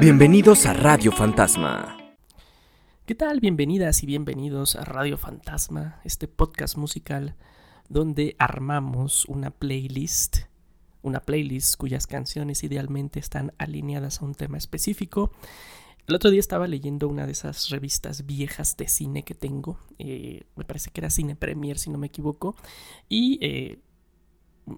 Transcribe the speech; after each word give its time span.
Bienvenidos 0.00 0.66
a 0.66 0.74
Radio 0.74 1.10
Fantasma. 1.12 1.96
¿Qué 3.06 3.14
tal? 3.14 3.40
Bienvenidas 3.40 4.02
y 4.02 4.06
bienvenidos 4.06 4.76
a 4.76 4.84
Radio 4.84 5.16
Fantasma, 5.16 6.00
este 6.04 6.28
podcast 6.28 6.76
musical 6.76 7.36
donde 7.88 8.36
armamos 8.38 9.24
una 9.26 9.50
playlist, 9.50 10.38
una 11.02 11.20
playlist 11.20 11.76
cuyas 11.76 12.06
canciones 12.06 12.64
idealmente 12.64 13.18
están 13.18 13.52
alineadas 13.58 14.20
a 14.20 14.24
un 14.24 14.34
tema 14.34 14.58
específico. 14.58 15.32
El 16.06 16.14
otro 16.14 16.30
día 16.30 16.40
estaba 16.40 16.66
leyendo 16.66 17.08
una 17.08 17.26
de 17.26 17.32
esas 17.32 17.70
revistas 17.70 18.26
viejas 18.26 18.76
de 18.76 18.88
cine 18.88 19.22
que 19.22 19.34
tengo, 19.34 19.78
eh, 19.98 20.44
me 20.54 20.64
parece 20.64 20.90
que 20.90 21.00
era 21.00 21.10
Cine 21.10 21.34
Premier 21.34 21.78
si 21.78 21.90
no 21.90 21.98
me 21.98 22.08
equivoco, 22.08 22.56
y 23.08 23.38
eh, 23.40 23.78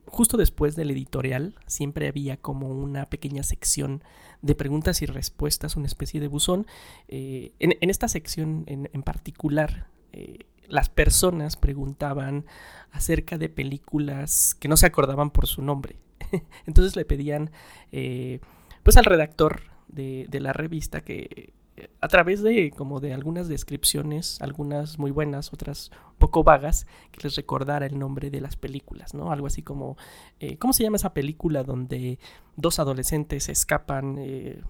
justo 0.07 0.37
después 0.37 0.77
del 0.77 0.91
editorial 0.91 1.55
siempre 1.67 2.09
había 2.09 2.37
como 2.37 2.69
una 2.69 3.07
pequeña 3.07 3.43
sección 3.43 4.03
de 4.43 4.55
preguntas 4.55 5.03
y 5.03 5.07
respuestas, 5.07 5.77
una 5.77 5.87
especie 5.87 6.21
de 6.21 6.29
buzón. 6.29 6.67
Eh, 7.09 7.53
en, 7.59 7.91
esta 7.91 8.09
sección 8.09 8.65
en, 8.67 9.03
particular, 9.03 9.89
eh, 10.13 10.47
las 10.69 10.89
personas 10.89 11.57
preguntaban 11.57 12.47
acerca 12.91 13.39
de 13.39 13.49
películas 13.49 14.57
que 14.59 14.69
no 14.69 14.77
se 14.77 14.87
acordaban 14.87 15.31
por 15.31 15.47
su 15.47 15.63
nombre. 15.63 15.97
Entonces 16.67 16.97
le 16.97 17.05
pedían 17.05 17.51
eh, 17.93 18.41
pues 18.83 18.97
al 18.97 19.05
redactor 19.05 19.63
de, 19.89 20.27
de 20.29 20.41
la 20.41 20.53
revista 20.53 21.03
que 21.03 21.53
a 22.01 22.09
través 22.09 22.43
de 22.43 22.71
como 22.71 23.01
de 23.01 23.13
algunas 23.13 23.49
descripciones, 23.49 24.41
algunas 24.41 24.99
muy 24.99 25.11
buenas, 25.11 25.53
otras 25.53 25.91
poco 26.19 26.43
vagas, 26.43 26.87
que 27.13 27.21
les 27.23 27.37
recordara 27.37 27.87
el 27.87 27.99
nombre 27.99 28.31
de 28.31 28.41
las 28.41 28.57
películas, 28.57 29.15
¿no? 29.15 29.31
Algo 29.31 29.47
así 29.47 29.63
como, 29.63 29.97
eh, 30.41 30.57
¿cómo 30.59 30.73
se 30.73 30.83
llama 30.83 30.97
esa 30.97 31.13
película 31.13 31.63
donde 31.63 32.19
dos 32.57 32.79
adolescentes 32.79 33.49
escapan 33.49 34.17
eh, 34.19 34.63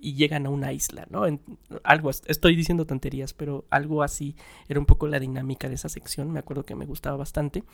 y 0.00 0.14
llegan 0.14 0.46
a 0.46 0.50
una 0.50 0.72
isla, 0.72 1.06
¿no? 1.10 1.22
algo, 1.82 2.10
estoy 2.10 2.54
diciendo 2.54 2.86
tonterías, 2.86 3.34
pero 3.34 3.64
algo 3.70 4.02
así 4.02 4.36
era 4.68 4.78
un 4.78 4.86
poco 4.86 5.08
la 5.08 5.18
dinámica 5.18 5.68
de 5.68 5.74
esa 5.74 5.88
sección, 5.88 6.30
me 6.30 6.38
acuerdo 6.38 6.64
que 6.64 6.74
me 6.76 6.86
gustaba 6.86 7.16
bastante. 7.16 7.64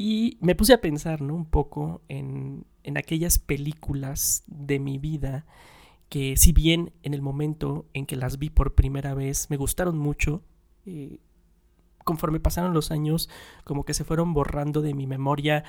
Y 0.00 0.38
me 0.40 0.54
puse 0.54 0.74
a 0.74 0.80
pensar, 0.80 1.22
¿no? 1.22 1.34
Un 1.34 1.46
poco 1.46 2.02
en, 2.08 2.66
en 2.84 2.98
aquellas 2.98 3.40
películas 3.40 4.44
de 4.46 4.78
mi 4.78 4.96
vida 4.98 5.44
que 6.08 6.36
si 6.36 6.52
bien 6.52 6.92
en 7.02 7.14
el 7.14 7.22
momento 7.22 7.86
en 7.92 8.06
que 8.06 8.16
las 8.16 8.38
vi 8.38 8.50
por 8.50 8.74
primera 8.74 9.14
vez 9.14 9.50
me 9.50 9.56
gustaron 9.56 9.98
mucho, 9.98 10.42
eh, 10.86 11.20
conforme 12.04 12.40
pasaron 12.40 12.72
los 12.72 12.90
años 12.90 13.28
como 13.64 13.84
que 13.84 13.94
se 13.94 14.04
fueron 14.04 14.32
borrando 14.32 14.80
de 14.80 14.94
mi 14.94 15.06
memoria 15.06 15.64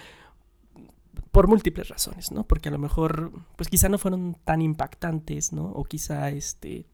por 1.31 1.47
múltiples 1.47 1.89
razones, 1.89 2.31
¿no? 2.31 2.45
Porque 2.45 2.69
a 2.69 2.71
lo 2.71 2.77
mejor, 2.77 3.31
pues 3.55 3.69
quizá 3.69 3.89
no 3.89 3.97
fueron 3.97 4.37
tan 4.45 4.61
impactantes, 4.61 5.53
¿no? 5.53 5.65
O 5.65 5.83
quizá 5.83 6.29
este 6.29 6.85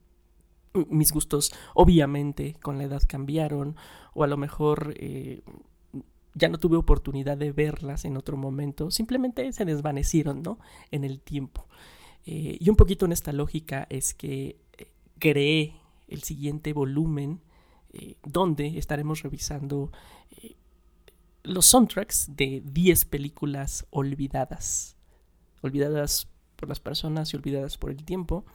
mis 0.89 1.13
gustos 1.13 1.53
obviamente 1.73 2.55
con 2.61 2.77
la 2.77 2.83
edad 2.83 3.01
cambiaron 3.07 3.77
o 4.13 4.25
a 4.25 4.27
lo 4.27 4.35
mejor 4.35 4.93
eh, 4.97 5.41
ya 6.33 6.49
no 6.49 6.57
tuve 6.57 6.75
oportunidad 6.75 7.37
de 7.37 7.53
verlas 7.53 8.03
en 8.03 8.17
otro 8.17 8.35
momento, 8.35 8.91
simplemente 8.91 9.51
se 9.53 9.63
desvanecieron, 9.63 10.41
¿no? 10.41 10.59
En 10.91 11.05
el 11.05 11.21
tiempo. 11.21 11.67
Eh, 12.25 12.57
y 12.59 12.69
un 12.69 12.75
poquito 12.75 13.05
en 13.05 13.11
esta 13.11 13.31
lógica 13.31 13.85
es 13.89 14.13
que 14.13 14.57
eh, 14.77 14.87
creé 15.19 15.75
el 16.07 16.23
siguiente 16.23 16.73
volumen 16.73 17.41
eh, 17.93 18.15
donde 18.23 18.77
estaremos 18.77 19.21
revisando 19.21 19.91
los 21.43 21.67
soundtracks 21.67 22.35
de 22.35 22.63
10 22.65 23.05
películas 23.05 23.85
olvidadas. 23.91 24.97
Olvidadas 25.61 26.27
por 26.55 26.67
las 26.67 26.79
personas 26.79 27.31
y 27.31 27.37
olvidadas 27.37 27.77
por 27.77 27.91
el 27.91 28.03
tiempo. 28.03 28.45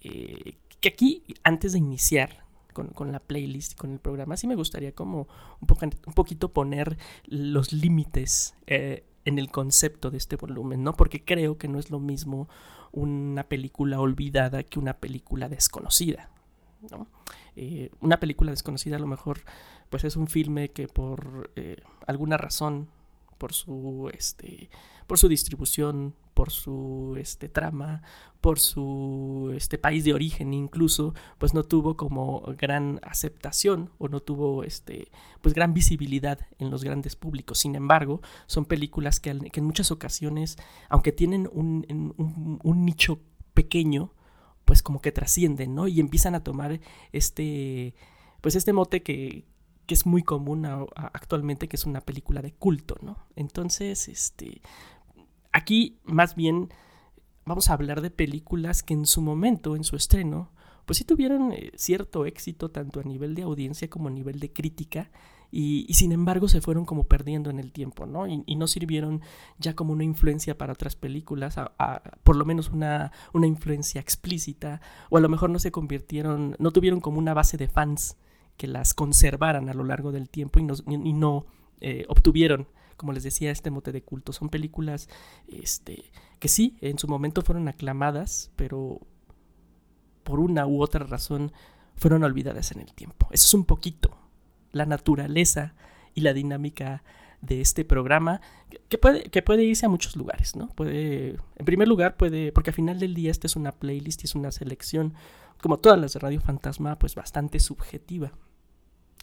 que 0.00 0.88
aquí, 0.88 1.24
antes 1.42 1.72
de 1.72 1.78
iniciar 1.78 2.44
con, 2.72 3.10
la 3.10 3.18
playlist, 3.18 3.76
con 3.76 3.90
el 3.92 3.98
programa, 3.98 4.36
sí 4.36 4.46
me 4.46 4.54
gustaría 4.54 4.92
como 4.92 5.26
un, 5.60 5.68
un 6.06 6.12
poquito 6.14 6.52
poner 6.52 6.96
los 7.24 7.72
límites 7.72 8.54
en 9.28 9.38
el 9.38 9.50
concepto 9.50 10.10
de 10.10 10.18
este 10.18 10.36
volumen, 10.36 10.82
¿no? 10.82 10.94
Porque 10.94 11.24
creo 11.24 11.58
que 11.58 11.68
no 11.68 11.78
es 11.78 11.90
lo 11.90 12.00
mismo 12.00 12.48
una 12.92 13.44
película 13.44 14.00
olvidada 14.00 14.62
que 14.62 14.78
una 14.78 14.94
película 14.94 15.48
desconocida, 15.48 16.30
¿no? 16.90 17.06
Eh, 17.54 17.90
una 18.00 18.20
película 18.20 18.50
desconocida 18.50 18.96
a 18.96 19.00
lo 19.00 19.06
mejor 19.06 19.40
pues 19.90 20.04
es 20.04 20.16
un 20.16 20.28
filme 20.28 20.70
que 20.70 20.86
por 20.86 21.50
eh, 21.56 21.76
alguna 22.06 22.36
razón 22.36 22.88
por 23.36 23.52
su 23.52 24.10
este 24.14 24.70
por 25.06 25.18
su 25.18 25.28
distribución 25.28 26.14
por 26.38 26.52
su 26.52 27.16
este 27.18 27.48
trama 27.48 28.00
por 28.40 28.60
su 28.60 29.52
este 29.56 29.76
país 29.76 30.04
de 30.04 30.14
origen 30.14 30.54
incluso 30.54 31.12
pues 31.36 31.52
no 31.52 31.64
tuvo 31.64 31.96
como 31.96 32.42
gran 32.56 33.00
aceptación 33.02 33.90
o 33.98 34.06
no 34.06 34.20
tuvo 34.20 34.62
este 34.62 35.10
pues 35.40 35.52
gran 35.52 35.74
visibilidad 35.74 36.38
en 36.60 36.70
los 36.70 36.84
grandes 36.84 37.16
públicos 37.16 37.58
sin 37.58 37.74
embargo 37.74 38.20
son 38.46 38.66
películas 38.66 39.18
que, 39.18 39.30
en 39.30 39.64
muchas 39.64 39.90
ocasiones 39.90 40.58
aunque 40.88 41.10
tienen 41.10 41.50
un, 41.52 41.84
nicho 42.84 43.18
pequeño 43.52 44.12
pues 44.64 44.80
como 44.80 45.00
que 45.00 45.10
trascienden 45.10 45.74
no 45.74 45.88
y 45.88 45.98
empiezan 45.98 46.36
a 46.36 46.44
tomar 46.44 46.78
este 47.10 47.96
pues 48.40 48.54
este 48.54 48.72
mote 48.72 49.02
que, 49.02 49.44
que 49.86 49.94
es 49.94 50.06
muy 50.06 50.22
común 50.22 50.66
actualmente, 50.66 51.66
que 51.66 51.74
es 51.76 51.86
una 51.86 52.02
película 52.02 52.42
de 52.42 52.52
culto, 52.52 52.96
¿no? 53.00 53.16
Entonces, 53.36 54.06
este, 54.08 54.60
aquí 55.52 55.98
más 56.04 56.34
bien 56.34 56.68
vamos 57.44 57.70
a 57.70 57.72
hablar 57.72 58.00
de 58.00 58.10
películas 58.10 58.82
que 58.82 58.94
en 58.94 59.06
su 59.06 59.20
momento, 59.22 59.74
en 59.74 59.84
su 59.84 59.96
estreno, 59.96 60.50
pues 60.84 60.98
sí 60.98 61.04
tuvieron 61.04 61.52
eh, 61.52 61.70
cierto 61.74 62.26
éxito 62.26 62.70
tanto 62.70 63.00
a 63.00 63.02
nivel 63.02 63.34
de 63.34 63.42
audiencia 63.42 63.88
como 63.90 64.08
a 64.08 64.10
nivel 64.10 64.40
de 64.40 64.52
crítica. 64.52 65.10
Y, 65.50 65.86
sin 65.94 66.12
embargo 66.12 66.46
se 66.46 66.60
fueron 66.60 66.84
como 66.84 67.04
perdiendo 67.04 67.48
en 67.48 67.58
el 67.58 67.72
tiempo, 67.72 68.04
¿no? 68.04 68.26
Y, 68.26 68.54
no 68.56 68.66
sirvieron 68.66 69.22
ya 69.58 69.74
como 69.74 69.94
una 69.94 70.04
influencia 70.04 70.58
para 70.58 70.74
otras 70.74 70.94
películas, 70.94 71.56
por 72.22 72.36
lo 72.36 72.44
menos 72.44 72.68
una, 72.68 73.12
una 73.32 73.46
influencia 73.46 73.98
explícita, 73.98 74.82
o 75.08 75.16
a 75.16 75.20
lo 75.20 75.30
mejor 75.30 75.48
no 75.48 75.58
se 75.58 75.72
convirtieron, 75.72 76.54
no 76.58 76.70
tuvieron 76.70 77.00
como 77.00 77.18
una 77.18 77.32
base 77.32 77.56
de 77.56 77.68
fans 77.68 78.18
que 78.58 78.66
las 78.66 78.92
conservaran 78.92 79.70
a 79.70 79.74
lo 79.74 79.84
largo 79.84 80.12
del 80.12 80.28
tiempo 80.28 80.58
y 80.58 80.64
no, 80.64 80.74
y 80.86 81.12
no 81.14 81.46
eh, 81.80 82.04
obtuvieron, 82.08 82.68
como 82.98 83.12
les 83.12 83.22
decía, 83.22 83.50
este 83.50 83.70
mote 83.70 83.92
de 83.92 84.02
culto. 84.02 84.34
Son 84.34 84.50
películas 84.50 85.08
este, 85.46 86.12
que 86.38 86.48
sí, 86.48 86.76
en 86.82 86.98
su 86.98 87.08
momento 87.08 87.40
fueron 87.40 87.68
aclamadas, 87.68 88.50
pero 88.56 89.00
por 90.24 90.40
una 90.40 90.66
u 90.66 90.82
otra 90.82 91.06
razón 91.06 91.52
fueron 91.96 92.22
olvidadas 92.24 92.72
en 92.72 92.80
el 92.80 92.92
tiempo. 92.92 93.28
Eso 93.30 93.46
es 93.46 93.54
un 93.54 93.64
poquito 93.64 94.18
la 94.72 94.84
naturaleza 94.84 95.74
y 96.14 96.20
la 96.20 96.34
dinámica 96.34 97.02
de 97.40 97.60
este 97.60 97.84
programa 97.84 98.40
que 98.88 98.98
puede, 98.98 99.22
que 99.30 99.42
puede 99.42 99.64
irse 99.64 99.86
a 99.86 99.88
muchos 99.88 100.16
lugares, 100.16 100.56
¿no? 100.56 100.68
Puede, 100.68 101.36
en 101.56 101.64
primer 101.64 101.86
lugar 101.88 102.16
puede, 102.16 102.52
porque 102.52 102.70
al 102.70 102.74
final 102.74 102.98
del 102.98 103.14
día 103.14 103.30
esta 103.30 103.46
es 103.46 103.56
una 103.56 103.72
playlist 103.72 104.22
y 104.22 104.26
es 104.26 104.34
una 104.34 104.50
selección, 104.50 105.14
como 105.62 105.78
todas 105.78 105.98
las 105.98 106.12
de 106.12 106.18
Radio 106.18 106.40
Fantasma, 106.40 106.98
pues 106.98 107.14
bastante 107.14 107.60
subjetiva. 107.60 108.32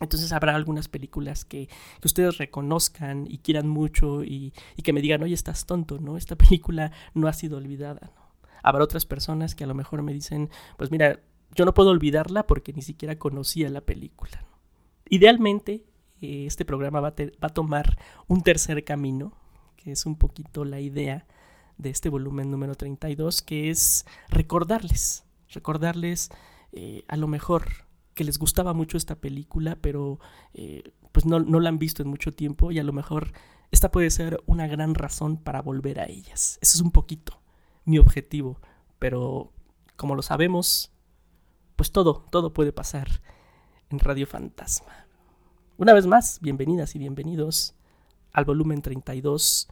Entonces 0.01 0.31
habrá 0.31 0.55
algunas 0.55 0.87
películas 0.87 1.45
que, 1.45 1.69
ustedes 2.03 2.37
reconozcan 2.37 3.25
y 3.29 3.37
quieran 3.39 3.67
mucho 3.67 4.23
y, 4.23 4.53
que 4.83 4.93
me 4.93 5.01
digan, 5.01 5.23
oye, 5.23 5.33
estás 5.33 5.65
tonto, 5.65 5.99
¿no? 5.99 6.17
Esta 6.17 6.35
película 6.35 6.91
no 7.13 7.27
ha 7.27 7.33
sido 7.33 7.57
olvidada, 7.57 8.11
¿no? 8.15 8.25
Habrá 8.63 8.83
otras 8.83 9.05
personas 9.05 9.53
que 9.53 9.63
a 9.63 9.67
lo 9.67 9.75
mejor 9.75 10.01
me 10.01 10.11
dicen, 10.11 10.49
pues 10.77 10.89
mira, 10.89 11.19
yo 11.53 11.65
no 11.65 11.73
puedo 11.73 11.91
olvidarla 11.91 12.47
porque 12.47 12.73
ni 12.73 12.81
siquiera 12.81 13.17
conocía 13.17 13.69
la 13.69 13.81
película. 13.81 14.43
Idealmente, 15.07 15.85
eh, 16.21 16.45
este 16.47 16.65
programa 16.65 16.99
va, 16.99 17.11
va 17.11 17.47
a 17.47 17.49
tomar 17.49 17.97
un 18.27 18.41
tercer 18.41 18.83
camino, 18.83 19.33
que 19.77 19.91
es 19.91 20.07
un 20.07 20.17
poquito 20.17 20.65
la 20.65 20.79
idea 20.79 21.27
de 21.77 21.89
este 21.89 22.09
volumen 22.09 22.49
número 22.49 22.75
32, 22.75 23.41
que 23.43 23.69
es 23.69 24.05
recordarles, 24.29 25.25
recordarles 25.49 26.29
eh, 26.71 27.03
a 27.07 27.17
lo 27.17 27.27
mejor 27.27 27.84
que 28.15 28.23
les 28.23 28.39
gustaba 28.39 28.73
mucho 28.73 28.97
esta 28.97 29.15
película, 29.15 29.77
pero 29.79 30.19
eh, 30.53 30.93
pues 31.11 31.25
no, 31.25 31.39
no, 31.39 31.59
la 31.59 31.69
han 31.69 31.77
visto 31.77 32.01
en 32.01 32.09
mucho 32.09 32.33
tiempo 32.33 32.71
y 32.71 32.79
a 32.79 32.83
lo 32.83 32.93
mejor 32.93 33.33
esta 33.71 33.91
puede 33.91 34.09
ser 34.09 34.41
una 34.47 34.67
gran 34.67 34.95
razón 34.95 35.37
para 35.37 35.61
volver 35.61 35.99
a 35.99 36.05
ellas. 36.05 36.57
Ese 36.61 36.77
es 36.77 36.81
un 36.81 36.91
poquito 36.91 37.41
mi 37.83 37.99
objetivo, 37.99 38.59
pero 38.99 39.51
como 39.97 40.15
lo 40.15 40.21
sabemos, 40.21 40.91
pues 41.75 41.91
todo, 41.91 42.25
todo 42.31 42.53
puede 42.53 42.71
pasar 42.71 43.21
en 43.89 43.99
Radio 43.99 44.25
Fantasma. 44.25 45.07
Una 45.77 45.93
vez 45.93 46.07
más, 46.07 46.39
bienvenidas 46.41 46.95
y 46.95 46.99
bienvenidos 46.99 47.75
al 48.31 48.45
volumen 48.45 48.81
32 48.81 49.67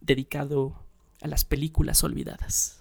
dedicado 0.00 0.74
a 1.22 1.28
las 1.28 1.44
películas 1.44 2.02
olvidadas. 2.02 2.75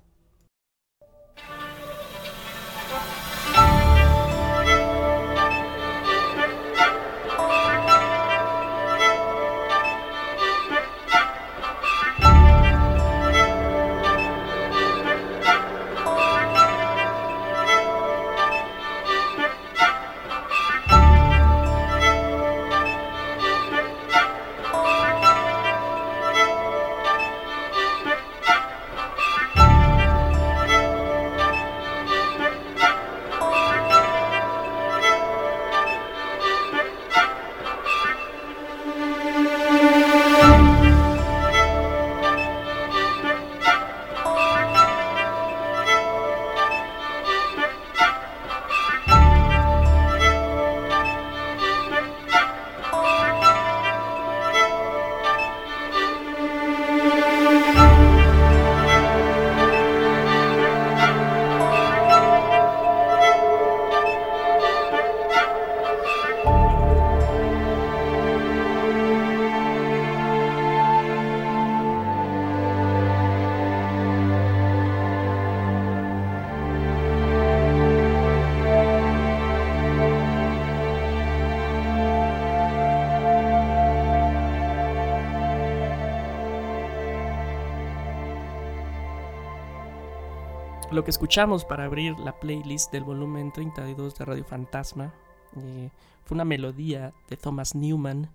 Lo 90.95 91.03
que 91.03 91.12
escuchamos 91.12 91.65
para 91.65 91.83
abrir 91.83 92.18
la 92.19 92.39
playlist 92.39 92.89
del 92.94 93.03
volumen 93.03 93.51
32 93.51 94.15
de 94.15 94.24
Radio 94.24 94.45
Fantasma 94.45 95.13
eh, 95.57 95.89
fue 96.24 96.36
una 96.36 96.45
melodía 96.45 97.13
de 97.30 97.36
Thomas 97.36 97.75
Newman, 97.75 98.31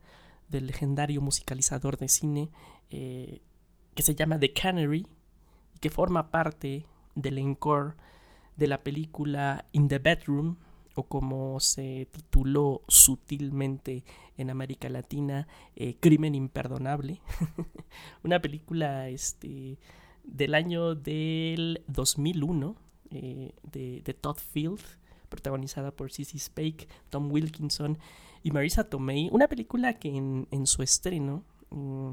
del 0.50 0.66
legendario 0.66 1.22
musicalizador 1.22 1.96
de 1.96 2.08
cine, 2.08 2.50
eh, 2.90 3.40
que 3.94 4.02
se 4.02 4.14
llama 4.14 4.38
The 4.38 4.52
Canary, 4.52 5.06
y 5.74 5.78
que 5.78 5.88
forma 5.88 6.30
parte 6.30 6.84
del 7.14 7.38
encore 7.38 7.94
de 8.56 8.66
la 8.66 8.82
película 8.82 9.64
In 9.72 9.88
the 9.88 9.98
Bedroom, 9.98 10.56
o 10.94 11.04
como 11.04 11.60
se 11.60 12.08
tituló 12.12 12.82
sutilmente 12.88 14.04
en 14.36 14.50
América 14.50 14.90
Latina, 14.90 15.48
eh, 15.76 15.96
Crimen 15.98 16.34
Imperdonable. 16.34 17.22
una 18.22 18.38
película 18.42 19.08
este, 19.08 19.78
del 20.24 20.54
año 20.54 20.94
del 20.94 21.82
2001 21.86 22.76
eh, 23.10 23.52
de, 23.62 24.14
Todd 24.14 24.36
Field, 24.36 24.80
protagonizada 25.28 25.90
por 25.90 26.12
Cissy 26.12 26.38
Spake, 26.38 26.88
Tom 27.08 27.30
Wilkinson 27.30 27.98
y 28.42 28.50
Marisa 28.50 28.84
Tomei. 28.84 29.28
Una 29.32 29.48
película 29.48 29.94
que 29.94 30.08
en, 30.16 30.66
su 30.66 30.82
estreno, 30.82 31.44
mm, 31.70 32.12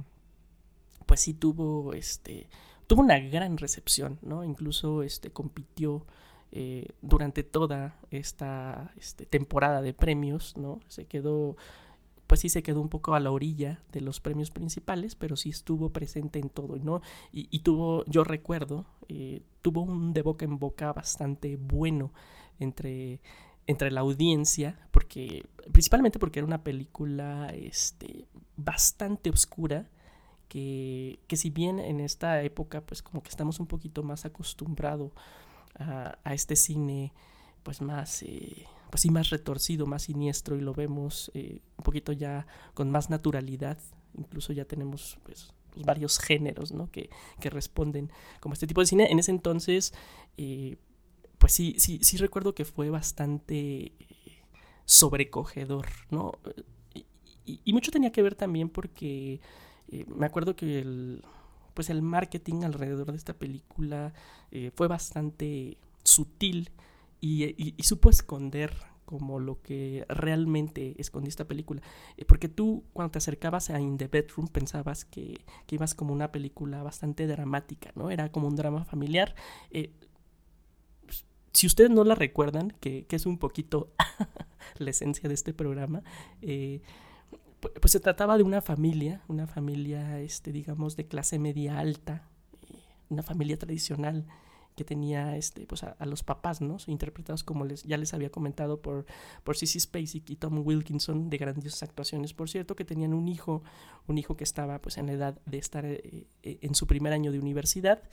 pues 1.06 1.22
sí 1.22 1.34
tuvo, 1.34 1.94
este, 1.94 2.50
tuvo 2.88 3.02
una 3.02 3.20
gran 3.20 3.58
recepción, 3.58 4.20
¿no? 4.22 4.44
Incluso 4.44 5.04
este, 5.04 5.32
compitió 5.32 6.06
eh, 6.52 6.88
durante 7.02 7.44
toda 7.44 8.00
esta 8.10 8.92
este, 8.98 9.26
temporada 9.26 9.82
de 9.82 9.94
premios, 9.94 10.58
¿no? 10.58 10.80
Se 10.88 11.06
quedó 11.06 11.58
pues 12.28 12.42
sí 12.42 12.50
se 12.50 12.62
quedó 12.62 12.82
un 12.82 12.90
poco 12.90 13.16
a 13.16 13.20
la 13.20 13.32
orilla 13.32 13.82
de 13.92 14.02
los 14.02 14.20
premios 14.20 14.52
principales, 14.52 15.16
pero 15.16 15.36
sí 15.38 15.50
estuvo 15.50 15.92
presente 15.92 16.40
en 16.40 16.50
todo, 16.50 16.78
¿no? 16.78 17.02
Y, 17.32 17.60
tuvo, 17.60 18.04
yo 18.06 18.24
recuerdo, 18.26 18.86
eh, 19.08 19.42
tuvo 19.62 19.82
un 19.82 20.14
de 20.14 20.22
boca 20.22 20.46
en 20.46 20.60
boca 20.60 20.92
bastante 20.92 21.56
bueno 21.56 22.12
entre, 22.60 23.22
entre 23.66 23.92
la 23.92 24.02
audiencia, 24.02 24.78
porque, 24.92 25.46
principalmente 25.72 26.20
porque 26.20 26.40
era 26.40 26.46
una 26.46 26.64
película 26.64 27.50
este, 27.56 28.28
bastante 28.58 29.30
oscura, 29.30 29.90
que, 30.50 31.20
que 31.28 31.38
si 31.38 31.50
bien 31.50 31.80
en 31.80 32.00
esta 32.02 32.42
época, 32.44 32.82
pues 32.82 33.02
como 33.02 33.24
que 33.24 33.30
estamos 33.30 33.60
un 33.60 33.68
poquito 33.68 34.04
más 34.04 34.26
acostumbrados 34.26 35.12
a, 35.80 36.18
a 36.24 36.34
este 36.34 36.58
cine, 36.58 37.14
pues 37.64 37.82
más... 37.82 38.22
Eh, 38.24 38.66
pues 38.90 39.02
sí, 39.02 39.10
más 39.10 39.30
retorcido, 39.30 39.86
más 39.86 40.04
siniestro 40.04 40.56
y 40.56 40.62
lo 40.62 40.74
vemos 40.74 41.32
eh, 41.34 41.62
un 41.78 41.84
poquito 41.84 42.12
ya 42.12 42.48
con 42.74 42.92
más 42.92 43.10
naturalidad. 43.10 43.78
Incluso 44.18 44.54
ya 44.54 44.66
tenemos 44.66 45.18
pues, 45.24 45.54
pues 45.72 45.86
varios 45.86 46.20
géneros 46.20 46.72
¿no? 46.72 46.90
que, 46.92 47.10
que, 47.40 47.50
responden 47.50 48.12
como 48.40 48.54
este 48.54 48.68
tipo 48.68 48.82
de 48.82 48.88
cine. 48.88 49.12
En 49.12 49.20
ese 49.20 49.32
entonces, 49.32 49.94
eh, 50.38 50.78
pues 51.38 51.54
sí, 51.54 51.76
sí, 51.78 52.00
sí 52.02 52.18
recuerdo 52.18 52.56
que 52.56 52.66
fue 52.66 52.90
bastante 52.90 53.58
eh, 53.58 53.94
sobrecogedor, 54.86 55.88
¿no? 56.10 56.34
Y, 57.46 57.62
y, 57.64 57.74
mucho 57.74 57.92
tenía 57.92 58.12
que 58.12 58.22
ver 58.22 58.36
también 58.36 58.70
porque 58.70 59.40
me 60.08 60.26
acuerdo 60.26 60.56
que 60.56 60.80
el, 60.80 61.24
pues 61.74 61.90
el 61.90 62.02
marketing 62.02 62.64
alrededor 62.64 63.12
de 63.12 63.18
esta 63.18 63.34
película 63.34 64.14
fue 64.76 64.90
bastante 64.90 65.78
sutil 66.04 66.72
y, 67.20 67.76
supo 67.84 68.10
esconder 68.10 68.76
como 69.06 69.40
lo 69.40 69.62
que 69.62 70.06
realmente 70.10 70.96
escondía 70.98 71.30
esta 71.30 71.48
película. 71.48 71.82
Eh, 72.18 72.26
porque 72.26 72.50
tú 72.50 72.84
cuando 72.94 73.12
te 73.12 73.20
acercabas 73.20 73.70
a 73.70 73.80
In 73.80 73.98
the 73.98 74.08
Bedroom 74.08 74.50
pensabas 74.50 75.06
que, 75.06 75.40
ibas 75.70 75.96
como 75.96 76.14
una 76.14 76.32
película 76.32 76.84
bastante 76.84 77.26
dramática, 77.26 77.92
¿no? 77.96 78.12
Era 78.12 78.32
como 78.32 78.48
un 78.48 78.56
drama 78.56 78.84
familiar. 78.84 79.34
Eh, 79.72 79.92
si 81.54 81.68
ustedes 81.68 81.90
no 81.90 82.04
la 82.04 82.16
recuerdan, 82.16 82.72
que, 82.80 83.06
es 83.10 83.26
un 83.26 83.38
poquito 83.38 83.94
la 84.78 84.90
esencia 84.90 85.30
de 85.30 85.36
este 85.36 85.54
programa, 85.54 86.04
eh, 86.42 86.82
pues 87.82 87.92
se 87.92 88.00
trataba 88.00 88.38
de 88.38 88.44
una 88.44 88.62
familia, 88.62 89.24
una 89.28 89.48
familia, 89.48 90.20
este, 90.20 90.52
digamos, 90.52 90.96
de 90.96 91.08
clase 91.08 91.40
media 91.40 91.80
alta, 91.80 92.28
una 93.10 93.24
familia 93.24 93.58
tradicional 93.58 94.28
que 94.78 94.86
tenía 94.86 95.36
este, 95.36 95.66
pues 95.66 95.84
a, 95.84 96.06
los 96.06 96.22
papás, 96.22 96.62
¿no? 96.62 96.78
Interpretados 96.86 97.44
como 97.44 97.66
les, 97.66 97.82
ya 97.82 97.98
les 97.98 98.14
había 98.14 98.30
comentado 98.30 98.80
por, 98.80 99.08
por 99.44 99.58
Sissy 99.58 99.80
Spacek 99.80 100.30
y 100.30 100.36
Tom 100.36 100.62
Wilkinson, 100.64 101.32
de 101.32 101.38
grandiosas 101.40 101.82
actuaciones, 101.82 102.36
por 102.36 102.48
cierto, 102.48 102.76
que 102.76 102.86
tenían 102.86 103.16
un 103.16 103.28
hijo, 103.28 103.64
un 104.06 104.20
hijo 104.20 104.38
que 104.38 104.44
estaba 104.44 104.80
pues 104.80 105.00
en 105.00 105.08
la 105.08 105.14
edad 105.14 105.42
de 105.48 105.58
estar 105.58 105.84
eh, 105.84 106.28
eh, 106.44 106.60
en 106.62 106.76
su 106.76 106.86
primer 106.86 107.12
año 107.12 107.32
de 107.32 107.40
universidad. 107.40 108.04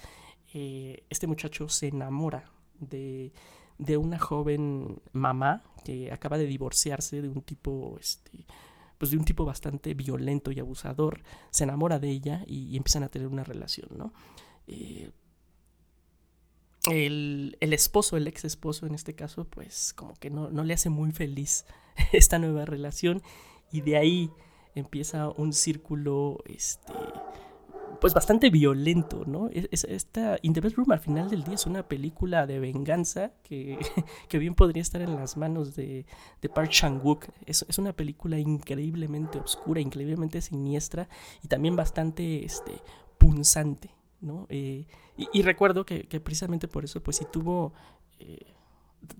Eh, 0.54 1.04
este 1.10 1.26
muchacho 1.26 1.68
se 1.68 1.88
enamora 1.88 2.50
de, 2.80 3.34
de 3.76 3.98
una 3.98 4.18
joven 4.18 5.02
mamá 5.12 5.64
que 5.84 6.12
acaba 6.12 6.38
de 6.38 6.46
divorciarse 6.46 7.20
de 7.20 7.28
un 7.28 7.42
tipo, 7.42 7.98
este, 8.00 8.46
pues 8.96 9.10
de 9.10 9.18
un 9.18 9.26
tipo 9.26 9.44
bastante 9.44 9.92
violento 9.92 10.50
y 10.50 10.60
abusador, 10.60 11.22
se 11.50 11.64
enamora 11.64 11.98
de 11.98 12.08
ella 12.08 12.42
y, 12.46 12.74
empiezan 12.74 13.02
a 13.02 13.10
tener 13.10 13.28
una 13.28 13.44
relación, 13.44 13.90
¿no? 13.98 14.14
El, 16.90 17.56
esposo, 17.60 18.16
el 18.16 18.26
ex 18.26 18.44
esposo 18.44 18.86
en 18.86 18.94
este 18.94 19.14
caso, 19.14 19.44
pues 19.44 19.92
como 19.94 20.14
que 20.14 20.30
no, 20.30 20.48
le 20.48 20.74
hace 20.74 20.90
muy 20.90 21.12
feliz 21.12 21.66
esta 22.12 22.38
nueva 22.38 22.64
relación 22.64 23.22
y 23.72 23.80
de 23.80 23.96
ahí 23.96 24.30
empieza 24.74 25.28
un 25.28 25.52
círculo, 25.52 26.42
este, 26.46 26.92
pues 28.00 28.12
bastante 28.12 28.50
violento, 28.50 29.24
¿no? 29.24 29.48
esta 29.52 30.38
In 30.42 30.52
Bedroom 30.52 30.90
al 30.90 31.00
final 31.00 31.30
del 31.30 31.44
día 31.44 31.54
es 31.54 31.66
una 31.66 31.86
película 31.86 32.46
de 32.46 32.58
venganza 32.58 33.32
que, 33.44 33.78
bien 34.32 34.54
podría 34.54 34.82
estar 34.82 35.00
en 35.00 35.14
las 35.14 35.36
manos 35.36 35.74
de, 35.76 36.06
de 36.42 36.48
Park 36.48 36.70
Chan-wook. 36.70 37.26
Es, 37.46 37.64
es, 37.68 37.78
una 37.78 37.92
película 37.92 38.38
increíblemente 38.38 39.38
oscura, 39.38 39.80
increíblemente 39.80 40.40
siniestra 40.40 41.08
y 41.42 41.48
también 41.48 41.76
bastante 41.76 42.44
este, 42.44 42.72
punzante. 43.16 43.90
Eh, 44.48 44.86
y, 45.32 45.42
recuerdo 45.42 45.84
que, 45.84 46.04
precisamente 46.20 46.68
por 46.68 46.84
eso, 46.84 47.02
pues 47.02 47.16
sí 47.16 47.26
tuvo, 47.30 47.72
eh, 48.18 48.54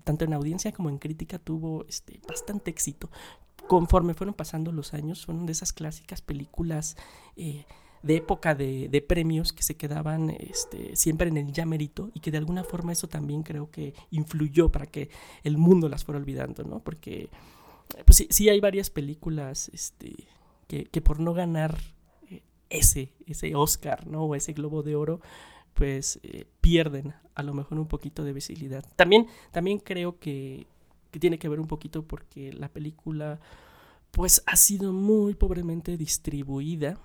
tanto 0.03 0.25
en 0.25 0.33
audiencia 0.33 0.71
como 0.71 0.89
en 0.89 0.97
crítica, 0.97 1.39
tuvo 1.39 1.85
este, 1.87 2.19
bastante 2.27 2.71
éxito. 2.71 3.09
Conforme 3.67 4.13
fueron 4.13 4.33
pasando 4.33 4.71
los 4.71 4.93
años, 4.93 5.25
fueron 5.25 5.45
de 5.45 5.53
esas 5.53 5.73
clásicas 5.73 6.21
películas 6.21 6.97
eh, 7.35 7.65
de 8.03 8.17
época 8.17 8.53
de, 8.53 9.05
premios 9.07 9.53
que 9.53 9.63
se 9.63 9.75
quedaban 9.77 10.29
este, 10.29 10.95
siempre 10.95 11.29
en 11.29 11.37
el 11.37 11.51
ya 11.51 11.65
mérito 11.65 12.11
y 12.13 12.19
que 12.19 12.29
de 12.29 12.37
alguna 12.37 12.63
forma 12.63 12.91
eso 12.91 13.07
también 13.07 13.41
creo 13.41 13.71
que 13.71 13.95
influyó 14.11 14.71
para 14.71 14.85
que 14.85 15.09
el 15.43 15.57
mundo 15.57 15.89
las 15.89 16.03
fuera 16.05 16.19
olvidando, 16.19 16.63
¿no? 16.63 16.79
Porque 16.81 17.29
pues 18.05 18.17
sí, 18.17 18.27
sí 18.29 18.49
hay 18.49 18.59
varias 18.59 18.89
películas 18.89 19.69
este, 19.73 20.27
que, 20.67 20.85
que 20.85 21.01
por 21.01 21.19
no 21.19 21.33
ganar 21.33 21.94
ese, 22.69 23.13
ese 23.25 23.55
Oscar, 23.55 24.07
¿no? 24.07 24.23
O 24.23 24.35
ese 24.35 24.53
Globo 24.53 24.83
de 24.83 24.95
Oro, 24.95 25.21
pues 25.73 26.19
eh, 26.23 26.45
pierden 26.61 27.13
a 27.35 27.43
lo 27.43 27.53
mejor 27.53 27.79
un 27.79 27.87
poquito 27.87 28.23
de 28.23 28.33
visibilidad. 28.33 28.83
También, 28.95 29.27
también 29.51 29.79
creo 29.79 30.19
que, 30.19 30.67
que 31.11 31.19
tiene 31.19 31.37
que 31.37 31.49
ver 31.49 31.59
un 31.59 31.67
poquito 31.67 32.03
porque 32.03 32.53
la 32.53 32.69
película 32.69 33.39
pues 34.11 34.41
ha 34.45 34.55
sido 34.55 34.93
muy 34.93 35.33
pobremente 35.33 35.97
distribuida 35.97 36.97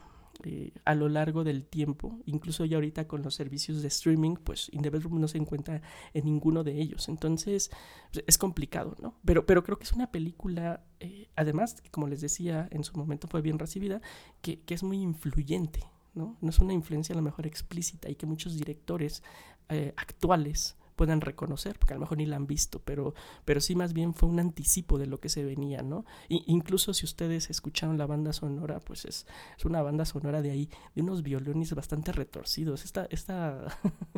eh, 0.45 0.73
a 0.85 0.95
lo 0.95 1.09
largo 1.09 1.45
del 1.45 1.65
tiempo, 1.67 2.19
incluso 2.27 2.65
ya 2.65 2.77
ahorita 2.77 3.07
con 3.07 3.23
los 3.23 3.35
servicios 3.35 3.83
de 3.83 3.89
streaming, 3.89 4.37
pues 4.37 4.69
In 4.73 4.83
the 4.83 4.91
Bedroom 4.91 5.21
no 5.21 5.29
se 5.29 5.39
encuentra 5.39 5.83
en 6.15 6.25
ninguno 6.25 6.65
de 6.65 6.81
ellos. 6.81 7.09
Entonces 7.09 7.71
pues, 8.13 8.25
es 8.27 8.39
complicado, 8.39 8.97
¿no? 9.01 9.15
Pero, 9.25 9.47
pero 9.47 9.63
creo 9.63 9.79
que 9.79 9.85
es 9.85 9.93
una 9.93 10.11
película, 10.11 10.85
eh, 11.01 11.29
además, 11.37 11.83
como 11.91 12.09
les 12.09 12.21
decía, 12.21 12.69
en 12.71 12.85
su 12.85 12.97
momento 12.97 13.29
fue 13.29 13.43
bien 13.43 13.59
recibida, 13.59 14.01
que, 14.41 14.61
que 14.61 14.75
es 14.75 14.83
muy 14.83 15.01
influyente, 15.01 15.81
¿no? 16.15 16.37
No 16.41 16.51
es 16.51 16.59
una 16.59 16.73
influencia 16.73 17.13
a 17.13 17.17
lo 17.17 17.23
mejor 17.23 17.47
explícita 17.47 18.09
y 18.09 18.17
que 18.17 18.27
muchos 18.27 18.57
directores 18.57 19.23
eh, 19.69 19.95
actuales 19.97 20.77
puedan 21.01 21.23
reconocer, 21.23 21.79
porque 21.79 21.95
a 21.95 21.97
lo 21.97 22.03
mejor 22.03 22.19
ni 22.19 22.27
la 22.27 22.37
han 22.37 22.47
visto, 22.47 22.83
pero, 22.85 23.15
pero 23.47 23.63
sí 23.63 23.75
más 23.75 23.95
bien 23.95 24.13
fue 24.13 24.29
un 24.29 24.39
anticipo 24.39 24.99
de 24.99 25.07
lo 25.07 25.19
que 25.19 25.31
se 25.31 25.43
venía, 25.43 25.81
¿no? 25.81 26.05
incluso 26.29 26.93
si 26.93 27.07
ustedes 27.07 27.49
escucharon 27.49 27.97
la 27.97 28.05
banda 28.05 28.35
sonora, 28.35 28.81
pues 28.81 29.07
es, 29.07 29.27
es 29.57 29.65
una 29.65 29.81
banda 29.81 30.05
sonora 30.05 30.43
de 30.43 30.51
ahí, 30.51 30.69
de 30.95 31.01
unos 31.01 31.23
violines 31.23 31.75
bastante 31.75 32.13
retorcidos. 32.13 32.85
Esta, 32.85 33.07
esta 33.09 33.65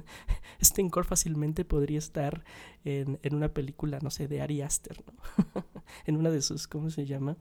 este 0.59 0.81
encore 0.81 1.07
fácilmente 1.07 1.65
podría 1.65 1.99
estar 1.99 2.43
en, 2.85 3.21
en, 3.23 3.37
una 3.37 3.55
película, 3.55 4.01
no 4.03 4.11
sé, 4.11 4.27
de 4.27 4.43
Ari 4.43 4.63
Aster, 4.63 5.05
¿no? 5.07 5.65
en 6.05 6.17
una 6.17 6.31
de 6.31 6.43
sus, 6.43 6.67
¿cómo 6.67 6.91
se 6.91 7.07
llama? 7.07 7.37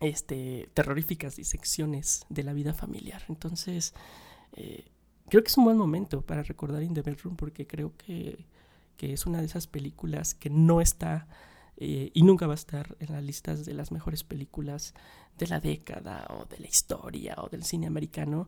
Este, 0.00 0.70
terroríficas 0.72 1.36
disecciones 1.36 2.24
de 2.30 2.42
la 2.42 2.54
vida 2.54 2.72
familiar. 2.72 3.22
Entonces, 3.28 3.92
eh, 4.56 4.86
creo 5.30 5.42
que 5.42 5.48
es 5.48 5.56
un 5.56 5.64
buen 5.64 5.76
momento 5.76 6.22
para 6.22 6.42
recordar 6.42 6.82
In 6.82 6.92
the 6.92 7.02
Bedroom 7.02 7.36
porque 7.36 7.66
creo 7.66 7.94
que, 7.96 8.44
es 8.98 9.24
una 9.24 9.40
de 9.40 9.46
esas 9.46 9.66
películas 9.66 10.34
que 10.34 10.50
no 10.50 10.82
está 10.82 11.26
eh, 11.78 12.10
y 12.12 12.22
nunca 12.22 12.46
va 12.46 12.52
a 12.52 12.54
estar 12.54 12.96
en 13.00 13.12
las 13.14 13.24
listas 13.24 13.64
de 13.64 13.72
las 13.72 13.92
mejores 13.92 14.24
películas 14.24 14.92
de 15.38 15.46
la 15.46 15.58
década 15.58 16.26
o 16.28 16.44
de 16.44 16.58
la 16.58 16.66
historia 16.66 17.36
o 17.38 17.48
del 17.48 17.64
cine 17.64 17.86
americano, 17.86 18.46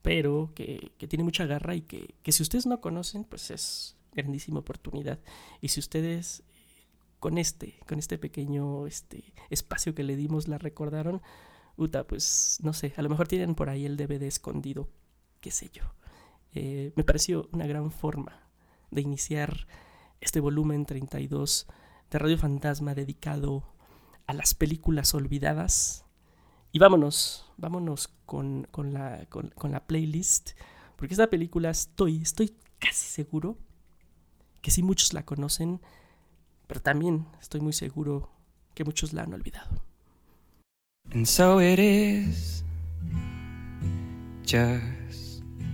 pero 0.00 0.52
que, 0.54 0.92
tiene 1.08 1.24
mucha 1.24 1.46
garra 1.46 1.74
y 1.74 1.82
que, 1.82 2.30
si 2.30 2.42
ustedes 2.44 2.66
no 2.66 2.80
conocen, 2.80 3.24
pues 3.24 3.50
es, 3.50 3.96
grandísima 4.12 4.60
oportunidad. 4.60 5.18
Y 5.60 5.68
si 5.68 5.80
ustedes 5.80 6.44
con 7.18 7.36
este, 7.36 7.80
con 7.88 7.98
este 7.98 8.18
pequeño 8.18 8.86
este, 8.86 9.32
espacio 9.50 9.94
que 9.94 10.04
le 10.04 10.14
dimos 10.14 10.46
la 10.46 10.58
recordaron, 10.58 11.22
Uta, 11.76 12.04
pues 12.04 12.58
no 12.62 12.72
sé, 12.72 12.92
a 12.96 13.02
lo 13.02 13.08
mejor 13.08 13.28
tienen 13.28 13.54
por 13.54 13.70
ahí 13.70 13.86
el 13.86 13.96
DVD 13.96 14.24
escondido, 14.24 14.88
qué 15.40 15.52
sé 15.52 15.70
yo. 15.72 15.84
Eh, 16.54 16.92
me 16.96 17.04
pareció 17.04 17.48
una 17.52 17.66
gran 17.66 17.90
forma 17.90 18.40
de 18.90 19.02
iniciar 19.02 19.66
este 20.20 20.40
volumen 20.40 20.86
32 20.86 21.66
de 22.10 22.18
Radio 22.18 22.38
Fantasma 22.38 22.94
dedicado 22.94 23.64
a 24.26 24.34
las 24.34 24.54
películas 24.54 25.14
olvidadas. 25.14 26.04
Y 26.72 26.78
vámonos, 26.78 27.50
vámonos 27.56 28.08
con, 28.26 28.66
con, 28.70 28.92
la, 28.92 29.26
con, 29.26 29.72
la 29.72 29.86
playlist, 29.86 30.50
porque 30.96 31.14
esta 31.14 31.28
película 31.28 31.70
estoy, 31.70 32.20
estoy 32.22 32.54
casi 32.78 33.06
seguro 33.06 33.56
que 34.60 34.70
sí 34.70 34.82
muchos 34.82 35.14
la 35.14 35.24
conocen, 35.24 35.80
pero 36.66 36.80
también 36.80 37.26
estoy 37.40 37.60
muy 37.60 37.72
seguro 37.72 38.30
que 38.74 38.84
muchos 38.84 39.12
la 39.12 39.22
han 39.22 39.32
olvidado. 39.32 39.82
And 41.10 41.24
so 41.24 41.62
it 41.62 41.78
is, 41.78 42.62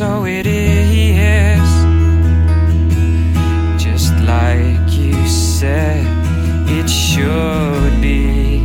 So 0.00 0.24
it 0.24 0.46
is, 0.46 1.70
just 3.76 4.14
like 4.20 4.90
you 4.96 5.12
said 5.28 6.02
it 6.70 6.88
should 6.88 8.00
be. 8.00 8.62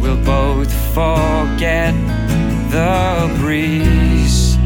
We'll 0.00 0.24
both 0.24 0.72
forget 0.94 1.92
the 2.70 3.30
breeze 3.36 4.56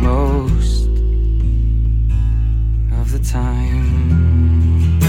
most 0.00 0.86
of 3.00 3.10
the 3.10 3.18
time. 3.18 5.00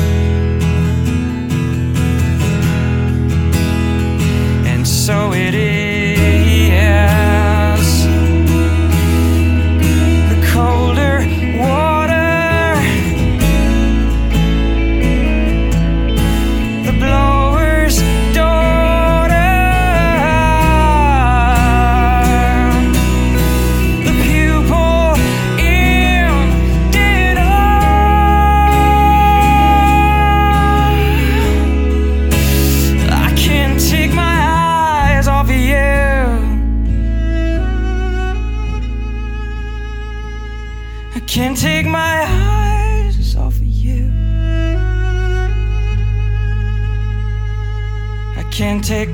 And 4.65 4.87
so 4.87 5.31
it 5.33 5.53
is. 5.53 5.70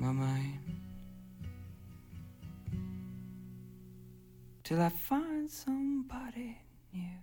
My 0.00 0.14
mind. 0.14 0.80
Till 4.62 4.78
find 4.88 5.50
somebody 5.50 6.56
new. 6.90 7.20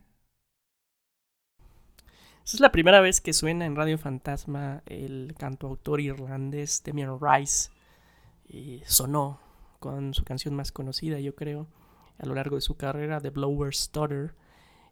Esa 2.46 2.58
es 2.58 2.60
la 2.60 2.72
primera 2.72 3.02
vez 3.02 3.20
que 3.20 3.34
suena 3.34 3.66
en 3.66 3.76
Radio 3.76 3.98
Fantasma 3.98 4.84
el 4.86 5.34
cantautor 5.40 6.02
irlandés 6.02 6.84
Damian 6.86 7.18
Rice. 7.20 7.72
Sonó 8.86 9.40
con 9.80 10.14
su 10.14 10.24
canción 10.24 10.54
más 10.54 10.72
conocida, 10.72 11.20
yo 11.20 11.34
creo, 11.34 11.66
a 12.20 12.28
lo 12.28 12.36
largo 12.36 12.58
de 12.58 12.62
su 12.62 12.78
carrera, 12.78 13.20
The 13.20 13.32
Blower's 13.32 13.90
Daughter. 13.92 14.36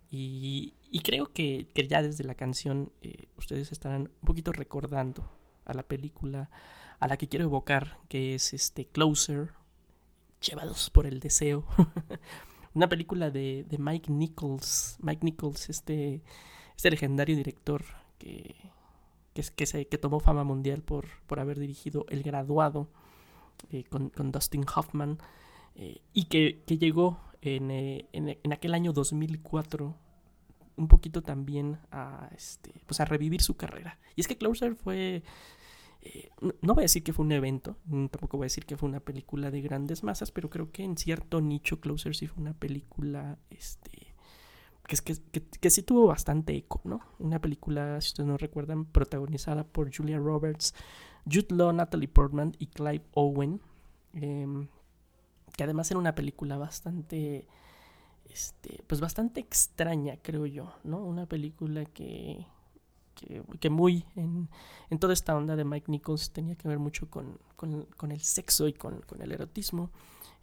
Y, 0.09 0.73
creo 1.03 1.31
que, 1.33 1.69
que 1.75 1.87
ya 1.87 2.01
desde 2.01 2.23
la 2.23 2.33
canción 2.33 2.91
eh, 3.03 3.27
ustedes 3.37 3.71
estarán 3.71 4.09
un 4.21 4.25
poquito 4.25 4.51
recordando 4.51 5.29
a 5.65 5.75
la 5.75 5.83
película 5.83 6.49
a 6.99 7.07
la 7.07 7.17
que 7.17 7.27
quiero 7.27 7.45
evocar, 7.45 7.99
que 8.07 8.35
es 8.35 8.53
este 8.53 8.85
Closer, 8.85 9.53
Llevados 10.41 10.89
por 10.91 11.07
el 11.07 11.19
Deseo. 11.19 11.65
Una 12.75 12.87
película 12.87 13.31
de, 13.31 13.65
Mike 13.79 14.11
Nichols. 14.11 14.97
Mike 15.01 15.25
Nichols, 15.25 15.69
este 15.69 16.21
este 16.75 16.91
legendario 16.91 17.35
director 17.35 17.83
que, 18.17 18.55
que, 19.33 19.65
se, 19.65 19.87
que 19.87 19.97
tomó 19.97 20.19
fama 20.19 20.43
mundial 20.43 20.81
por, 20.81 21.07
por 21.27 21.39
haber 21.39 21.59
dirigido 21.59 22.05
El 22.09 22.23
Graduado 22.23 22.89
eh, 23.71 23.83
con, 23.85 24.09
con 24.09 24.31
Dustin 24.31 24.65
Hoffman 24.75 25.17
eh, 25.75 26.01
y 26.13 26.25
que, 26.25 26.63
que 26.65 26.77
llegó 26.77 27.19
en, 27.41 27.71
eh, 27.71 28.07
en, 28.11 28.37
en 28.43 28.53
aquel 28.53 28.73
año 28.73 28.93
2004 28.93 29.95
un 30.77 30.87
poquito 30.89 31.21
también 31.21 31.79
a, 31.91 32.29
este, 32.35 32.73
pues 32.85 32.99
a 32.99 33.05
revivir 33.05 33.41
su 33.41 33.55
carrera. 33.55 33.97
Y 34.15 34.21
es 34.21 34.27
que 34.27 34.37
Closer 34.37 34.75
fue... 34.75 35.23
eh, 36.05 36.29
no- 36.61 36.75
voy 36.75 36.83
a 36.83 36.85
decir 36.89 37.03
que 37.03 37.13
fue 37.13 37.25
un 37.25 37.33
evento, 37.33 37.77
tampoco 37.89 38.37
voy 38.37 38.45
a 38.45 38.47
decir 38.47 38.65
que 38.65 38.77
fue 38.77 38.89
una 38.89 39.01
película 39.01 39.51
de 39.51 39.61
grandes 39.61 40.03
masas, 40.03 40.31
pero 40.31 40.49
creo 40.49 40.71
que 40.71 40.83
en 40.83 40.97
cierto 40.97 41.41
nicho 41.41 41.81
Closer 41.81 42.15
sí 42.15 42.27
fue 42.27 42.41
una 42.43 42.53
película 42.53 43.39
este, 43.49 44.15
que, 44.87 44.97
que, 44.97 45.15
que, 45.31 45.43
que 45.47 45.69
sí 45.69 45.83
tuvo 45.83 46.07
bastante 46.07 46.55
eco, 46.55 46.81
¿no? 46.83 47.01
Una 47.19 47.39
película, 47.41 47.99
si 48.01 48.09
ustedes 48.09 48.27
no 48.29 48.37
recuerdan, 48.37 48.85
protagonizada 48.85 49.63
por 49.65 49.93
Julia 49.95 50.19
Roberts, 50.19 50.75
Jude 51.25 51.55
Law, 51.55 51.73
Natalie 51.73 52.07
Portman 52.07 52.53
y 52.59 52.67
Clive 52.67 53.03
Owen, 53.15 53.61
em, 54.13 54.67
que 55.57 55.63
además 55.63 55.89
era 55.91 55.99
una 55.99 56.15
película 56.15 56.57
bastante, 56.57 57.47
este, 58.29 58.83
pues 58.87 59.01
bastante 59.01 59.39
extraña, 59.41 60.17
creo 60.21 60.45
yo, 60.47 60.73
¿no? 60.83 60.99
Una 60.99 61.25
película 61.27 61.85
que, 61.85 62.45
que, 63.15 63.43
que 63.59 63.69
muy 63.69 64.05
en, 64.15 64.49
toda 64.99 65.13
esta 65.13 65.35
onda 65.35 65.55
de 65.55 65.65
Mike 65.65 65.91
Nichols 65.91 66.31
tenía 66.31 66.55
que 66.55 66.67
ver 66.67 66.79
mucho 66.79 67.09
con, 67.09 67.39
con, 67.55 68.11
el 68.11 68.21
sexo 68.21 68.67
y 68.67 68.73
con, 68.73 69.01
el 69.19 69.31
erotismo. 69.31 69.91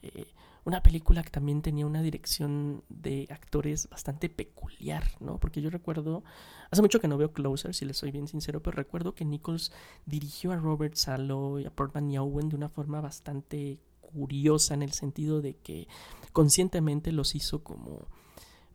Eh, 0.03 0.27
una 0.65 0.83
película 0.83 1.23
que 1.23 1.31
también 1.31 1.61
tenía 1.61 1.87
una 1.87 2.03
dirección 2.03 2.85
de 2.89 3.27
actores 3.31 3.89
bastante 3.89 4.29
peculiar, 4.29 5.05
¿no? 5.19 5.39
Porque 5.39 5.61
yo 5.61 5.71
recuerdo, 5.71 6.23
hace 6.71 6.83
mucho 6.83 7.01
que 7.01 7.09
no 7.09 7.19
veo 7.19 7.33
Closer, 7.33 7.75
si 7.75 7.85
les 7.85 7.97
soy 7.97 8.13
bien 8.13 8.29
sincero, 8.29 8.63
pero 8.63 8.77
recuerdo 8.77 9.15
que 9.15 9.25
Nichols 9.25 9.73
dirigió 10.07 10.53
a 10.53 10.57
Robert 10.57 10.95
Salo 10.95 11.59
y 11.59 11.67
a 11.67 11.71
Portman 11.71 12.11
y 12.11 12.19
Owen 12.19 12.49
de 12.49 12.57
una 12.57 12.69
forma 12.69 13.01
bastante 13.01 13.81
curiosa 14.01 14.75
en 14.75 14.83
el 14.83 14.93
sentido 14.93 15.41
de 15.41 15.57
que 15.57 15.89
conscientemente 16.33 17.11
los 17.11 17.35
hizo 17.35 17.65
como 17.65 18.07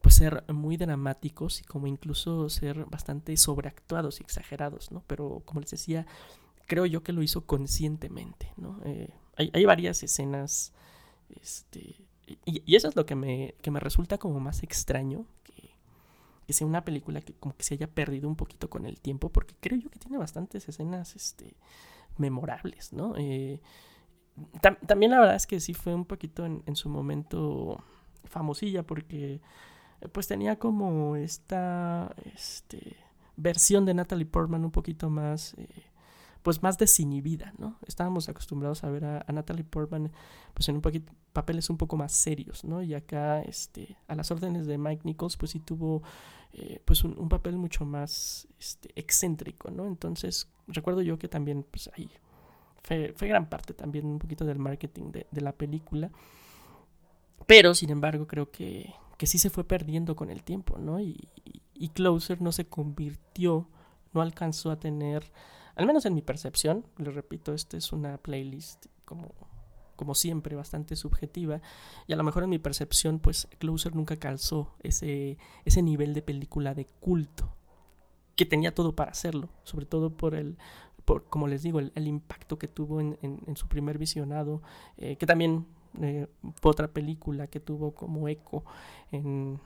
pues 0.02 0.16
ser 0.16 0.44
muy 0.52 0.78
dramáticos 0.78 1.62
y 1.62 1.64
como 1.64 1.88
incluso 1.88 2.50
ser 2.50 2.86
bastante 2.86 3.36
sobreactuados 3.38 4.20
y 4.20 4.24
exagerados, 4.24 4.92
¿no? 4.92 5.04
Pero 5.08 5.42
como 5.46 5.62
les 5.62 5.72
decía, 5.72 6.06
creo 6.68 6.86
yo 6.86 7.04
que 7.04 7.14
lo 7.14 7.24
hizo 7.24 7.46
conscientemente, 7.46 8.52
¿no? 8.58 8.80
Eh, 8.86 9.10
hay, 9.38 9.66
varias 9.66 10.02
escenas 10.02 10.74
este, 11.42 11.96
y, 12.46 12.76
eso 12.76 12.88
es 12.88 12.96
lo 12.96 13.06
que 13.06 13.16
me, 13.16 13.56
que 13.62 13.72
me 13.72 13.80
resulta 13.80 14.18
como 14.18 14.40
más 14.40 14.64
extraño, 14.64 15.26
que, 15.44 16.54
sea 16.54 16.68
una 16.68 16.84
película 16.84 17.22
que 17.22 17.34
como 17.34 17.56
que 17.56 17.64
se 17.64 17.76
haya 17.76 17.88
perdido 17.88 18.28
un 18.28 18.36
poquito 18.36 18.70
con 18.70 18.86
el 18.86 19.00
tiempo, 19.00 19.30
porque 19.30 19.56
creo 19.60 19.80
yo 19.80 19.90
que 19.90 20.00
tiene 20.00 20.18
bastantes 20.18 20.68
escenas 20.68 21.16
este, 21.16 21.56
memorables, 22.18 22.94
¿no? 22.94 23.16
Eh, 23.18 23.62
tam- 24.62 24.80
también 24.86 25.12
la 25.12 25.20
verdad 25.20 25.36
es 25.36 25.48
que 25.48 25.60
sí 25.60 25.74
fue 25.74 25.94
un 25.94 26.06
poquito 26.06 26.46
en, 26.46 26.64
en 26.66 26.76
su 26.76 26.90
momento 26.90 27.84
famosilla, 28.26 28.84
porque 28.84 29.40
pues 30.12 30.28
tenía 30.28 30.58
como 30.58 31.16
esta 31.16 32.14
este, 32.34 32.98
versión 33.36 33.86
de 33.86 33.94
Natalie 33.94 34.26
Portman 34.26 34.64
un 34.66 34.72
poquito 34.72 35.10
más... 35.10 35.54
eh, 35.58 35.68
pues 36.44 36.64
más 36.64 36.78
desinhibida, 36.78 37.54
¿no? 37.58 37.78
Estábamos 37.86 38.30
acostumbrados 38.30 38.86
a 38.86 38.90
ver 38.90 39.04
a, 39.04 39.26
Natalie 39.34 39.66
Portman 39.66 40.14
pues 40.54 40.70
en 40.70 40.76
un 40.76 40.82
poquito 40.82 41.12
papeles 41.34 41.70
un 41.70 41.76
poco 41.76 41.98
más 41.98 42.14
serios, 42.14 42.64
¿no? 42.64 42.82
Y 42.82 42.94
acá, 42.94 43.42
este, 43.42 43.98
a 44.08 44.16
las 44.16 44.32
órdenes 44.32 44.66
de 44.66 44.78
Mike 44.78 45.02
Nichols, 45.04 45.36
pues 45.36 45.52
sí 45.52 45.60
tuvo 45.60 46.04
eh, 46.54 46.82
pues 46.86 47.04
un, 47.04 47.20
un 47.20 47.28
papel 47.28 47.58
mucho 47.58 47.84
más 47.84 48.48
este, 48.58 48.90
excéntrico, 48.96 49.72
¿no? 49.72 49.86
Entonces, 49.88 50.48
recuerdo 50.68 51.02
yo 51.02 51.20
que 51.20 51.28
también, 51.28 51.66
pues 51.70 51.90
ahí 51.98 52.10
fue, 52.82 53.14
fue 53.14 53.28
gran 53.28 53.50
parte 53.50 53.74
también 53.74 54.06
un 54.06 54.18
poquito 54.18 54.46
del 54.46 54.58
marketing 54.58 55.12
de, 55.12 55.28
de 55.30 55.42
la 55.42 55.52
película. 55.52 56.12
Pero, 57.46 57.76
sin 57.76 57.90
embargo, 57.90 58.26
creo 58.26 58.52
que, 58.52 58.94
que 59.18 59.28
sí 59.28 59.40
se 59.40 59.50
fue 59.50 59.64
perdiendo 59.68 60.16
con 60.16 60.30
el 60.30 60.44
tiempo, 60.44 60.78
¿no? 60.78 61.00
Y, 61.00 61.30
y- 61.74 61.90
Closer 61.90 62.42
no 62.42 62.52
se 62.52 62.66
convirtió, 62.68 63.70
no 64.14 64.22
alcanzó 64.22 64.72
a 64.72 64.80
tener, 64.80 65.32
al 65.76 65.86
menos 65.86 66.06
en 66.06 66.14
mi 66.16 66.22
percepción, 66.22 66.86
les 66.98 67.14
repito, 67.16 67.54
esta 67.54 67.78
es 67.78 67.92
una 67.94 68.18
playlist 68.18 68.88
como, 69.06 69.34
como 69.96 70.16
siempre 70.16 70.56
bastante 70.56 70.96
subjetiva, 70.96 71.62
y 72.08 72.14
a 72.14 72.16
lo 72.16 72.24
mejor 72.24 72.44
en 72.44 72.50
mi 72.50 72.60
percepción, 72.60 73.20
pues 73.20 73.48
Closer 73.60 73.96
nunca 73.96 74.18
calzó 74.18 74.76
ese, 74.82 75.38
ese 75.66 75.82
nivel 75.82 76.14
de 76.14 76.22
película 76.24 76.74
de 76.74 76.86
culto, 76.86 77.56
que 78.36 78.46
tenía 78.46 78.74
todo 78.76 78.96
para 78.96 79.12
hacerlo, 79.12 79.50
sobre 79.64 79.86
todo 79.86 80.12
por 80.16 80.36
el, 80.36 80.58
por, 81.06 81.26
como 81.26 81.48
les 81.48 81.64
digo, 81.64 81.80
el, 81.80 82.08
impacto 82.08 82.60
que 82.60 82.68
tuvo 82.68 83.00
en, 83.02 83.18
en- 83.22 83.42
en 83.48 83.56
su 83.58 83.68
primer 83.68 83.98
visionado, 83.98 84.62
eh, 84.98 85.16
que 85.18 85.26
también 85.26 85.66
eh, 86.02 86.28
otra 86.62 86.88
película 86.88 87.48
que 87.48 87.60
tuvo 87.60 87.94
como 87.94 88.28
eco 88.28 88.64
en, 89.12 89.60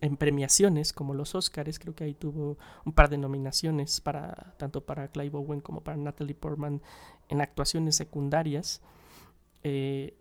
en 0.00 0.16
premiaciones 0.16 0.92
como 0.92 1.14
los 1.14 1.34
Oscars, 1.34 1.78
creo 1.78 1.94
que 1.94 2.04
ahí 2.04 2.14
tuvo 2.14 2.58
un 2.84 2.92
par 2.92 3.08
de 3.08 3.18
nominaciones 3.18 4.00
para 4.00 4.54
tanto 4.56 4.84
para 4.84 5.08
Clive 5.08 5.36
Owen 5.36 5.60
como 5.60 5.82
para 5.82 5.96
Natalie 5.96 6.34
Portman 6.34 6.82
en 7.28 7.40
actuaciones 7.40 7.96
secundarias. 7.96 8.80
Eh, 9.62 10.16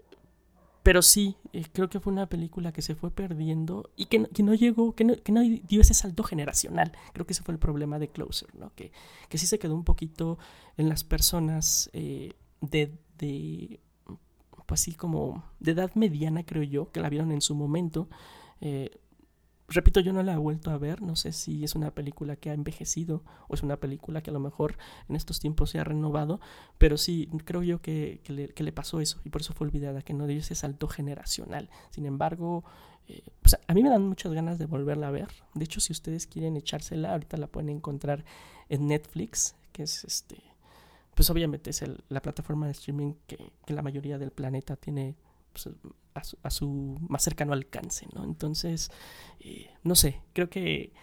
pero 0.84 1.02
sí, 1.02 1.36
eh, 1.52 1.66
creo 1.74 1.90
que 1.90 2.00
fue 2.00 2.14
una 2.14 2.28
película 2.28 2.72
que 2.72 2.84
se 2.84 2.94
fue 2.94 3.10
perdiendo 3.10 3.90
y 3.96 4.06
que 4.06 4.28
que 4.28 4.44
no 4.44 4.54
llegó, 4.54 4.94
que 4.94 5.04
no, 5.04 5.16
que 5.16 5.32
no 5.32 5.42
dio 5.42 5.82
ese 5.82 5.96
salto 5.96 6.24
generacional. 6.24 6.92
Creo 7.14 7.26
que 7.26 7.34
ese 7.34 7.44
fue 7.44 7.54
el 7.54 7.60
problema 7.60 7.98
de 7.98 8.10
Closer, 8.10 8.54
¿no? 8.56 8.72
Que, 8.76 8.92
que 9.30 9.40
sí 9.40 9.48
se 9.48 9.58
quedó 9.58 9.74
un 9.74 9.84
poquito 9.84 10.38
en 10.78 10.90
las 10.90 11.04
personas 11.04 11.90
de, 12.62 13.80
pues 14.66 14.82
sí, 14.82 14.94
como 14.94 15.44
de 15.60 15.72
edad 15.72 15.92
mediana, 15.96 16.44
creo 16.44 16.64
yo, 16.64 16.92
que 16.92 17.00
la 17.00 17.10
vieron 17.10 17.32
en 17.32 17.42
su 17.42 17.56
momento. 17.56 18.10
Eh, 18.62 19.00
repito, 19.68 20.00
yo 20.00 20.14
no 20.14 20.24
la 20.24 20.34
he 20.34 20.38
vuelto 20.38 20.72
a 20.72 20.78
ver, 20.78 21.02
no 21.02 21.16
sé 21.16 21.32
si 21.32 21.64
es 21.64 21.76
una 21.76 21.92
película 21.92 22.36
que 22.36 22.50
ha 22.50 22.54
envejecido 22.54 23.24
o 23.48 23.56
es 23.56 23.64
una 23.64 23.78
película 23.78 24.22
que 24.22 24.30
a 24.30 24.34
lo 24.34 24.40
mejor 24.40 24.78
en 25.10 25.16
estos 25.16 25.40
tiempos 25.40 25.72
se 25.72 25.80
ha 25.80 25.84
renovado, 25.84 26.40
pero 26.78 26.98
sí, 26.98 27.30
creo 27.46 27.64
yo 27.64 27.82
que, 27.82 28.22
que 28.24 28.64
le, 28.64 28.72
pasó 28.72 29.00
eso 29.02 29.20
y 29.24 29.30
por 29.30 29.42
eso 29.42 29.54
fue 29.54 29.68
olvidada, 29.68 30.02
que 30.02 30.14
no 30.14 30.28
dio 30.28 30.40
ese 30.40 30.56
salto 30.56 30.88
generacional. 30.88 31.70
Sin 31.90 32.06
embargo, 32.06 32.64
pues 33.42 33.58
a 33.68 33.74
mí 33.74 33.84
me 33.84 33.90
dan 33.90 34.08
muchas 34.08 34.34
ganas 34.34 34.58
de 34.58 34.66
volverla 34.66 35.08
a 35.08 35.12
ver. 35.12 35.28
De 35.54 35.66
hecho, 35.66 35.80
si 35.80 35.94
ustedes 35.94 36.28
quieren 36.28 36.58
echársela, 36.58 37.12
ahorita 37.12 37.38
la 37.38 37.48
pueden 37.48 37.70
encontrar 37.70 38.26
en 38.70 38.88
Netflix, 38.88 39.56
que 39.72 39.84
es 39.84 40.04
este, 40.04 40.42
pues 41.16 41.30
obviamente 41.30 41.70
es 41.70 41.84
la 42.10 42.22
plataforma 42.22 42.66
de 42.68 42.74
streaming 42.74 43.14
que, 43.26 43.52
la 43.68 43.82
mayoría 43.82 44.18
del 44.18 44.32
planeta 44.32 44.76
tiene 44.76 45.16
pues, 45.52 45.70
a, 46.14 46.24
su, 46.24 46.38
a 46.44 46.50
su 46.50 46.98
más 47.10 47.24
cercano 47.24 47.54
alcance, 47.54 48.06
¿no? 48.14 48.26
Entonces, 48.26 48.92
eh, 49.40 49.72
no 49.84 49.96
sé, 49.96 50.22
creo 50.34 50.50
que 50.50 50.94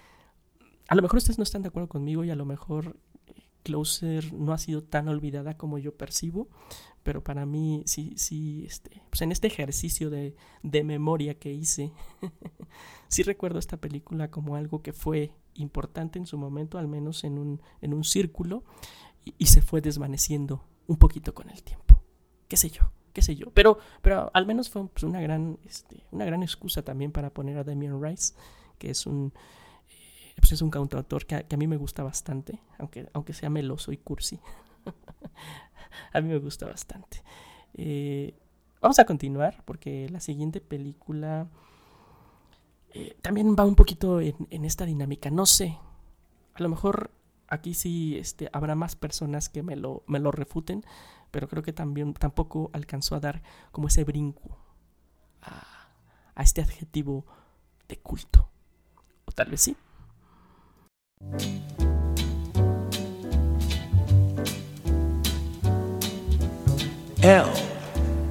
a 0.88 0.94
lo 0.94 1.02
mejor 1.02 1.16
ustedes 1.16 1.38
no 1.38 1.44
están 1.44 1.62
de 1.62 1.68
acuerdo 1.68 1.88
conmigo 1.88 2.24
y 2.24 2.30
a 2.30 2.36
lo 2.36 2.44
mejor 2.44 2.98
eh, 3.26 3.32
Closer 3.62 4.34
no 4.34 4.52
ha 4.52 4.58
sido 4.58 4.82
tan 4.82 5.08
olvidada 5.08 5.56
como 5.56 5.78
yo 5.78 5.96
percibo, 5.96 6.48
pero 7.02 7.24
para 7.24 7.46
mí 7.46 7.82
sí, 7.86 8.12
sí, 8.16 8.64
este, 8.66 9.02
pues 9.08 9.22
en 9.22 9.32
este 9.32 9.46
ejercicio 9.46 10.10
de, 10.10 10.36
de 10.62 10.84
memoria 10.84 11.38
que 11.38 11.52
hice, 11.52 11.90
sí 13.08 13.22
recuerdo 13.22 13.58
esta 13.58 13.78
película 13.78 14.30
como 14.30 14.56
algo 14.56 14.82
que 14.82 14.92
fue 14.92 15.32
importante 15.54 16.18
en 16.18 16.26
su 16.26 16.38
momento, 16.38 16.78
al 16.78 16.88
menos 16.88 17.24
en 17.24 17.38
un, 17.38 17.60
en 17.80 17.94
un 17.94 18.04
círculo, 18.04 18.64
y, 19.24 19.46
se 19.46 19.62
fue 19.62 19.80
desvaneciendo 19.80 20.64
un 20.86 20.96
poquito 20.96 21.34
con 21.34 21.50
el 21.50 21.62
tiempo. 21.62 22.02
¿Qué 22.48 22.56
sé 22.56 22.70
yo? 22.70 22.90
qué 23.12 23.22
sé 23.22 23.36
yo. 23.36 23.50
Pero, 23.52 23.78
pero 24.00 24.30
al 24.32 24.46
menos 24.46 24.70
fue 24.70 24.86
pues, 24.88 25.02
una, 25.04 25.20
gran, 25.20 25.58
este, 25.64 26.04
una 26.10 26.24
gran 26.24 26.42
excusa 26.42 26.82
también 26.82 27.12
para 27.12 27.30
poner 27.30 27.58
a 27.58 27.64
Damien 27.64 28.02
Rice, 28.02 28.34
que 28.78 28.90
es 28.90 29.06
un, 29.06 29.32
eh, 29.90 30.34
pues 30.36 30.52
es 30.52 30.62
un 30.62 30.70
cantautor 30.70 31.26
que, 31.26 31.34
a- 31.34 31.42
que 31.42 31.54
a 31.54 31.58
mí 31.58 31.66
me 31.66 31.76
gusta 31.76 32.02
bastante, 32.02 32.60
aunque, 32.78 33.08
aunque 33.12 33.34
sea 33.34 33.50
meloso 33.50 33.92
y 33.92 33.98
cursi. 33.98 34.40
a 36.12 36.20
mí 36.20 36.28
me 36.28 36.38
gusta 36.38 36.66
bastante. 36.66 37.22
Eh, 37.74 38.34
vamos 38.80 38.98
a 38.98 39.04
continuar 39.04 39.62
porque 39.64 40.08
la 40.08 40.20
siguiente 40.20 40.60
película 40.60 41.48
eh, 42.94 43.16
también 43.20 43.54
va 43.58 43.64
un 43.64 43.74
poquito 43.74 44.20
en 44.20 44.64
esta 44.64 44.86
dinámica. 44.86 45.30
No 45.30 45.46
sé, 45.46 45.78
a 46.54 46.62
lo 46.62 46.68
mejor 46.68 47.10
aquí 47.52 47.74
sí 47.74 48.16
este, 48.16 48.48
habrá 48.52 48.74
más 48.74 48.96
personas 48.96 49.50
que 49.50 49.62
me 49.62 49.76
lo, 49.76 50.02
me 50.06 50.18
lo 50.18 50.32
refuten, 50.32 50.84
pero 51.30 51.48
creo 51.48 51.62
que 51.62 51.74
también 51.74 52.14
tampoco 52.14 52.70
alcanzó 52.72 53.14
a 53.14 53.20
dar 53.20 53.42
como 53.70 53.88
ese 53.88 54.04
brinco 54.04 54.58
a, 55.42 56.42
este 56.42 56.62
adjetivo 56.62 57.26
de 57.88 57.98
culto. 57.98 58.48
O 59.26 59.32
tal 59.32 59.50
vez 59.50 59.60
sí. 59.60 59.76
L 67.22 67.52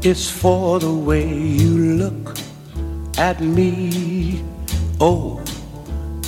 is 0.01 0.29
for 0.29 0.81
the 0.81 0.87
way 0.87 1.57
you 1.57 1.77
look 1.77 2.33
at 3.17 3.39
me. 3.39 4.43
O 4.99 5.39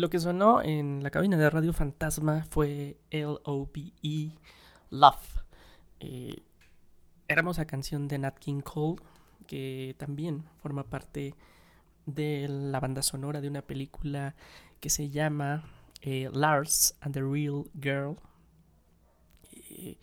Lo 0.00 0.08
que 0.08 0.18
sonó 0.18 0.62
en 0.62 1.02
la 1.02 1.10
cabina 1.10 1.36
de 1.36 1.50
Radio 1.50 1.74
Fantasma 1.74 2.46
fue 2.48 2.96
L-O-V-E, 3.10 4.32
Love. 4.88 5.42
Eh, 5.98 6.42
hermosa 7.28 7.66
canción 7.66 8.08
de 8.08 8.16
Nat 8.16 8.38
King 8.38 8.62
Cole, 8.62 8.96
que 9.46 9.94
también 9.98 10.46
forma 10.56 10.84
parte 10.84 11.34
de 12.06 12.48
la 12.48 12.80
banda 12.80 13.02
sonora 13.02 13.42
de 13.42 13.48
una 13.48 13.60
película 13.60 14.36
que 14.80 14.88
se 14.88 15.10
llama 15.10 15.64
eh, 16.00 16.30
Lars 16.32 16.96
and 17.02 17.12
the 17.12 17.20
Real 17.20 17.64
Girl. 17.78 18.16
Eh, 19.52 19.98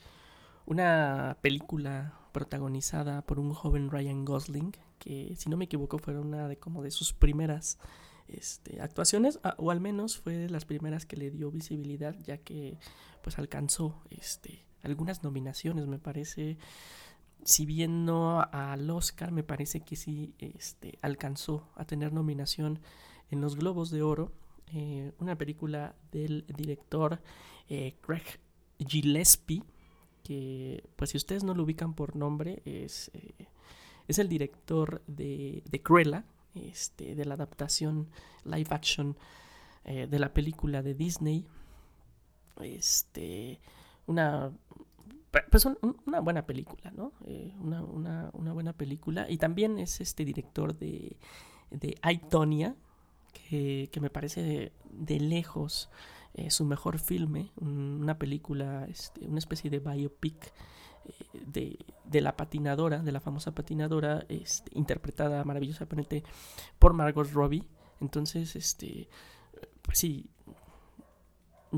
una 0.68 1.40
película 1.42 2.20
protagonizada 2.34 3.24
por 3.24 3.40
un 3.40 3.52
joven 3.52 3.90
Ryan 3.90 4.26
Gosling, 4.26 4.76
que 5.00 5.34
si 5.38 5.50
no 5.50 5.58
me 5.58 5.66
equivoco 5.66 5.98
fue 5.98 6.20
una 6.20 6.48
de 6.48 6.58
como 6.58 6.84
de 6.84 6.92
sus 6.92 7.14
primeras 7.14 7.80
este, 8.28 8.82
actuaciones, 8.82 9.40
o 9.58 9.72
al 9.72 9.80
menos 9.80 10.18
fue 10.18 10.38
de 10.38 10.50
las 10.50 10.66
primeras 10.66 11.06
que 11.06 11.18
le 11.18 11.32
dio 11.32 11.52
visibilidad, 11.52 12.16
ya 12.20 12.38
que 12.38 12.78
pues 13.22 13.38
alcanzó 13.40 14.02
este, 14.10 14.66
algunas 14.84 15.24
nominaciones, 15.24 15.88
me 15.88 16.00
parece. 16.00 16.58
Si 17.44 17.66
bien 17.66 18.06
no 18.06 18.42
al 18.52 18.90
Oscar, 18.90 19.32
me 19.32 19.44
parece 19.44 19.82
que 19.82 19.96
sí 19.96 20.34
este, 20.40 20.98
alcanzó 21.02 21.70
a 21.76 21.86
tener 21.86 22.12
nominación 22.12 22.80
en 23.30 23.42
los 23.42 23.56
Globos 23.56 23.92
de 23.92 24.02
Oro. 24.02 24.32
eh, 24.74 25.14
una 25.20 25.38
película 25.38 25.96
del 26.12 26.46
director 26.48 27.22
eh, 27.70 27.96
Craig 28.02 28.40
Gillespie, 28.80 29.64
que 30.24 30.84
pues 30.96 31.12
si 31.12 31.18
ustedes 31.18 31.44
no 31.44 31.54
lo 31.54 31.64
ubican 31.64 31.94
por 31.94 32.16
nombre, 32.16 32.62
es, 32.66 33.10
eh, 33.14 33.48
es 34.08 34.20
el 34.20 34.28
director 34.28 35.02
de, 35.08 35.64
de 35.70 35.82
Cruella, 35.82 36.26
este, 36.66 37.16
de 37.16 37.26
la 37.26 37.36
adaptación 37.36 38.08
live 38.46 38.68
action 38.72 39.16
eh, 39.86 40.08
de 40.08 40.20
la 40.20 40.34
película 40.34 40.82
de 40.84 40.94
Disney. 40.94 41.46
Este, 42.62 43.60
una, 44.08 44.52
pues 45.52 45.66
un- 45.66 45.78
un- 45.82 45.98
una 46.06 46.20
buena 46.22 46.46
película, 46.46 46.92
¿no? 46.92 47.12
Eh, 47.26 47.54
una, 47.60 47.84
una- 47.84 48.30
buena 48.54 48.74
película. 48.74 49.30
Y 49.30 49.38
también 49.38 49.78
es 49.78 50.02
este 50.02 50.26
director 50.26 50.78
de, 50.78 51.18
de 51.72 51.98
I, 52.10 52.18
Tonya, 52.30 52.76
que, 53.50 53.90
que 53.92 54.00
me 54.00 54.10
parece 54.10 54.42
de, 54.42 54.72
lejos 55.20 55.90
eh, 56.34 56.50
su 56.50 56.66
mejor 56.66 56.98
filme, 57.00 57.52
un- 57.58 58.00
una 58.02 58.18
película, 58.18 58.86
este, 58.90 59.28
una 59.28 59.40
especie 59.40 59.70
de 59.70 59.80
biopic 59.80 60.52
de, 61.34 61.78
de 62.06 62.22
la 62.22 62.36
patinadora, 62.36 63.00
de 63.00 63.12
la 63.12 63.20
famosa 63.20 63.54
patinadora, 63.54 64.26
este, 64.30 64.72
interpretada 64.78 65.44
maravillosamente 65.44 66.24
por 66.80 66.94
Margot 66.94 67.30
Robbie. 67.32 67.68
Entonces, 68.00 68.56
este, 68.56 69.10
pues 69.82 70.00
sí, 70.00 70.30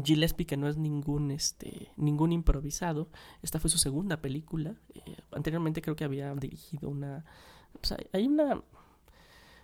Gillespie 0.04 0.46
que 0.46 0.58
no 0.58 0.68
es 0.68 0.78
ningún, 0.78 1.32
este, 1.32 1.92
ningún 1.96 2.32
improvisado. 2.32 3.10
Esta 3.42 3.60
fue 3.60 3.70
su 3.70 3.78
segunda 3.78 4.18
película. 4.18 4.76
Eh, 4.94 5.18
anteriormente 5.32 5.82
creo 5.82 5.96
que 5.96 6.04
había 6.04 6.34
dirigido 6.36 6.90
una, 6.90 7.26
hay 8.14 8.28
una, 8.28 8.62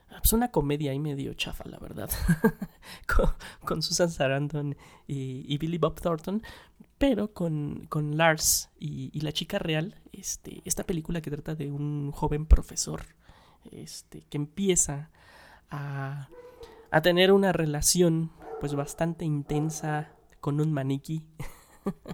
pues 0.08 0.34
una 0.34 0.52
comedia 0.52 0.92
ahí 0.92 1.00
medio 1.00 1.34
chafa, 1.34 1.64
la 1.68 1.78
verdad, 1.78 2.10
con, 3.66 3.82
Susan 3.82 4.10
Sarandon 4.10 4.76
y, 5.08 5.58
Billy 5.58 5.78
Bob 5.78 6.00
Thornton, 6.00 6.42
pero 6.98 7.34
con, 7.34 7.86
con 7.88 8.18
Lars 8.18 8.70
y, 8.80 9.20
la 9.20 9.32
chica 9.32 9.60
real, 9.60 9.96
este, 10.12 10.62
esta 10.66 10.84
película 10.84 11.22
que 11.22 11.32
trata 11.32 11.56
de 11.56 11.72
un 11.72 12.12
joven 12.12 12.46
profesor 12.46 13.04
este, 13.72 14.22
que 14.30 14.38
empieza 14.38 15.10
a, 15.70 16.30
a 16.92 17.02
tener 17.02 17.32
una 17.32 17.52
relación 17.52 18.32
pues 18.60 18.74
bastante 18.74 19.26
intensa 19.26 20.12
con 20.40 20.62
un 20.62 20.72
maniquí. 20.72 21.26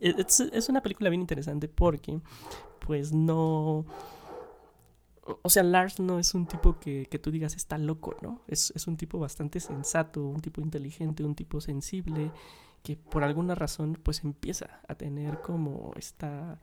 Es, 0.00 0.38
es 0.38 0.68
una 0.68 0.82
película 0.82 1.10
bien 1.10 1.20
interesante 1.20 1.66
porque 1.66 2.20
pues 2.78 3.12
no... 3.12 3.84
O 5.42 5.50
sea, 5.50 5.62
Lars 5.64 5.98
no 6.00 6.18
es 6.18 6.34
un 6.34 6.46
tipo 6.46 6.78
que, 6.78 7.06
que 7.10 7.18
tú 7.18 7.30
digas 7.30 7.56
está 7.56 7.78
loco, 7.78 8.14
¿no? 8.22 8.42
Es, 8.46 8.72
es 8.76 8.86
un 8.86 8.96
tipo 8.96 9.18
bastante 9.18 9.58
sensato, 9.60 10.22
un 10.24 10.40
tipo 10.40 10.60
inteligente, 10.60 11.24
un 11.24 11.34
tipo 11.34 11.60
sensible, 11.60 12.30
que 12.82 12.96
por 12.96 13.24
alguna 13.24 13.54
razón 13.56 13.98
pues 14.02 14.22
empieza 14.24 14.80
a 14.86 14.94
tener 14.94 15.40
como 15.42 15.92
esta 15.96 16.60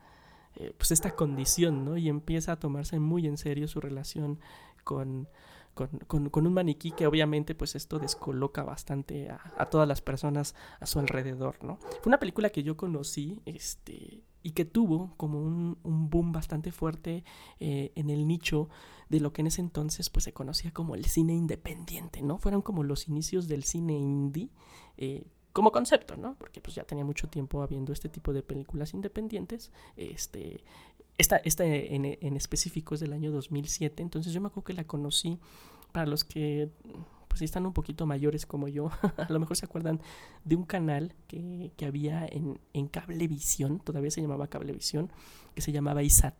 eh, 0.55 0.73
pues 0.77 0.91
esta 0.91 1.15
condición, 1.15 1.83
¿no? 1.83 1.97
Y 1.97 2.07
empieza 2.09 2.53
a 2.53 2.59
tomarse 2.59 2.99
muy 2.99 3.27
en 3.27 3.37
serio 3.37 3.67
su 3.67 3.81
relación 3.81 4.39
con, 4.83 5.27
con, 5.73 5.89
con- 6.07 6.29
con 6.29 6.47
un 6.47 6.53
maniquí 6.53 6.91
que 6.91 7.07
obviamente 7.07 7.55
pues 7.55 7.75
esto 7.75 7.99
descoloca 7.99 8.63
bastante 8.63 9.29
a, 9.29 9.41
a 9.57 9.69
todas 9.69 9.87
las 9.87 10.01
personas 10.01 10.55
a 10.79 10.85
su 10.85 10.99
alrededor, 10.99 11.61
¿no? 11.63 11.77
Fue 12.01 12.09
una 12.09 12.19
película 12.19 12.49
que 12.51 12.63
yo 12.63 12.77
conocí, 12.77 13.41
este, 13.45 14.21
y 14.43 14.51
que 14.51 14.65
tuvo 14.65 15.13
como 15.17 15.41
un, 15.41 15.77
un 15.83 16.09
boom 16.09 16.33
bastante 16.33 16.71
fuerte 16.71 17.23
eh, 17.59 17.91
en 17.95 18.09
el 18.09 18.27
nicho 18.27 18.69
de 19.09 19.21
lo 19.21 19.31
que 19.31 19.41
en 19.41 19.47
ese 19.47 19.61
entonces 19.61 20.09
pues 20.09 20.25
se 20.25 20.33
conocía 20.33 20.71
como 20.71 20.95
el 20.95 21.05
cine 21.05 21.33
independiente, 21.33 22.21
¿no? 22.21 22.37
Fueron 22.37 22.61
como 22.61 22.83
los 22.83 23.07
inicios 23.07 23.47
del 23.47 23.63
cine 23.63 23.93
indie, 23.93 24.49
eh, 24.97 25.25
como 25.53 25.71
concepto, 25.71 26.17
¿no? 26.17 26.35
Porque 26.35 26.59
pues 26.61 26.75
ya 26.75 26.83
tenía 26.83 27.05
mucho 27.05 27.29
tiempo 27.29 27.61
habiendo 27.61 27.93
este 27.93 28.09
tipo 28.09 28.33
de 28.33 28.43
películas 28.43 28.93
independientes. 28.93 29.71
Este, 29.95 30.63
esta, 31.17 31.37
esta 31.37 31.63
en, 31.65 32.05
en 32.05 32.35
específico 32.35 32.95
es 32.95 33.01
del 33.01 33.13
año 33.13 33.31
2007, 33.31 34.01
entonces 34.01 34.33
yo 34.33 34.41
me 34.41 34.47
acuerdo 34.47 34.65
que 34.65 34.73
la 34.73 34.83
conocí 34.83 35.39
para 35.91 36.07
los 36.07 36.23
que 36.23 36.69
pues 37.33 37.39
sí 37.39 37.45
están 37.45 37.65
un 37.65 37.73
poquito 37.73 38.05
mayores 38.05 38.45
como 38.45 38.67
yo, 38.67 38.91
a 39.17 39.33
lo 39.33 39.39
mejor 39.39 39.57
se 39.57 39.65
acuerdan 39.65 39.99
de 40.45 40.55
un 40.55 40.65
canal 40.65 41.15
que, 41.27 41.71
que 41.75 41.87
había 41.87 42.27
en, 42.27 42.59
en 42.73 42.87
Cablevisión, 42.87 43.79
todavía 43.79 44.11
se 44.11 44.21
llamaba 44.21 44.45
Cablevisión, 44.49 45.11
que 45.55 45.61
se 45.61 45.71
llamaba 45.71 46.03
ISAT, 46.03 46.35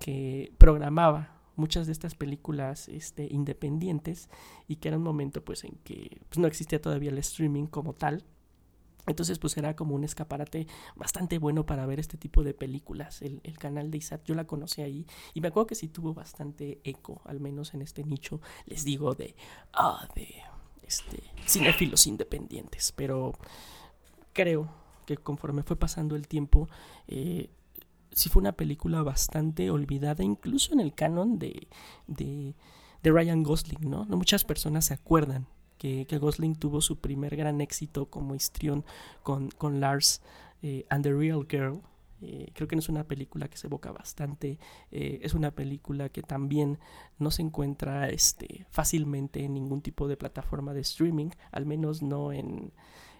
que 0.00 0.52
programaba 0.58 1.40
muchas 1.54 1.86
de 1.86 1.92
estas 1.92 2.16
películas 2.16 2.88
este, 2.88 3.28
independientes 3.30 4.28
y 4.66 4.76
que 4.76 4.88
era 4.88 4.96
un 4.96 5.04
momento 5.04 5.44
pues 5.44 5.62
en 5.62 5.78
que 5.84 6.20
pues, 6.28 6.40
no 6.40 6.48
existía 6.48 6.82
todavía 6.82 7.10
el 7.10 7.18
streaming 7.18 7.66
como 7.66 7.92
tal. 7.92 8.24
Entonces, 9.06 9.38
pues 9.38 9.56
era 9.56 9.74
como 9.74 9.94
un 9.94 10.04
escaparate 10.04 10.68
bastante 10.94 11.38
bueno 11.38 11.66
para 11.66 11.86
ver 11.86 11.98
este 11.98 12.16
tipo 12.16 12.44
de 12.44 12.54
películas. 12.54 13.20
El, 13.22 13.40
canal 13.58 13.90
de 13.90 13.98
ISAT, 13.98 14.24
yo 14.24 14.34
la 14.34 14.46
conocí 14.46 14.82
ahí 14.82 15.06
y 15.34 15.40
me 15.40 15.48
acuerdo 15.48 15.66
que 15.66 15.74
sí 15.74 15.88
tuvo 15.88 16.14
bastante 16.14 16.80
eco, 16.84 17.20
al 17.24 17.40
menos 17.40 17.74
en 17.74 17.82
este 17.82 18.04
nicho, 18.04 18.40
les 18.66 18.84
digo, 18.84 19.14
de, 19.14 19.34
ah, 19.72 20.08
de 20.14 20.28
este, 20.86 21.22
independientes. 22.06 22.92
Pero 22.92 23.32
creo 24.32 24.68
que 25.06 25.16
conforme 25.16 25.62
fue 25.62 25.76
pasando 25.76 26.14
el 26.14 26.28
tiempo, 26.28 26.68
eh, 27.08 27.50
sí 28.12 28.28
fue 28.28 28.40
una 28.40 28.52
película 28.52 29.02
bastante 29.02 29.70
olvidada, 29.70 30.22
incluso 30.22 30.72
en 30.72 30.80
el 30.80 30.94
canon 30.94 31.38
de, 31.40 31.66
de, 32.06 32.54
de 33.02 33.10
Ryan 33.10 33.42
Gosling, 33.42 33.90
¿no? 33.90 34.04
No 34.04 34.16
muchas 34.16 34.44
personas 34.44 34.86
se 34.86 34.94
acuerdan 34.94 35.48
que, 35.82 36.18
Gosling 36.18 36.54
tuvo 36.54 36.80
su 36.80 36.98
primer 36.98 37.34
gran 37.34 37.60
éxito 37.60 38.06
como 38.06 38.36
histrión 38.36 38.84
con, 39.24 39.50
con 39.50 39.80
Lars 39.80 40.22
eh, 40.62 40.86
and 40.88 41.02
the 41.02 41.12
Real 41.12 41.44
Girl. 41.48 41.80
Eh, 42.20 42.52
creo 42.54 42.68
que 42.68 42.76
no 42.76 42.80
es 42.80 42.88
una 42.88 43.02
película 43.02 43.48
que 43.48 43.56
se 43.56 43.66
evoca 43.66 43.90
bastante. 43.90 44.60
eh, 44.92 45.18
es 45.22 45.34
una 45.34 45.50
película 45.50 46.08
que 46.08 46.22
también 46.22 46.78
no 47.18 47.32
se 47.32 47.42
encuentra 47.42 48.08
este, 48.10 48.64
fácilmente 48.70 49.42
en 49.44 49.54
ningún 49.54 49.82
tipo 49.82 50.06
de 50.06 50.16
plataforma 50.16 50.72
de 50.72 50.82
streaming, 50.82 51.30
al 51.50 51.66
menos 51.66 52.00
no 52.00 52.32
en, 52.32 52.72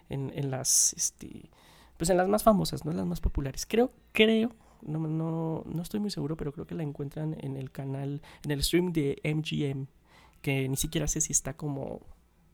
en, 0.07 0.31
en 0.33 0.49
las 0.49 0.93
este, 0.93 1.49
pues 1.97 2.09
en 2.09 2.17
las 2.17 2.29
más 2.29 2.43
famosas, 2.43 2.85
no 2.85 2.91
en 2.91 2.97
las 2.97 3.05
más 3.05 3.19
populares. 3.19 3.65
Creo, 3.65 3.91
creo, 4.13 4.55
no, 4.81 4.99
no, 4.99 5.63
no 5.65 5.81
estoy 5.81 5.99
muy 5.99 6.11
seguro, 6.11 6.37
pero 6.37 6.53
creo 6.53 6.65
que 6.65 6.75
la 6.75 6.83
encuentran 6.83 7.35
en 7.41 7.57
el 7.57 7.71
canal, 7.71 8.21
en 8.45 8.51
el 8.51 8.63
stream 8.63 8.93
de 8.93 9.19
MGM, 9.25 9.87
que 10.41 10.69
ni 10.69 10.77
siquiera 10.77 11.07
sé 11.07 11.19
si 11.19 11.33
está 11.33 11.57
como 11.57 12.01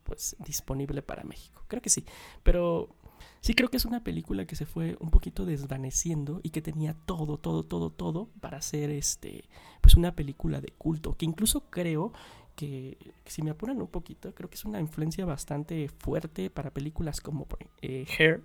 pues 0.09 0.35
disponible 0.39 1.03
para 1.03 1.23
México. 1.23 1.63
Creo 1.67 1.83
que 1.83 1.91
sí, 1.91 2.03
pero 2.41 2.89
sí 3.41 3.53
creo 3.53 3.69
que 3.69 3.77
es 3.77 3.85
una 3.85 4.03
película 4.03 4.45
que 4.47 4.55
se 4.55 4.65
fue 4.65 4.97
un 4.99 5.11
poquito 5.11 5.45
desvaneciendo 5.45 6.41
y 6.41 6.49
que 6.49 6.63
tenía 6.63 6.95
todo, 7.05 7.37
todo, 7.37 7.63
todo, 7.63 7.91
todo 7.91 8.29
para 8.41 8.59
ser 8.59 8.89
este 8.89 9.45
pues 9.81 9.93
una 9.93 10.15
película 10.15 10.61
de 10.61 10.71
culto, 10.71 11.15
que 11.15 11.25
incluso 11.25 11.69
creo 11.69 12.11
que, 12.55 12.97
si 13.25 13.43
me 13.43 13.51
apuran 13.51 13.79
un 13.79 13.87
poquito, 13.87 14.33
creo 14.33 14.49
que 14.49 14.55
es 14.55 14.65
una 14.65 14.81
influencia 14.81 15.25
bastante 15.25 15.89
fuerte 15.99 16.49
para 16.49 16.71
películas 16.71 17.21
como 17.21 17.47
eh, 17.81 18.07
Hair, 18.17 18.41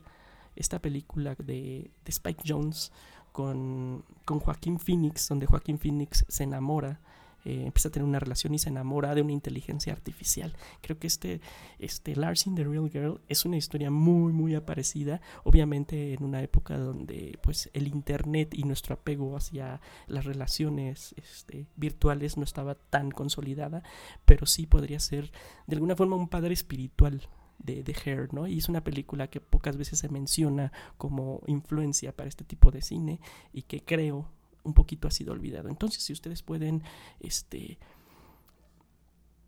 esta 0.55 0.81
película 0.81 1.35
de, 1.35 1.90
de 2.05 2.11
Spike 2.11 2.44
Jones 2.46 2.92
con, 3.33 4.05
con 4.27 4.38
Joaquín 4.38 4.79
Phoenix, 4.79 5.29
donde 5.29 5.46
Joaquín 5.46 5.79
Phoenix 5.79 6.27
se 6.29 6.44
enamora, 6.44 7.00
eh, 7.44 7.64
empieza 7.66 7.88
a 7.88 7.92
tener 7.92 8.09
una 8.09 8.18
relación 8.18 8.54
y 8.54 8.59
se 8.59 8.70
enamora 8.70 9.14
de 9.14 9.22
una 9.22 9.33
inteligencia 9.33 9.92
artificial. 9.92 10.54
Creo 10.80 10.98
que 10.98 11.07
este, 11.07 11.40
este 11.78 12.16
Lars 12.16 12.46
in 12.46 12.54
the 12.54 12.64
Real 12.64 12.90
Girl 12.90 13.20
es 13.28 13.44
una 13.44 13.57
historia 13.57 13.90
muy, 13.90 14.33
muy 14.33 14.54
aparecida, 14.54 15.20
obviamente 15.44 16.14
en 16.14 16.24
una 16.24 16.42
época 16.42 16.78
donde 16.78 17.38
pues 17.42 17.70
el 17.74 17.88
internet 17.88 18.54
y 18.54 18.64
nuestro 18.64 18.94
apego 18.94 19.37
hacia 19.37 19.80
las 20.07 20.24
relaciones 20.24 21.14
este, 21.16 21.66
virtuales 21.76 22.37
no 22.37 22.44
estaba 22.44 22.74
tan 22.74 23.11
consolidada, 23.11 23.83
pero 24.24 24.46
sí 24.46 24.66
podría 24.66 25.00
ser 25.00 25.30
de 25.66 25.76
alguna 25.76 25.96
forma 25.96 26.16
un 26.16 26.28
padre 26.28 26.54
espiritual 26.54 27.28
de, 27.59 27.83
de 27.83 27.96
Hair, 28.04 28.33
¿no? 28.33 28.46
Y 28.46 28.59
es 28.59 28.68
una 28.68 28.83
película 28.83 29.28
que 29.28 29.40
pocas 29.40 29.76
veces 29.76 29.98
se 29.98 30.09
menciona 30.09 30.72
como 30.96 31.42
influencia 31.46 32.12
para 32.12 32.28
este 32.28 32.44
tipo 32.44 32.70
de 32.70 32.83
cine 32.83 33.20
y 33.52 33.62
que 33.62 33.83
creo 33.83 34.28
un 34.64 34.74
poquito 34.74 35.07
ha 35.09 35.11
sido 35.11 35.33
olvidado. 35.33 35.68
Entonces, 35.68 36.03
si 36.03 36.12
ustedes 36.12 36.42
pueden, 36.42 36.83
este, 37.20 37.79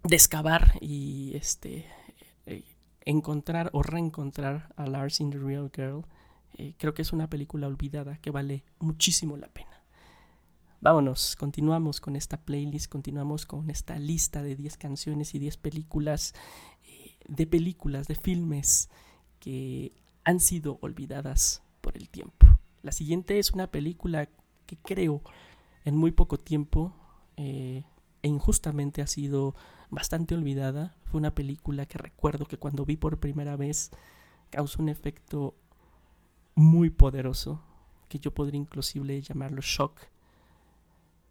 descavar 0.05 0.79
y, 0.81 1.35
este, 1.35 1.87
eh, 2.47 2.65
encontrar 3.05 3.71
o 3.73 3.83
reencontrar 3.83 4.73
a 4.77 4.87
Lars 4.87 5.21
in 5.21 5.31
the 5.31 5.39
Real 5.39 5.71
Girl, 5.75 6.05
eh, 6.55 6.75
creo 6.79 6.95
que 6.95 7.03
es 7.03 7.13
una 7.13 7.29
película 7.29 7.67
olvidada 7.67 8.19
que 8.19 8.31
vale 8.31 8.65
muchísimo 8.79 9.37
la 9.37 9.49
pena. 9.49 9.85
Vámonos, 10.81 11.37
continuamos 11.37 12.01
con 12.01 12.17
esta 12.17 12.37
playlist, 12.37 12.91
continuamos 12.91 13.47
con 13.47 13.71
esta 13.71 13.99
lista 13.99 14.43
de 14.43 14.57
10 14.57 14.77
canciones 14.77 15.35
y 15.35 15.39
10 15.39 15.57
películas, 15.57 16.35
eh, 16.85 17.17
de 17.27 17.47
películas, 17.47 18.07
de 18.09 18.15
filmes 18.15 18.89
que 19.41 19.93
han 20.25 20.41
sido 20.41 20.79
olvidadas 20.83 21.63
por 21.81 21.97
el 21.97 22.09
tiempo. 22.09 22.47
La 22.83 22.93
siguiente 22.93 23.39
es 23.39 23.53
una 23.53 23.71
película 23.71 24.29
que 24.67 24.77
creo 24.77 25.23
en 25.85 25.97
muy 25.97 26.11
poco 26.11 26.39
tiempo 26.39 26.93
eh, 27.37 27.85
e 28.23 28.29
injustamente 28.29 29.03
ha 29.03 29.07
sido 29.07 29.55
bastante 29.91 30.35
olvidada. 30.35 30.97
Fue 31.05 31.19
una 31.19 31.35
película 31.35 31.87
que 31.87 31.99
recuerdo 31.99 32.47
que 32.47 32.59
cuando 32.59 32.85
vi 32.85 32.97
por 32.97 33.21
primera 33.21 33.57
vez 33.57 33.91
causó 34.51 34.83
un 34.83 34.89
efecto 34.89 35.55
muy 36.55 36.91
poderoso, 36.91 37.63
que 38.09 38.19
yo 38.19 38.33
podría 38.33 38.59
inclusive 38.59 39.21
llamarlo 39.23 39.61
shock. 39.63 40.01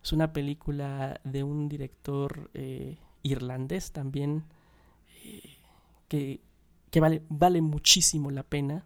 Es 0.03 0.13
una 0.13 0.31
película 0.33 1.19
de 1.23 1.43
un 1.43 1.67
director 1.67 2.51
eh, 2.53 2.97
irlandés 3.23 3.91
también 3.91 4.45
eh, 5.23 5.57
que, 6.07 6.41
que 6.91 6.99
vale, 6.99 7.23
vale 7.27 7.61
muchísimo 7.61 8.29
la 8.31 8.43
pena. 8.43 8.85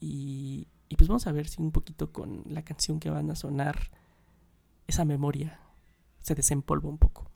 Y, 0.00 0.68
y 0.88 0.96
pues 0.96 1.08
vamos 1.08 1.26
a 1.26 1.32
ver 1.32 1.48
si 1.48 1.60
un 1.60 1.72
poquito 1.72 2.12
con 2.12 2.42
la 2.46 2.62
canción 2.62 3.00
que 3.00 3.10
van 3.10 3.30
a 3.30 3.34
sonar, 3.34 3.90
esa 4.86 5.04
memoria 5.04 5.60
se 6.20 6.34
desempolva 6.34 6.88
un 6.88 6.98
poco. 6.98 7.30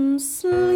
some 0.00 0.18
sleep. 0.18 0.69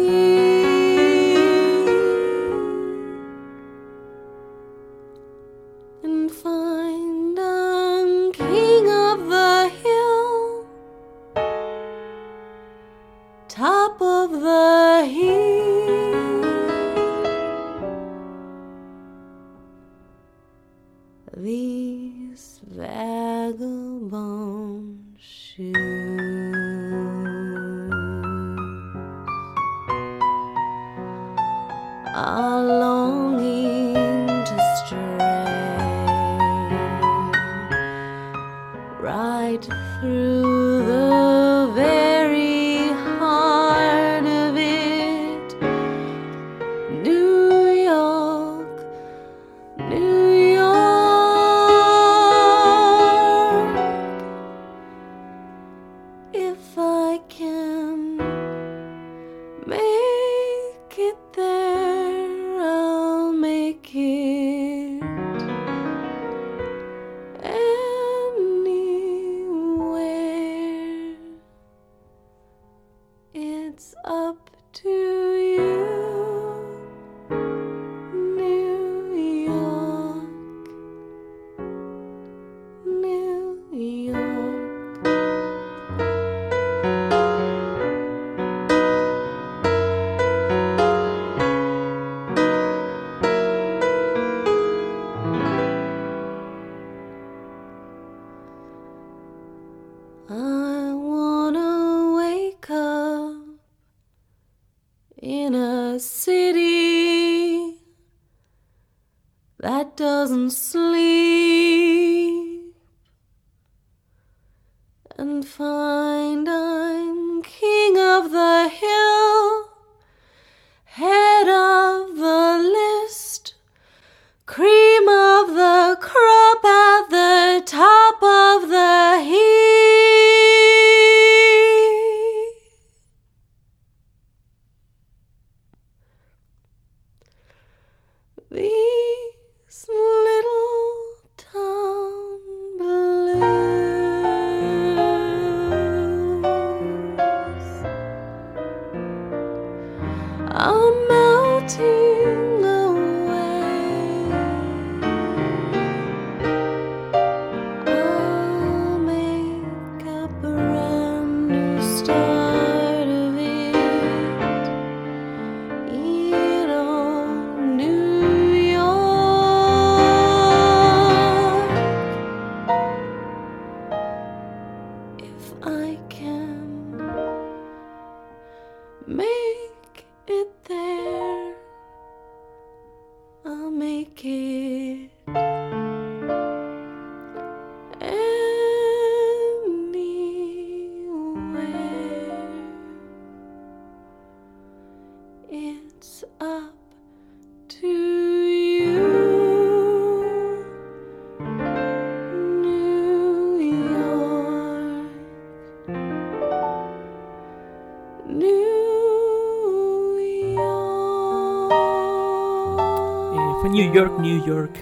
York, 213.95 214.19
New 214.19 214.45
York. 214.45 214.75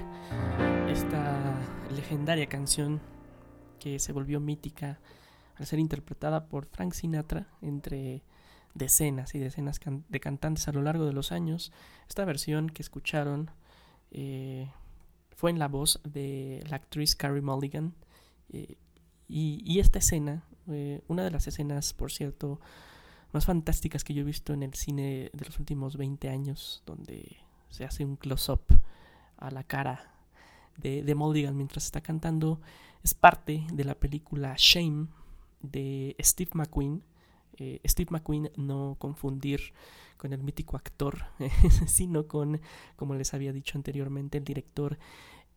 Esta 0.90 1.56
legendaria 1.96 2.48
canción 2.50 3.00
que 3.80 4.00
se 4.00 4.12
volvió 4.12 4.40
mítica 4.40 5.00
al 5.54 5.68
ser 5.68 5.78
interpretada 5.78 6.48
por 6.48 6.66
Frank 6.66 6.94
Sinatra 6.94 7.46
entre 7.62 8.24
decenas 8.74 9.36
y 9.36 9.38
decenas 9.38 9.80
de 10.10 10.20
cantantes 10.20 10.68
a 10.68 10.72
lo 10.72 10.82
largo 10.82 11.06
de 11.06 11.14
los 11.14 11.32
años. 11.32 11.72
Esta 12.10 12.26
versión 12.26 12.72
que 12.72 12.82
escucharon 12.82 13.52
eh, 14.10 14.72
fue 15.36 15.52
en 15.52 15.60
la 15.60 15.68
voz 15.68 16.02
de 16.04 16.64
la 16.68 16.78
actriz 16.78 17.16
Carrie 17.16 17.44
Mulligan. 17.44 17.94
eh, 18.50 18.78
y, 19.28 19.62
y 19.64 19.80
esta 19.80 20.00
escena, 20.00 20.44
eh, 20.70 21.04
una 21.08 21.24
de 21.24 21.30
las 21.30 21.46
escenas, 21.46 21.94
por 21.94 22.12
cierto, 22.12 22.60
más 23.32 23.46
fantásticas 23.46 24.04
que 24.04 24.16
yo 24.16 24.22
he 24.22 24.26
visto 24.26 24.54
en 24.54 24.64
el 24.64 24.74
cine 24.74 25.30
de 25.34 25.46
los 25.46 25.60
últimos 25.60 25.98
20 25.98 26.30
años, 26.30 26.82
donde 26.88 27.38
se 27.70 27.86
hace 27.86 28.04
un 28.04 28.16
close-up 28.16 28.82
a 29.44 29.52
la 29.52 29.64
cara 29.64 30.12
de, 30.78 31.04
de 31.04 31.16
Mulligan 31.16 31.56
mientras 31.56 31.86
está 31.86 32.02
cantando, 32.02 32.60
es 33.04 33.14
parte 33.14 33.66
de 33.74 33.84
la 33.84 33.96
película 33.96 34.56
Shame 34.58 35.08
de 35.62 36.16
Steve 36.20 36.52
McQueen. 36.54 37.04
Eh, 37.58 37.80
Steve 37.86 38.10
McQueen, 38.12 38.50
no 38.58 38.96
confundir 39.00 39.74
con 40.18 40.34
el 40.34 40.42
mítico 40.42 40.78
actor, 40.78 41.26
sino 41.88 42.28
con, 42.28 42.62
como 42.96 43.14
les 43.16 43.34
había 43.34 43.54
dicho 43.54 43.78
anteriormente, 43.78 44.38
el 44.38 44.44
director 44.46 44.98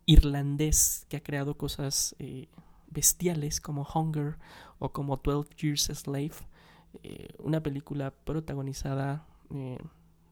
irlandés 0.07 1.07
que 1.09 1.16
ha 1.16 1.22
creado 1.22 1.57
cosas 1.57 2.14
eh, 2.18 2.49
bestiales 2.91 3.61
como 3.61 3.87
Hunger 3.95 4.37
o 4.78 4.93
como 4.93 5.16
12 5.16 5.51
Years 5.57 5.91
a 5.91 5.95
Slave. 5.95 6.32
Eh, 7.03 7.28
una 7.39 7.62
película 7.62 8.11
protagonizada, 8.24 9.26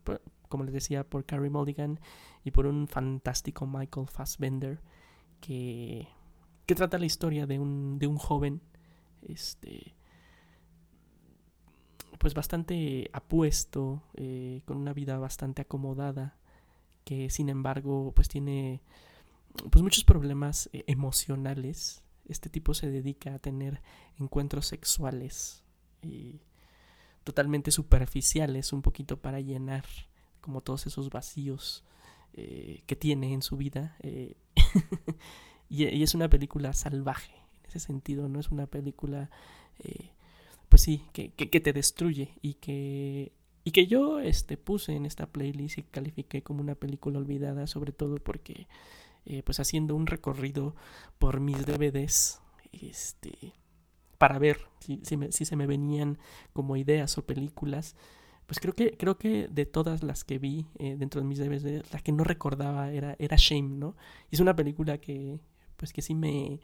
por- 0.04 0.20
como 0.54 0.62
les 0.62 0.72
decía, 0.72 1.02
por 1.02 1.26
Carrie 1.26 1.50
Mulligan 1.50 1.98
y 2.44 2.52
por 2.52 2.66
un 2.66 2.86
fantástico 2.86 3.66
Michael 3.66 4.06
Fassbender 4.06 4.80
que, 5.40 6.06
que 6.64 6.76
trata 6.76 6.96
la 6.96 7.06
historia 7.06 7.44
de 7.44 7.58
un, 7.58 7.98
de 7.98 8.06
un 8.06 8.18
joven 8.18 8.60
este, 9.22 9.96
pues 12.20 12.34
bastante 12.34 13.10
apuesto, 13.12 14.04
eh, 14.14 14.62
con 14.64 14.76
una 14.76 14.92
vida 14.92 15.18
bastante 15.18 15.62
acomodada, 15.62 16.38
que 17.04 17.30
sin 17.30 17.48
embargo 17.48 18.12
pues 18.14 18.28
tiene 18.28 18.80
pues 19.72 19.82
muchos 19.82 20.04
problemas 20.04 20.70
eh, 20.72 20.84
emocionales. 20.86 22.04
Este 22.28 22.48
tipo 22.48 22.74
se 22.74 22.92
dedica 22.92 23.34
a 23.34 23.40
tener 23.40 23.82
encuentros 24.20 24.68
sexuales 24.68 25.64
y 26.00 26.42
totalmente 27.24 27.72
superficiales, 27.72 28.72
un 28.72 28.82
poquito 28.82 29.20
para 29.20 29.40
llenar 29.40 29.84
como 30.44 30.60
todos 30.60 30.86
esos 30.86 31.08
vacíos 31.08 31.84
eh, 32.34 32.82
que 32.86 32.96
tiene 32.96 33.32
en 33.32 33.40
su 33.40 33.56
vida. 33.56 33.96
eh, 34.02 34.36
y, 35.70 36.02
es 36.02 36.14
una 36.14 36.28
película 36.28 36.74
salvaje 36.74 37.32
en 37.62 37.68
ese 37.70 37.80
sentido, 37.80 38.28
no 38.28 38.38
es 38.40 38.50
una 38.50 38.66
película, 38.66 39.30
eh, 39.78 40.10
pues 40.68 40.82
sí, 40.82 41.02
que, 41.14 41.30
que, 41.32 41.60
te 41.60 41.72
destruye 41.72 42.34
y 42.42 42.54
que 42.54 43.32
y 43.64 43.70
que 43.70 43.86
yo 43.86 44.20
este, 44.20 44.58
puse 44.58 44.94
en 44.94 45.06
esta 45.06 45.26
playlist 45.26 45.78
y 45.78 45.82
califiqué 45.84 46.42
como 46.42 46.60
una 46.60 46.74
película 46.74 47.18
olvidada, 47.18 47.66
sobre 47.66 47.92
todo 47.92 48.16
porque, 48.16 48.66
pues 49.44 49.58
haciendo 49.58 49.94
un 49.96 50.06
recorrido 50.06 50.74
por 51.18 51.40
mis 51.40 51.64
DVDs, 51.64 52.42
este, 52.72 53.54
para 54.18 54.38
ver 54.38 54.58
si, 54.80 55.00
si, 55.04 55.16
me- 55.16 55.32
si 55.32 55.46
se 55.46 55.56
me 55.56 55.66
venían 55.66 56.18
como 56.52 56.76
ideas 56.76 57.16
o 57.16 57.24
películas, 57.24 57.96
pues 58.46 58.60
creo 58.60 58.74
que, 58.74 58.96
creo 58.96 59.16
que 59.16 59.48
de 59.48 59.66
todas 59.66 60.02
las 60.02 60.24
que 60.24 60.38
vi 60.38 60.66
eh, 60.78 60.96
dentro 60.98 61.20
de 61.20 61.26
mis 61.26 61.38
DVDs, 61.38 61.92
la 61.92 62.00
que 62.00 62.12
no 62.12 62.24
recordaba 62.24 62.90
era, 62.92 63.16
era 63.18 63.36
Shame, 63.38 63.76
¿no? 63.76 63.96
Es 64.30 64.40
una 64.40 64.54
película 64.54 64.98
que, 64.98 65.40
pues 65.76 65.92
que 65.92 66.02
sí 66.02 66.14
me, 66.14 66.60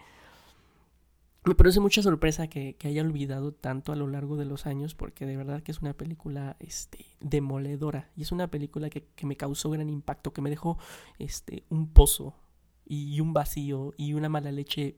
me 1.44 1.54
produce 1.54 1.80
mucha 1.80 2.02
sorpresa 2.02 2.48
que, 2.48 2.76
que 2.76 2.88
haya 2.88 3.02
olvidado 3.02 3.52
tanto 3.52 3.92
a 3.92 3.96
lo 3.96 4.06
largo 4.06 4.36
de 4.36 4.44
los 4.44 4.66
años, 4.66 4.94
porque 4.94 5.24
de 5.24 5.36
verdad 5.36 5.62
que 5.62 5.72
es 5.72 5.80
una 5.80 5.94
película 5.94 6.56
este, 6.60 7.06
demoledora. 7.20 8.10
Y 8.14 8.22
es 8.22 8.32
una 8.32 8.48
película 8.50 8.90
que, 8.90 9.06
que 9.14 9.26
me 9.26 9.36
causó 9.36 9.70
gran 9.70 9.88
impacto, 9.88 10.32
que 10.32 10.42
me 10.42 10.50
dejó 10.50 10.78
este, 11.18 11.64
un 11.70 11.88
pozo 11.88 12.34
y 12.84 13.20
un 13.20 13.32
vacío 13.32 13.94
y 13.96 14.12
una 14.14 14.28
mala 14.28 14.52
leche 14.52 14.96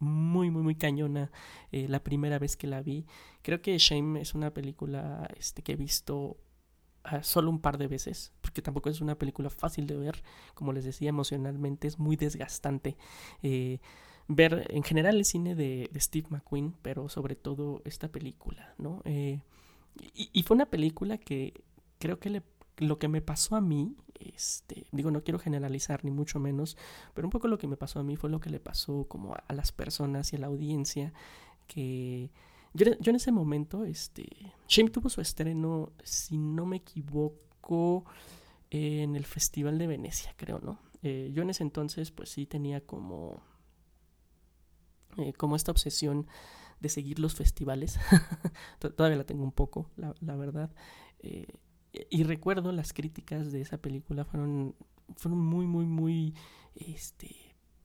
muy, 0.00 0.50
muy, 0.50 0.62
muy 0.62 0.74
cañona 0.74 1.30
eh, 1.72 1.86
la 1.88 2.02
primera 2.02 2.38
vez 2.38 2.56
que 2.56 2.66
la 2.66 2.82
vi. 2.82 3.06
Creo 3.42 3.62
que 3.62 3.76
Shame 3.78 4.20
es 4.20 4.34
una 4.34 4.52
película 4.52 5.28
este, 5.38 5.62
que 5.62 5.72
he 5.72 5.76
visto 5.76 6.38
ah, 7.04 7.22
solo 7.22 7.50
un 7.50 7.60
par 7.60 7.78
de 7.78 7.86
veces, 7.88 8.32
porque 8.40 8.62
tampoco 8.62 8.90
es 8.90 9.00
una 9.00 9.16
película 9.18 9.50
fácil 9.50 9.86
de 9.86 9.96
ver. 9.96 10.22
Como 10.54 10.72
les 10.72 10.84
decía, 10.84 11.08
emocionalmente 11.10 11.88
es 11.88 11.98
muy 11.98 12.16
desgastante. 12.16 12.96
Eh, 13.42 13.78
ver 14.28 14.66
en 14.70 14.82
general 14.84 15.16
el 15.16 15.24
cine 15.24 15.54
de, 15.54 15.90
Steve 15.96 16.28
McQueen, 16.30 16.74
pero 16.82 17.08
sobre 17.08 17.36
todo 17.36 17.82
esta 17.84 18.08
película, 18.08 18.74
¿no? 18.78 19.02
Eh, 19.04 19.40
y, 20.14 20.30
y 20.32 20.42
fue 20.44 20.54
una 20.56 20.66
película 20.66 21.18
que 21.18 21.62
creo 21.98 22.18
que 22.20 22.30
le- 22.30 22.42
lo 22.78 22.98
que 22.98 23.08
me 23.08 23.20
pasó 23.20 23.56
a 23.56 23.60
mí, 23.60 23.96
este, 24.20 24.86
digo, 24.92 25.10
no 25.10 25.22
quiero 25.22 25.38
generalizar 25.38 26.04
ni 26.04 26.10
mucho 26.10 26.38
menos, 26.40 26.76
pero 27.14 27.26
un 27.26 27.30
poco 27.30 27.48
lo 27.48 27.58
que 27.58 27.66
me 27.66 27.76
pasó 27.76 28.00
a 28.00 28.02
mí 28.04 28.16
fue 28.16 28.30
lo 28.30 28.40
que 28.40 28.50
le 28.50 28.60
pasó 28.60 29.04
como 29.08 29.34
a, 29.34 29.52
las 29.54 29.72
personas 29.72 30.32
y 30.32 30.36
a 30.36 30.40
la 30.40 30.46
audiencia, 30.48 31.12
que 31.66 32.30
yo, 32.74 32.86
en- 33.10 33.16
ese 33.16 33.32
momento, 33.32 33.84
este, 33.84 34.28
Shame 34.68 34.90
tuvo 34.90 35.08
su 35.10 35.20
estreno, 35.20 35.92
si 36.04 36.38
no 36.38 36.66
me 36.66 36.76
equivoco, 36.78 38.04
en 38.70 39.16
el 39.16 39.24
Festival 39.26 39.78
de 39.78 39.86
Venecia, 39.88 40.34
creo, 40.36 40.60
¿no? 40.60 40.78
Eh, 41.02 41.30
yo 41.34 41.42
en 41.42 41.50
ese 41.50 41.62
entonces, 41.64 42.10
pues 42.12 42.30
sí 42.30 42.46
tenía 42.46 42.80
como 42.86 43.42
eh, 45.18 45.32
como 45.34 45.56
esta 45.56 45.70
obsesión 45.72 46.26
de 46.80 46.88
seguir 46.88 47.18
los 47.18 47.34
festivales. 47.34 47.98
To- 48.78 48.92
Todavía 48.92 49.18
la 49.18 49.24
tengo 49.24 49.44
un 49.44 49.52
poco, 49.52 49.90
la, 49.96 50.14
la 50.20 50.36
verdad. 50.36 50.70
Eh, 51.20 51.46
y 51.92 52.22
recuerdo 52.22 52.72
las 52.72 52.92
críticas 52.92 53.52
de 53.52 53.60
esa 53.60 53.78
película 53.78 54.24
fueron, 54.24 54.74
fueron 55.16 55.40
muy, 55.40 55.66
muy, 55.66 55.86
muy, 55.86 56.34
este, 56.74 57.34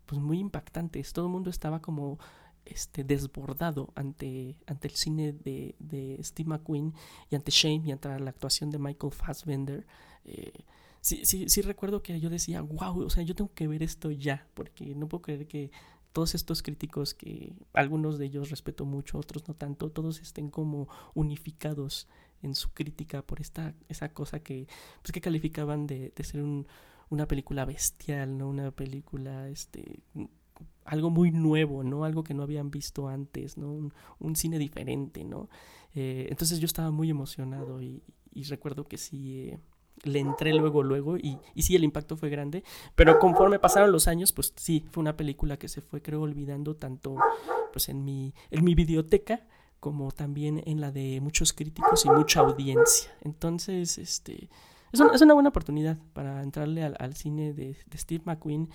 pues 0.05 0.21
muy 0.21 0.39
impactantes. 0.39 1.13
Todo 1.13 1.25
el 1.25 1.31
mundo 1.31 1.49
estaba 1.49 1.81
como 1.81 2.19
este, 2.65 3.03
desbordado 3.03 3.91
ante, 3.95 4.57
ante 4.67 4.87
el 4.87 4.95
cine 4.95 5.33
de, 5.33 5.75
de 5.79 6.19
Steve 6.23 6.49
McQueen 6.49 6.93
y 7.29 7.35
ante 7.35 7.51
Shane 7.51 7.83
y 7.85 7.91
ante 7.91 8.07
la 8.19 8.29
actuación 8.29 8.69
de 8.69 8.79
Michael 8.79 9.13
Fassbender. 9.13 9.85
Eh, 10.25 10.63
sí, 11.01 11.21
sí, 11.25 11.49
sí 11.49 11.61
recuerdo 11.61 12.01
que 12.01 12.19
yo 12.19 12.29
decía, 12.29 12.61
wow, 12.61 13.05
o 13.05 13.09
sea, 13.09 13.23
yo 13.23 13.35
tengo 13.35 13.53
que 13.53 13.67
ver 13.67 13.83
esto 13.83 14.11
ya, 14.11 14.47
porque 14.53 14.95
no 14.95 15.07
puedo 15.07 15.21
creer 15.23 15.47
que 15.47 15.71
todos 16.11 16.33
estos 16.33 16.61
críticos 16.63 17.13
que 17.13 17.53
algunos 17.73 18.17
de 18.17 18.25
ellos 18.27 18.49
respeto 18.49 18.85
mucho, 18.85 19.17
otros 19.17 19.47
no 19.47 19.53
tanto, 19.53 19.91
todos 19.91 20.21
estén 20.21 20.49
como 20.49 20.87
unificados 21.13 22.07
en 22.41 22.55
su 22.55 22.71
crítica 22.73 23.21
por 23.21 23.41
esta 23.41 23.73
esa 23.89 24.09
cosa 24.09 24.39
que 24.39 24.67
pues 25.01 25.11
que 25.11 25.21
calificaban 25.21 25.87
de, 25.87 26.13
de 26.15 26.23
ser 26.23 26.41
un, 26.41 26.67
una 27.09 27.27
película 27.27 27.65
bestial, 27.65 28.37
no 28.37 28.49
una 28.49 28.71
película 28.71 29.49
este 29.49 29.99
algo 30.85 31.09
muy 31.09 31.31
nuevo, 31.31 31.83
¿no? 31.83 32.05
Algo 32.05 32.23
que 32.23 32.33
no 32.33 32.43
habían 32.43 32.71
visto 32.71 33.07
antes, 33.07 33.57
¿no? 33.57 33.91
Un, 34.19 34.35
cine 34.35 34.59
diferente, 34.59 35.23
¿no? 35.23 35.49
Eh, 35.95 36.27
entonces 36.29 36.59
yo 36.59 36.65
estaba 36.65 36.91
muy 36.91 37.09
emocionado 37.09 37.81
y, 37.81 38.03
y 38.33 38.43
recuerdo 38.43 38.85
que 38.85 38.97
sí 38.97 39.49
eh, 39.49 39.59
le 40.03 40.19
entré 40.19 40.53
luego, 40.53 40.83
luego 40.83 41.17
y, 41.17 41.39
y 41.55 41.63
sí 41.63 41.75
el 41.75 41.83
impacto 41.83 42.17
fue 42.17 42.29
grande, 42.29 42.63
pero 42.95 43.17
conforme 43.19 43.59
pasaron 43.59 43.91
los 43.91 44.07
años, 44.07 44.31
pues 44.31 44.53
sí, 44.55 44.85
fue 44.91 45.01
una 45.01 45.17
película 45.17 45.57
que 45.57 45.67
se 45.67 45.81
fue 45.81 46.01
creo 46.01 46.21
olvidando 46.21 46.75
tanto 46.75 47.15
pues 47.71 47.89
en 47.89 48.05
mi, 48.05 48.33
en 48.51 48.63
mi 48.63 48.75
videoteca 48.75 49.47
como 49.79 50.11
también 50.11 50.61
en 50.65 50.81
la 50.81 50.91
de 50.91 51.19
muchos 51.21 51.53
críticos 51.53 52.05
y 52.05 52.09
mucha 52.09 52.39
audiencia. 52.41 53.11
Entonces, 53.21 53.97
este 53.97 54.49
es, 54.91 54.99
un- 54.99 55.13
es 55.13 55.21
una 55.21 55.33
buena 55.33 55.49
oportunidad 55.49 55.97
para 56.13 56.41
entrarle 56.41 56.83
al, 56.83 56.95
al 56.99 57.15
cine 57.15 57.53
de, 57.53 57.75
de 57.85 57.97
Steve 57.97 58.23
McQueen 58.25 58.69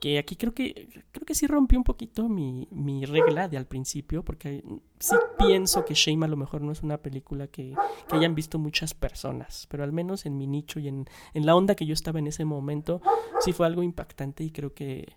que 0.00 0.18
aquí 0.18 0.36
creo 0.36 0.52
que 0.52 0.88
creo 1.10 1.24
que 1.24 1.34
sí 1.34 1.46
rompió 1.46 1.78
un 1.78 1.84
poquito 1.84 2.28
mi, 2.28 2.68
mi 2.70 3.06
regla 3.06 3.48
de 3.48 3.56
al 3.56 3.64
principio, 3.66 4.22
porque 4.22 4.62
sí 4.98 5.16
pienso 5.38 5.86
que 5.86 5.94
Shame 5.94 6.26
a 6.26 6.28
lo 6.28 6.36
mejor 6.36 6.60
no 6.60 6.70
es 6.70 6.82
una 6.82 6.98
película 6.98 7.46
que, 7.46 7.74
que 8.06 8.16
hayan 8.16 8.34
visto 8.34 8.58
muchas 8.58 8.92
personas, 8.92 9.66
pero 9.70 9.84
al 9.84 9.92
menos 9.92 10.26
en 10.26 10.36
mi 10.36 10.46
nicho 10.46 10.80
y 10.80 10.88
en, 10.88 11.06
en 11.32 11.46
la 11.46 11.56
onda 11.56 11.74
que 11.74 11.86
yo 11.86 11.94
estaba 11.94 12.18
en 12.18 12.26
ese 12.26 12.44
momento, 12.44 13.00
sí 13.40 13.52
fue 13.54 13.66
algo 13.66 13.82
impactante 13.82 14.44
y 14.44 14.50
creo 14.50 14.74
que 14.74 15.14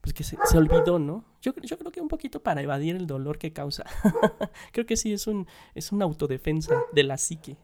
pues 0.00 0.14
que 0.14 0.24
se, 0.24 0.36
se 0.44 0.58
olvidó, 0.58 0.98
¿no? 0.98 1.24
Yo, 1.42 1.52
yo 1.62 1.78
creo 1.78 1.92
que 1.92 2.00
un 2.00 2.08
poquito 2.08 2.42
para 2.42 2.62
evadir 2.62 2.96
el 2.96 3.06
dolor 3.06 3.38
que 3.38 3.52
causa. 3.52 3.84
creo 4.72 4.86
que 4.86 4.96
sí 4.96 5.12
es 5.12 5.26
un 5.26 5.46
es 5.74 5.92
una 5.92 6.04
autodefensa 6.04 6.74
de 6.92 7.02
la 7.04 7.18
psique. 7.18 7.56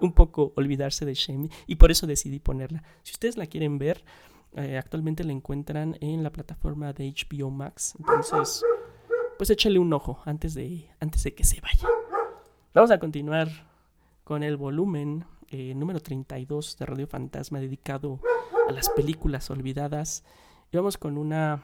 Un 0.00 0.12
poco 0.12 0.52
olvidarse 0.56 1.04
de 1.04 1.14
Shame 1.14 1.48
y 1.66 1.76
por 1.76 1.90
eso 1.90 2.06
decidí 2.06 2.40
ponerla. 2.40 2.82
Si 3.02 3.12
ustedes 3.12 3.36
la 3.36 3.46
quieren 3.46 3.78
ver, 3.78 4.04
eh, 4.54 4.76
actualmente 4.76 5.24
la 5.24 5.32
encuentran 5.32 5.96
en 6.00 6.22
la 6.22 6.30
plataforma 6.30 6.92
de 6.92 7.12
HBO 7.12 7.50
Max. 7.50 7.94
Entonces, 7.98 8.64
pues 9.38 9.48
échale 9.50 9.78
un 9.78 9.92
ojo 9.92 10.20
antes 10.24 10.54
de, 10.54 10.90
antes 11.00 11.22
de 11.22 11.34
que 11.34 11.44
se 11.44 11.60
vaya. 11.60 11.88
Vamos 12.74 12.90
a 12.90 12.98
continuar 12.98 13.48
con 14.24 14.42
el 14.42 14.56
volumen 14.56 15.24
eh, 15.48 15.74
número 15.74 16.00
32 16.00 16.78
de 16.78 16.86
Radio 16.86 17.06
Fantasma 17.06 17.60
dedicado 17.60 18.20
a 18.68 18.72
las 18.72 18.90
películas 18.90 19.50
olvidadas. 19.50 20.24
Vamos 20.72 20.96
con 20.96 21.18
una, 21.18 21.62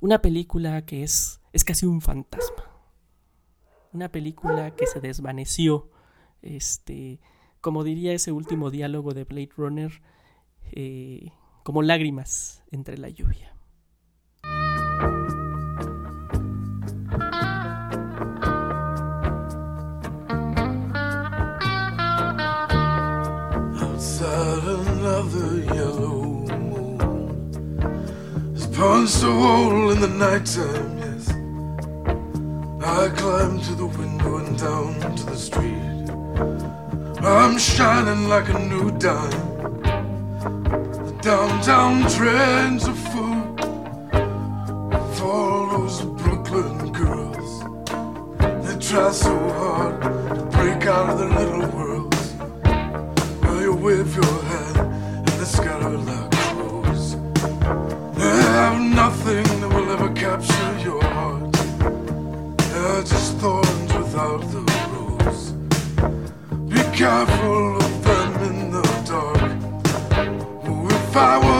una 0.00 0.22
película 0.22 0.86
que 0.86 1.02
es, 1.02 1.42
es 1.52 1.62
casi 1.62 1.84
un 1.84 2.00
fantasma. 2.00 2.70
Una 3.92 4.10
película 4.10 4.74
que 4.74 4.86
se 4.86 5.00
desvaneció. 5.00 5.90
Este, 6.40 7.20
como 7.60 7.84
diría 7.84 8.12
ese 8.12 8.32
último 8.32 8.70
diálogo 8.70 9.12
de 9.12 9.24
Blade 9.24 9.50
Runner, 9.56 10.02
eh, 10.72 11.32
como 11.64 11.82
lágrimas 11.82 12.62
entre 12.70 12.96
la 12.96 13.10
lluvia. 13.10 13.55
Punched 28.76 29.22
a 29.22 29.32
hole 29.32 29.90
in 29.90 30.00
the 30.00 30.08
nighttime, 30.08 30.98
yes. 30.98 31.30
I 32.84 33.08
climb 33.16 33.58
to 33.60 33.74
the 33.74 33.86
window 33.86 34.36
and 34.36 34.58
down 34.58 35.16
to 35.16 35.24
the 35.24 35.36
street. 35.36 36.10
I'm 37.24 37.56
shining 37.58 38.28
like 38.28 38.50
a 38.50 38.58
new 38.58 38.90
dime. 38.98 39.46
The 41.06 41.16
downtown 41.22 42.02
trends 42.10 42.86
are 42.86 43.00
full 43.12 43.40
of 44.94 45.22
all 45.22 45.70
those 45.70 46.02
Brooklyn 46.20 46.92
girls. 46.92 47.52
They 48.64 48.76
try 48.78 49.10
so 49.10 49.34
hard 49.60 50.02
to 50.02 50.44
break 50.54 50.84
out 50.86 51.08
of 51.10 51.18
their 51.18 51.30
little 51.30 51.66
worlds. 51.70 52.34
Well, 53.42 53.62
you 53.62 53.74
wave 53.74 54.14
your 54.14 54.42
hand 54.50 54.65
that 59.96 60.02
will 60.02 60.08
ever 60.08 60.14
capture 60.14 60.78
your 60.78 61.02
heart. 61.02 61.52
They're 62.58 63.02
just 63.02 63.36
thorns 63.38 63.94
without 63.94 64.40
the 64.52 64.62
rose. 64.92 65.52
Be 66.68 66.82
careful 66.96 67.76
of 67.76 68.04
them 68.04 68.34
in 68.48 68.70
the 68.70 68.82
dark. 69.06 69.52
Oh, 70.68 70.88
if 70.90 71.16
I 71.16 71.38
was 71.38 71.55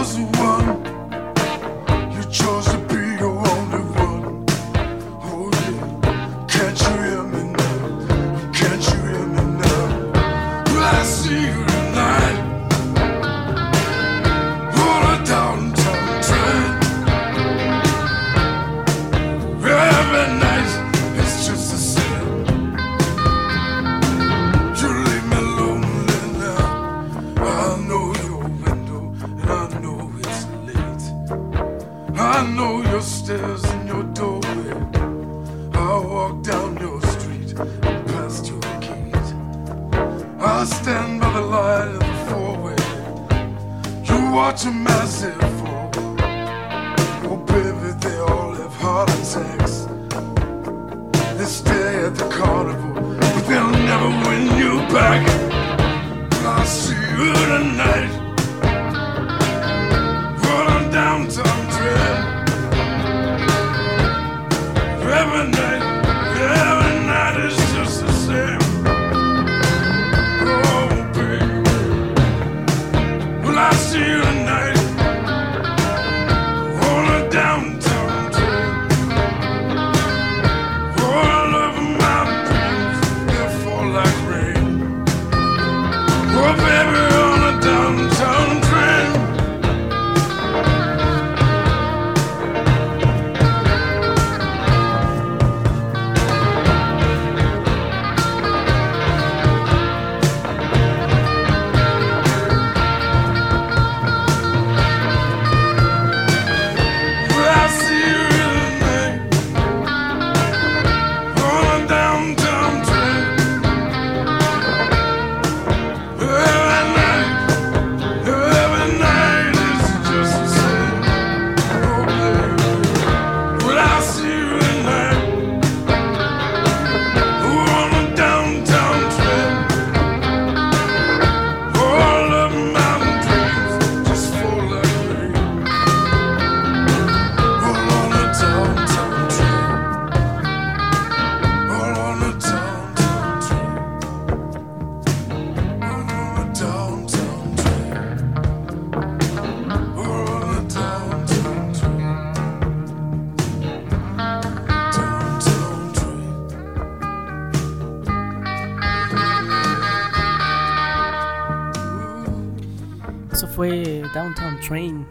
Train 164.66 165.06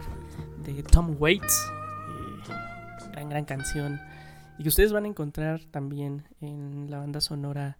de 0.64 0.82
Tom 0.82 1.16
Waits. 1.18 1.70
eh, 2.10 3.08
gran, 3.12 3.30
gran 3.30 3.44
canción. 3.46 3.98
Y 4.58 4.64
que 4.64 4.68
ustedes 4.68 4.92
van 4.92 5.04
a 5.04 5.08
encontrar 5.08 5.64
también 5.64 6.28
en 6.42 6.90
la 6.90 6.98
banda 6.98 7.22
sonora 7.22 7.78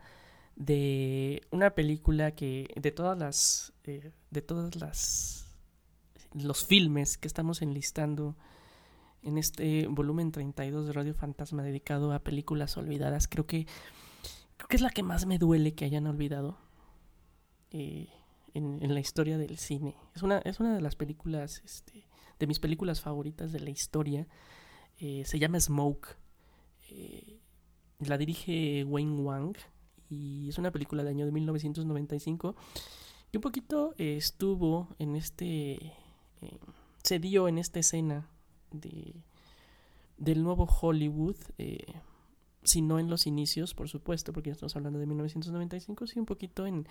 de 0.55 1.43
una 1.51 1.70
película 1.74 2.31
que 2.31 2.68
de 2.77 2.93
todas 2.93 3.18
las 3.18 3.74
eh, 3.85 4.12
de 4.31 4.41
todas 4.41 4.74
las 4.77 5.55
los 6.33 6.64
filmes 6.64 7.18
que 7.18 7.29
estamos 7.29 7.61
enlistando 7.61 8.37
en 9.22 9.37
este 9.37 9.87
volumen 9.87 10.33
32 10.33 10.87
de 10.87 10.93
Radio 10.95 11.14
Fantasma 11.14 11.62
dedicado 11.62 12.12
a 12.12 12.20
películas 12.20 12.79
olvidadas 12.79 13.29
creo 13.29 13.47
que 13.47 13.66
creo 14.57 14.68
que 14.68 14.77
es 14.77 14.83
la 14.83 14.91
que 14.91 15.03
más 15.03 15.27
me 15.27 15.39
duele 15.39 15.74
que 15.74 15.85
hayan 15.85 16.07
olvidado 16.07 16.57
eh, 17.70 18.09
en, 18.57 18.94
la 18.94 19.00
historia 19.00 19.38
del 19.38 19.59
cine. 19.59 19.94
Es 20.14 20.22
una, 20.22 20.38
es 20.38 20.61
una 20.61 20.74
de 20.74 20.80
las 20.80 20.96
películas, 20.96 21.62
este, 21.64 22.07
de 22.38 22.46
mis 22.46 22.59
películas 22.59 23.00
favoritas 23.00 23.52
de 23.52 23.61
la 23.61 23.70
historia. 23.70 24.26
Eh, 24.98 25.24
se 25.24 25.38
llama 25.38 25.61
Smoke. 25.61 26.16
Eh, 26.90 27.40
la 28.00 28.18
dirige 28.18 28.84
Wayne 28.84 29.20
Wang 29.20 29.57
y 30.09 30.48
es 30.48 30.59
una 30.59 30.70
película 30.70 31.02
del 31.02 31.14
año 31.14 31.26
de 31.26 31.32
1995 31.32 32.54
que 33.30 33.38
un 33.38 33.42
poquito 33.42 33.94
eh, 33.98 34.16
estuvo 34.16 34.88
en 34.98 35.16
este, 35.16 35.94
se 37.02 37.18
dio 37.18 37.48
en 37.48 37.59
esta 37.59 37.80
escena 37.80 38.28
de, 38.70 39.14
del 40.18 40.42
nuevo 40.42 40.66
Hollywood. 40.66 41.36
Si 42.66 42.82
no 42.82 42.98
en 42.98 43.08
los 43.08 43.26
inicios, 43.26 43.74
por 43.74 43.88
supuesto, 43.88 44.32
porque 44.32 44.50
ya 44.50 44.54
estamos 44.54 44.74
hablando 44.74 44.98
de 44.98 45.06
1995, 45.06 46.06
sí 46.06 46.18
un 46.18 46.26
poquito 46.26 46.66
en, 46.66 46.86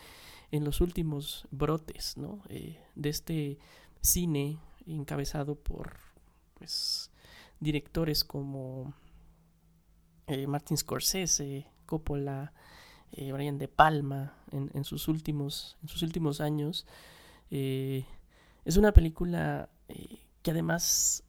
en 0.51 0.63
los 0.63 0.79
últimos 0.79 1.47
brotes, 1.51 2.17
¿no? 2.17 2.41
Eh, 2.49 2.79
de 2.95 3.09
este 3.09 3.59
cine 4.01 4.57
encabezado 4.87 5.55
por, 5.55 5.97
pues, 6.53 7.11
directores 7.59 8.23
como 8.23 8.93
eh, 10.27 10.47
Martin 10.47 10.77
Scorsese, 10.77 11.67
Coppola, 11.85 12.53
eh, 13.11 13.33
Brian 13.33 13.57
De 13.57 13.67
Palma, 13.67 14.37
en, 14.51 14.71
en 14.73 14.85
sus 14.85 15.09
últimos, 15.09 15.77
en 15.81 15.89
sus 15.89 16.03
últimos 16.03 16.39
años. 16.39 16.87
Es 17.51 18.77
una 18.77 18.91
película 18.91 19.69
que 20.41 20.51
además 20.51 21.24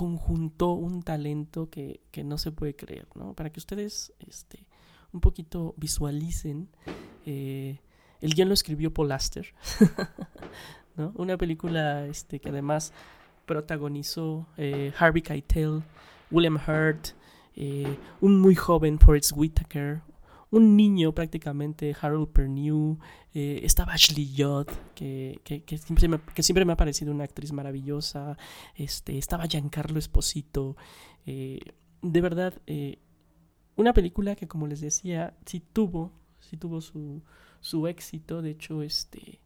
conjuntó 0.00 0.72
un 0.72 1.02
talento 1.02 1.68
que, 1.68 2.00
que 2.10 2.24
no 2.24 2.38
se 2.38 2.52
puede 2.52 2.74
creer, 2.74 3.06
¿no? 3.16 3.34
Para 3.34 3.50
que 3.50 3.60
ustedes 3.60 4.14
este, 4.26 4.66
un 5.12 5.20
poquito 5.20 5.74
visualicen, 5.76 6.70
eh, 7.26 7.80
el 8.22 8.32
guion 8.32 8.48
lo 8.48 8.54
escribió 8.54 8.94
Paul 8.94 9.12
Aster, 9.12 9.52
¿no? 10.96 11.12
Una 11.16 11.36
película 11.36 12.06
este, 12.06 12.40
que 12.40 12.48
además 12.48 12.94
protagonizó 13.44 14.46
eh, 14.56 14.90
Harvey 14.98 15.20
Keitel, 15.20 15.82
William 16.30 16.56
Hurt, 16.56 17.08
eh, 17.54 17.98
un 18.22 18.40
muy 18.40 18.54
joven 18.54 18.98
Forrest 18.98 19.32
Whitaker, 19.36 20.00
un 20.50 20.76
niño 20.76 21.12
prácticamente, 21.12 21.94
Harold 22.00 22.28
Pernew, 22.28 22.98
eh, 23.34 23.60
estaba 23.62 23.92
Ashley 23.92 24.34
Judd, 24.36 24.68
que, 24.94 25.40
que, 25.44 25.62
que, 25.62 25.78
siempre 25.78 26.08
me, 26.08 26.20
que, 26.34 26.42
siempre 26.42 26.64
me, 26.64 26.72
ha 26.72 26.76
parecido 26.76 27.12
una 27.12 27.24
actriz 27.24 27.52
maravillosa, 27.52 28.36
este, 28.74 29.16
estaba 29.18 29.46
Giancarlo 29.46 29.98
Esposito, 29.98 30.76
eh, 31.26 31.60
de 32.02 32.20
verdad, 32.20 32.54
eh, 32.66 32.98
una 33.76 33.92
película 33.92 34.34
que 34.34 34.48
como 34.48 34.66
les 34.66 34.80
decía, 34.80 35.36
sí 35.46 35.60
tuvo, 35.60 36.12
sí 36.40 36.56
tuvo 36.56 36.80
su, 36.80 37.22
su 37.60 37.86
éxito, 37.86 38.42
de 38.42 38.50
hecho, 38.50 38.82
este 38.82 39.40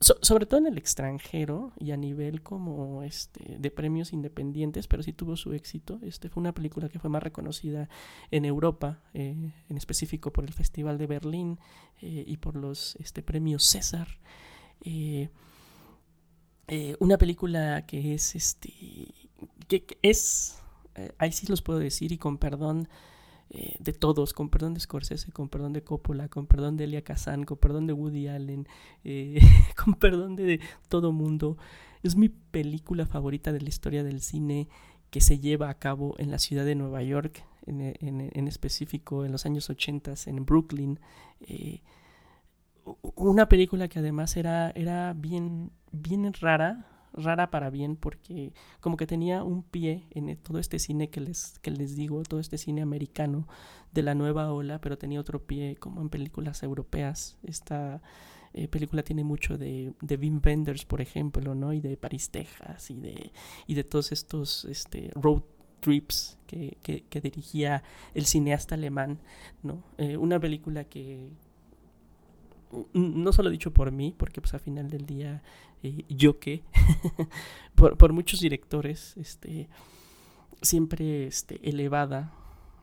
sobre 0.00 0.46
todo 0.46 0.60
en 0.60 0.66
el 0.66 0.78
extranjero 0.78 1.72
y 1.78 1.90
a 1.90 1.96
nivel 1.96 2.42
como 2.42 3.02
este 3.02 3.56
de 3.58 3.70
premios 3.70 4.12
independientes, 4.12 4.86
pero 4.86 5.02
sí 5.02 5.12
tuvo 5.12 5.36
su 5.36 5.52
éxito. 5.52 5.98
Este 6.02 6.28
fue 6.28 6.40
una 6.40 6.52
película 6.52 6.88
que 6.88 6.98
fue 6.98 7.10
más 7.10 7.22
reconocida 7.22 7.88
en 8.30 8.44
Europa, 8.44 9.00
eh, 9.14 9.52
en 9.68 9.76
específico 9.76 10.32
por 10.32 10.44
el 10.44 10.52
Festival 10.52 10.98
de 10.98 11.06
Berlín 11.06 11.58
eh, 12.00 12.24
y 12.26 12.36
por 12.38 12.56
los 12.56 12.96
este, 12.96 13.22
premios 13.22 13.64
César. 13.64 14.08
Eh, 14.82 15.30
una 17.00 17.16
película 17.16 17.86
que 17.86 18.14
es 18.14 18.34
este 18.34 18.72
que 19.66 19.98
es 20.02 20.60
ahí 21.16 21.32
sí 21.32 21.46
los 21.46 21.62
puedo 21.62 21.78
decir 21.78 22.12
y 22.12 22.18
con 22.18 22.36
perdón 22.36 22.88
eh, 23.50 23.76
de 23.78 23.92
todos, 23.92 24.34
con 24.34 24.50
perdón 24.50 24.74
de 24.74 24.80
Scorsese, 24.80 25.32
con 25.32 25.48
perdón 25.48 25.72
de 25.72 25.82
Coppola, 25.82 26.28
con 26.28 26.46
perdón 26.46 26.76
de 26.76 26.84
Elia 26.84 27.02
Kazan, 27.02 27.44
con 27.44 27.56
perdón 27.56 27.86
de 27.86 27.94
Woody 27.94 28.28
Allen, 28.28 28.68
eh, 29.04 29.40
con 29.84 29.94
perdón 29.94 30.36
de, 30.36 30.60
todo 30.88 31.12
mundo. 31.12 31.56
Es 32.02 32.14
mi 32.14 32.28
película 32.28 33.06
favorita 33.06 33.52
de 33.52 33.60
la 33.60 33.68
historia 33.68 34.04
del 34.04 34.20
cine 34.20 34.68
que 35.10 35.20
se 35.20 35.38
lleva 35.38 35.70
a 35.70 35.78
cabo 35.78 36.14
en 36.18 36.30
la 36.30 36.38
ciudad 36.38 36.66
de 36.66 36.74
Nueva 36.74 37.02
York, 37.02 37.42
en, 37.66 37.80
en, 38.00 38.48
específico 38.48 39.24
en 39.24 39.32
los 39.32 39.46
años 39.46 39.68
80 39.70 40.14
en 40.26 40.44
Brooklyn. 40.44 41.00
Eh, 41.40 41.80
una 43.14 43.48
película 43.48 43.88
que 43.88 43.98
además 43.98 44.36
era, 44.36 44.70
era 44.70 45.14
bien, 45.14 45.70
bien 45.92 46.32
rara, 46.34 46.86
rara 47.12 47.50
para 47.50 47.70
bien 47.70 47.96
porque 47.96 48.52
como 48.80 48.96
que 48.96 49.06
tenía 49.06 49.42
un 49.42 49.62
pie 49.62 50.06
en 50.10 50.36
todo 50.36 50.58
este 50.58 50.78
cine 50.78 51.10
que 51.10 51.20
les, 51.20 51.58
que 51.60 51.70
les 51.70 51.96
digo, 51.96 52.22
todo 52.22 52.40
este 52.40 52.58
cine 52.58 52.82
americano 52.82 53.46
de 53.92 54.02
la 54.02 54.14
nueva 54.14 54.52
ola, 54.52 54.80
pero 54.80 54.98
tenía 54.98 55.20
otro 55.20 55.46
pie 55.46 55.76
como 55.76 56.00
en 56.00 56.08
películas 56.08 56.62
europeas. 56.62 57.36
Esta 57.42 58.02
eh, 58.52 58.68
película 58.68 59.02
tiene 59.02 59.24
mucho 59.24 59.58
de, 59.58 59.92
de 60.00 60.16
Wim 60.16 60.40
Wenders, 60.44 60.84
por 60.84 61.00
ejemplo, 61.00 61.54
¿no? 61.54 61.72
Y 61.72 61.80
de 61.80 61.96
París, 61.96 62.30
Texas, 62.30 62.90
y 62.90 63.00
de, 63.00 63.32
y 63.66 63.74
de 63.74 63.84
todos 63.84 64.12
estos 64.12 64.64
este, 64.64 65.10
road 65.14 65.42
trips 65.80 66.38
que, 66.46 66.76
que, 66.82 67.20
dirigía 67.20 67.82
el 68.14 68.26
cineasta 68.26 68.74
alemán, 68.74 69.20
¿no? 69.62 69.84
Eh, 69.96 70.16
una 70.16 70.40
película 70.40 70.84
que, 70.84 71.30
no 72.92 73.32
solo 73.32 73.50
dicho 73.50 73.72
por 73.72 73.90
mí, 73.92 74.14
porque 74.16 74.40
pues 74.40 74.54
a 74.54 74.58
final 74.58 74.90
del 74.90 75.06
día 75.06 75.42
eh, 75.82 76.04
yo 76.08 76.38
que, 76.38 76.62
por, 77.74 78.12
muchos 78.12 78.40
directores, 78.40 79.16
este, 79.16 79.68
siempre 80.60 81.26
este, 81.26 81.66
elevada 81.68 82.32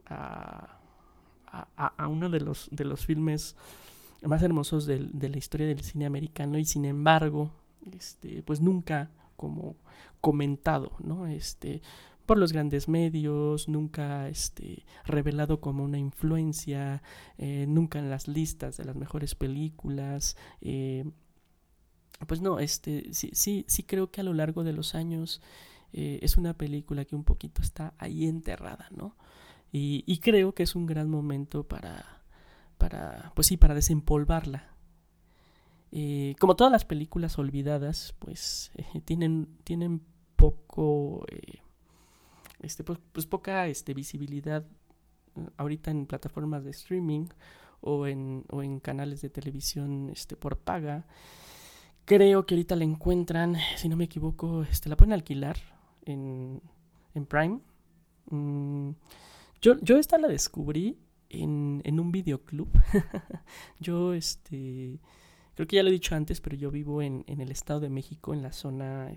a, 0.06 0.80
a, 1.76 2.08
uno 2.08 2.30
de 2.30 2.42
los, 2.42 2.70
de 2.72 2.86
los 2.86 3.06
filmes 3.06 3.56
más 4.22 4.42
hermosos 4.44 4.86
de, 4.86 5.08
de, 5.12 5.30
la 5.30 5.38
historia 5.38 5.68
del 5.68 5.82
cine 5.82 6.06
americano 6.06 6.58
y 6.58 6.66
sin 6.66 6.86
embargo, 6.86 7.52
este, 7.92 8.44
pues 8.44 8.62
nunca 8.62 9.10
como 9.36 9.76
comentado, 10.22 10.92
¿no? 11.00 11.28
Este, 11.28 11.82
por 12.26 12.38
los 12.38 12.52
grandes 12.52 12.88
medios, 12.88 13.70
nunca 13.70 14.28
este, 14.28 14.86
revelado 15.06 15.62
como 15.62 15.84
una 15.84 15.98
influencia, 15.98 17.02
eh, 17.38 17.66
nunca 17.68 18.00
en 18.00 18.10
las 18.10 18.28
listas 18.28 18.78
de 18.78 18.86
las 18.86 18.96
mejores 18.96 19.36
películas. 19.36 20.36
Eh, 20.62 21.06
pues 22.28 22.42
no, 22.42 22.60
este, 22.60 23.14
sí, 23.14 23.32
sí, 23.34 23.66
sí 23.68 23.84
creo 23.84 24.12
que 24.12 24.22
a 24.22 24.24
lo 24.24 24.34
largo 24.34 24.64
de 24.64 24.74
los 24.74 24.96
años 24.96 25.42
eh, 25.94 26.20
es 26.22 26.38
una 26.38 26.54
película 26.54 27.06
que 27.06 27.16
un 27.16 27.24
poquito 27.24 27.62
está 27.62 27.94
ahí 27.98 28.26
enterrada, 28.26 28.88
¿no? 28.92 29.16
Y, 29.72 30.04
y, 30.08 30.20
creo 30.20 30.54
que 30.54 30.64
es 30.64 30.76
un 30.76 30.86
gran 30.86 31.10
momento 31.10 31.68
para, 31.68 32.24
para 32.78 33.34
pues 33.36 33.48
sí, 33.48 33.58
para 33.58 33.74
desempolvarla. 33.76 34.74
como 36.40 36.56
todas 36.56 36.72
las 36.72 36.86
películas 36.86 37.38
olvidadas, 37.38 38.16
pues 38.20 38.72
tienen, 39.06 39.58
tienen 39.64 40.02
poco 40.38 41.26
este, 42.66 42.84
pues, 42.84 43.00
pues, 43.12 43.26
poca 43.26 43.68
este, 43.68 43.94
visibilidad 43.94 44.66
mm, 45.36 45.46
ahorita 45.58 45.92
en 45.92 46.06
plataformas 46.06 46.64
de 46.64 46.72
streaming 46.72 47.28
o 47.82 48.08
en, 48.08 48.46
o 48.50 48.64
en 48.64 48.80
canales 48.80 49.22
de 49.22 49.30
televisión 49.30 50.10
este, 50.10 50.36
por 50.36 50.58
paga. 50.58 51.06
Creo 52.06 52.46
que 52.46 52.56
ahorita 52.56 52.76
la 52.76 52.84
encuentran, 52.84 53.56
si 53.78 53.90
no 53.90 53.96
me 53.96 54.06
equivoco, 54.06 54.66
la 54.86 54.98
pueden 54.98 55.14
alquilar 55.14 55.58
en, 56.06 56.62
en 57.14 57.26
Prime. 57.26 57.60
Mm, 58.30 58.92
yo, 59.62 59.98
esta 59.98 60.18
la 60.18 60.28
descubrí 60.28 61.00
en, 61.30 62.00
un 62.00 62.12
videoclub. 62.12 62.70
yo, 63.80 64.14
creo 65.56 65.68
que 65.68 65.76
ya 65.76 65.84
lo 65.84 65.90
he 65.90 65.94
dicho 65.94 66.16
antes, 66.16 66.42
pero 66.42 66.56
yo 66.56 66.70
vivo 66.70 67.02
en, 67.02 67.24
el 67.28 67.52
Estado 67.52 67.80
de 67.80 67.90
México, 67.90 68.34
en 68.34 68.44
la 68.44 68.52
zona 68.52 69.12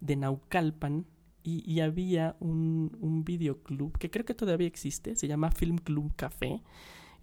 de 0.00 0.16
Naucalpan, 0.16 1.06
y, 1.42 1.80
había 1.80 2.36
un, 2.40 2.96
un, 3.00 3.24
videoclub 3.24 3.96
que 3.96 4.10
creo 4.10 4.26
que 4.26 4.34
todavía 4.34 4.66
existe, 4.66 5.16
se 5.16 5.28
llama 5.28 5.50
Film 5.50 5.78
Club 5.78 6.12
Café, 6.14 6.62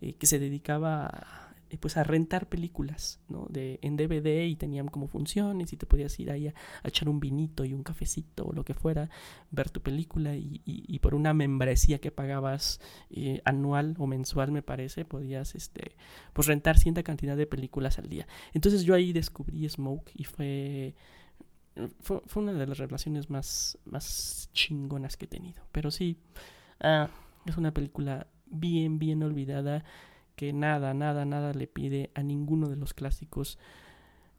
eh, 0.01 0.13
que 0.13 0.25
se 0.25 0.39
dedicaba 0.39 1.05
a, 1.05 1.45
eh, 1.71 1.77
pues 1.79 1.97
a 1.97 2.03
rentar 2.03 2.47
películas 2.47 3.19
¿no? 3.27 3.47
de, 3.49 3.79
en 3.81 3.97
DVD 3.97 4.45
y 4.45 4.55
tenían 4.55 4.87
como 4.87 5.07
funciones 5.07 5.73
y 5.73 5.77
te 5.77 5.87
podías 5.87 6.19
ir 6.19 6.29
ahí 6.29 6.47
a, 6.47 6.53
echar 6.83 7.09
un 7.09 7.19
vinito 7.19 7.65
y 7.65 7.73
un 7.73 7.81
cafecito 7.81 8.45
o 8.45 8.53
lo 8.53 8.63
que 8.63 8.75
fuera, 8.75 9.09
ver 9.49 9.71
tu 9.71 9.81
película 9.81 10.35
y, 10.35 10.61
y, 10.63 10.99
por 10.99 11.15
una 11.15 11.33
membresía 11.33 11.99
que 11.99 12.11
pagabas 12.11 12.79
eh, 13.09 13.41
anual 13.45 13.95
o 13.97 14.05
mensual 14.05 14.51
me 14.51 14.61
parece, 14.61 15.05
podías 15.05 15.55
este, 15.55 15.95
pues 16.33 16.47
rentar 16.47 16.77
cierta 16.77 17.01
cantidad 17.01 17.35
de 17.35 17.47
películas 17.47 17.97
al 17.97 18.09
día. 18.09 18.27
Entonces 18.53 18.83
yo 18.83 18.93
ahí 18.93 19.11
descubrí 19.11 19.67
Smoke 19.67 20.11
y 20.13 20.23
fue 20.25 20.93
fue, 21.99 22.21
una 22.35 22.53
de 22.53 22.67
las 22.67 22.77
relaciones 22.77 23.29
más, 23.29 23.77
más 23.85 24.49
chingonas 24.53 25.17
que 25.17 25.25
he 25.25 25.27
tenido. 25.27 25.63
Pero 25.71 25.91
sí, 25.91 26.17
ah, 26.79 27.09
es 27.45 27.57
una 27.57 27.73
película 27.73 28.27
bien, 28.45 28.99
bien 28.99 29.23
olvidada 29.23 29.83
que 30.35 30.53
nada, 30.53 30.93
nada, 30.93 31.25
nada 31.25 31.53
le 31.53 31.67
pide 31.67 32.11
a 32.13 32.23
ninguno 32.23 32.69
de 32.69 32.75
los 32.75 32.93
clásicos 32.93 33.57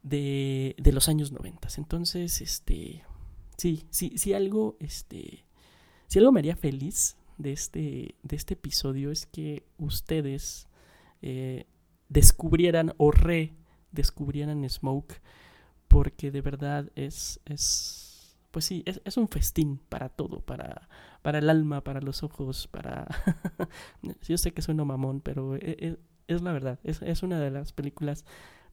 de, 0.03 0.75
de 0.77 0.91
los 0.91 1.09
años 1.09 1.31
90. 1.31 1.69
Entonces, 1.77 2.41
este, 2.41 3.03
sí, 3.57 3.85
sí, 3.89 4.17
sí 4.17 4.33
algo, 4.33 4.77
este, 4.79 5.45
si 6.07 6.19
algo 6.19 6.31
me 6.31 6.39
haría 6.39 6.55
feliz 6.55 7.17
de 7.37 7.51
este, 7.51 8.15
de 8.23 8.35
este 8.35 8.53
episodio 8.55 9.11
es 9.11 9.25
que 9.25 9.63
ustedes 9.77 10.67
eh, 11.21 11.65
descubrieran 12.09 12.93
o 12.97 13.11
redescubrieran 13.11 14.67
Smoke 14.69 15.21
porque 15.87 16.31
de 16.31 16.41
verdad 16.41 16.91
es, 16.95 17.39
es 17.45 18.07
pues 18.51 18.65
sí, 18.65 18.83
es, 18.85 19.01
es, 19.05 19.17
un 19.17 19.27
festín 19.27 19.79
para 19.89 20.09
todo, 20.09 20.41
para, 20.41 20.89
para 21.21 21.39
el 21.39 21.49
alma, 21.49 21.83
para 21.83 22.01
los 22.01 22.23
ojos, 22.23 22.67
para... 22.67 23.07
Yo 24.27 24.37
sé 24.37 24.51
que 24.51 24.61
suena 24.61 24.83
mamón, 24.83 25.21
pero 25.21 25.55
es, 25.55 25.61
e, 25.63 25.99
es 26.27 26.41
la 26.41 26.53
verdad, 26.53 26.79
es, 26.83 27.01
es, 27.01 27.23
una 27.23 27.39
de 27.39 27.51
las 27.51 27.71
películas 27.71 28.25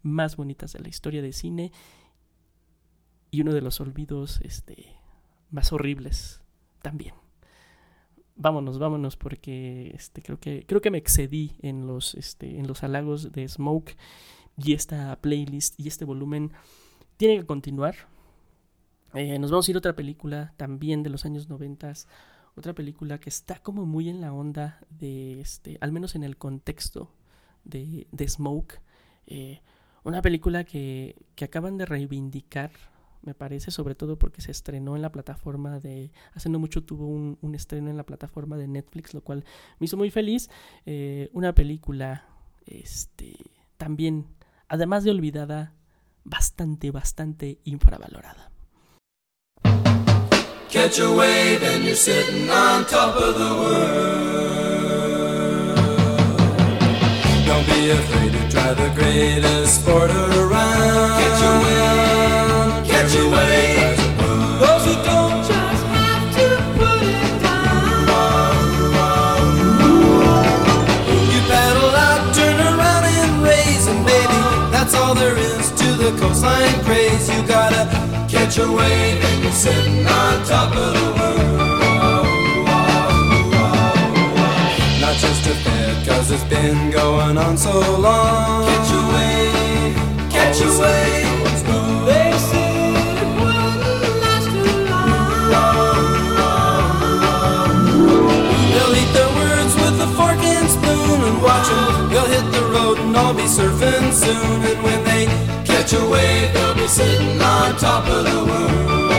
más 0.03 0.37
bonitas 0.37 0.73
de 0.73 0.81
la 0.81 0.89
historia 0.89 1.23
de 1.23 1.33
cine 1.33 1.73
y 3.31 3.41
uno 3.41 3.53
de 3.53 3.61
los 3.61 3.81
olvidos 3.81 4.41
este, 4.43 4.87
más 5.51 5.73
horribles 5.73 6.41
también. 6.83 7.15
Vámonos, 8.37 8.79
vámonos, 8.79 9.17
porque 9.17 9.93
este, 9.95 10.23
creo, 10.23 10.41
que, 10.41 10.65
creo 10.67 10.81
que 10.81 10.91
me 10.91 10.99
excedí 10.99 11.57
en 11.63 11.87
los, 11.87 12.15
este, 12.15 12.59
en 12.59 12.67
los 12.67 12.83
halagos 12.83 13.33
de 13.33 13.49
Smoke 13.49 13.97
y 14.57 14.73
esta 14.73 15.17
playlist 15.21 15.79
y 15.79 15.89
este 15.89 16.05
volumen 16.05 16.53
tiene 17.17 17.39
que 17.39 17.47
continuar. 17.47 17.95
Eh, 19.15 19.39
nos 19.39 19.51
vamos 19.51 19.69
a 19.69 19.71
ir 19.71 19.77
a 19.77 19.79
otra 19.79 19.95
película 19.95 20.53
también 20.57 21.03
de 21.03 21.11
los 21.11 21.25
años 21.25 21.49
90. 21.49 21.93
Otra 22.57 22.73
película 22.73 23.19
que 23.19 23.31
está 23.31 23.59
como 23.59 23.87
muy 23.87 24.09
en 24.09 24.21
la 24.21 24.33
onda 24.33 24.81
de 24.91 25.41
este, 25.41 25.79
al 25.81 25.93
menos 25.93 26.15
en 26.15 26.25
el 26.25 26.37
contexto 26.37 27.13
de, 27.65 28.07
de 28.13 28.29
Smoke. 28.29 28.81
Eh, 29.27 29.61
una 30.05 30.21
película 30.21 30.65
que, 30.65 31.17
que 31.35 31.47
acaban 31.47 31.79
de 31.79 31.87
reivindicar, 31.87 32.71
me 33.23 33.35
parece, 33.35 33.71
sobre 33.71 33.95
todo 33.95 34.19
porque 34.19 34.43
se 34.43 34.51
estrenó 34.51 34.97
en 34.97 35.03
la 35.03 35.11
plataforma 35.11 35.81
de. 35.81 36.13
Hace 36.35 36.51
no 36.51 36.59
mucho 36.59 36.85
tuvo 36.85 37.07
un, 37.07 37.39
un 37.41 37.55
estreno 37.55 37.89
en 37.91 37.97
la 37.97 38.05
plataforma 38.05 38.57
de 38.57 38.69
Netflix, 38.69 39.15
lo 39.15 39.23
cual 39.23 39.45
me 39.79 39.87
hizo 39.87 39.97
muy 39.97 40.11
feliz. 40.11 40.51
Eh, 40.85 41.31
una 41.33 41.55
película, 41.55 42.27
este, 42.67 43.37
también, 43.79 44.27
además 44.69 45.05
de 45.05 45.11
olvidada, 45.11 45.73
bastante, 46.25 46.91
bastante 46.91 47.59
infravalorada. 47.65 48.51
Catch 50.69 50.99
a 50.99 51.11
wave 51.13 51.63
and 51.63 51.85
you're 51.85 51.95
sitting 51.95 52.51
on 52.51 52.85
top 52.87 53.15
of 53.15 53.39
the 53.39 53.55
world. 53.55 54.65
be 57.67 57.91
afraid 57.91 58.33
to 58.33 58.49
try 58.51 58.75
the 58.75 58.91
greatest 58.95 59.81
sport 59.81 60.11
around. 60.11 61.21
Catch 61.21 61.43
a 61.43 61.53
wave, 61.65 62.87
catch 62.89 63.15
a 63.17 63.29
wave. 63.29 63.94
Coastline 76.65 76.85
craze. 76.85 77.29
You 77.29 77.47
gotta 77.47 77.87
catch 78.29 78.59
a 78.59 78.71
wave 78.71 79.25
and 79.25 79.43
you're 79.43 79.53
sitting 79.53 80.07
on 80.07 80.45
top 80.45 80.75
of 80.75 80.95
the 80.95 81.13
world. 81.19 82.27
Not 85.01 85.17
just 85.17 85.47
a 85.47 85.55
fad, 85.55 86.07
cause 86.07 86.31
it's 86.31 86.45
been 86.45 86.91
going 86.91 87.39
on 87.39 87.57
so 87.57 87.73
long. 87.99 88.67
Catch 88.67 88.91
a 88.91 89.03
wave, 89.15 89.97
catch 90.31 90.61
a 90.61 90.69
wave. 90.81 91.33
They 92.07 92.33
said 92.37 93.17
it 93.23 93.31
wouldn't 93.41 94.21
last 94.23 94.47
too 94.53 94.77
long. 94.93 95.65
They'll 98.73 98.95
eat 99.01 99.13
their 99.15 99.33
words 99.41 99.75
with 99.75 100.07
a 100.07 100.09
fork 100.17 100.43
and 100.45 100.69
spoon 100.71 101.21
and 101.29 101.43
watch 101.43 101.69
them. 101.69 102.11
They'll 102.11 102.31
hit 102.37 102.47
the 102.53 102.63
road 102.75 102.99
and 102.99 103.17
all 103.17 103.35
be 103.35 103.45
surfing 103.45 104.13
soon. 104.13 104.63
And 104.71 104.83
when 104.83 105.05
they 105.05 105.44
catch 105.85 106.01
a 106.01 106.09
wave, 106.09 106.53
they'll 106.55 106.75
be 106.75 106.89
sitting 106.89 107.41
on 107.43 107.77
top 107.77 108.09
of 108.09 108.25
the 108.25 108.45
world. 108.45 109.14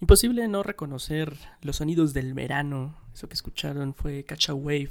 Imposible 0.00 0.46
no 0.48 0.62
reconocer 0.62 1.38
los 1.62 1.76
sonidos 1.76 2.12
del 2.14 2.32
verano. 2.34 2.96
Eso 3.14 3.28
que 3.28 3.34
escucharon 3.34 3.94
fue 3.94 4.24
Catch 4.24 4.50
a 4.50 4.54
Wave 4.54 4.90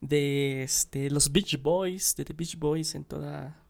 de 0.00 0.62
este, 0.62 1.10
los 1.10 1.32
Beach 1.32 1.60
Boys, 1.60 2.14
de 2.16 2.24
The 2.24 2.32
Beach 2.32 2.58
Boys 2.58 2.94
en 2.94 3.04
toda, 3.04 3.62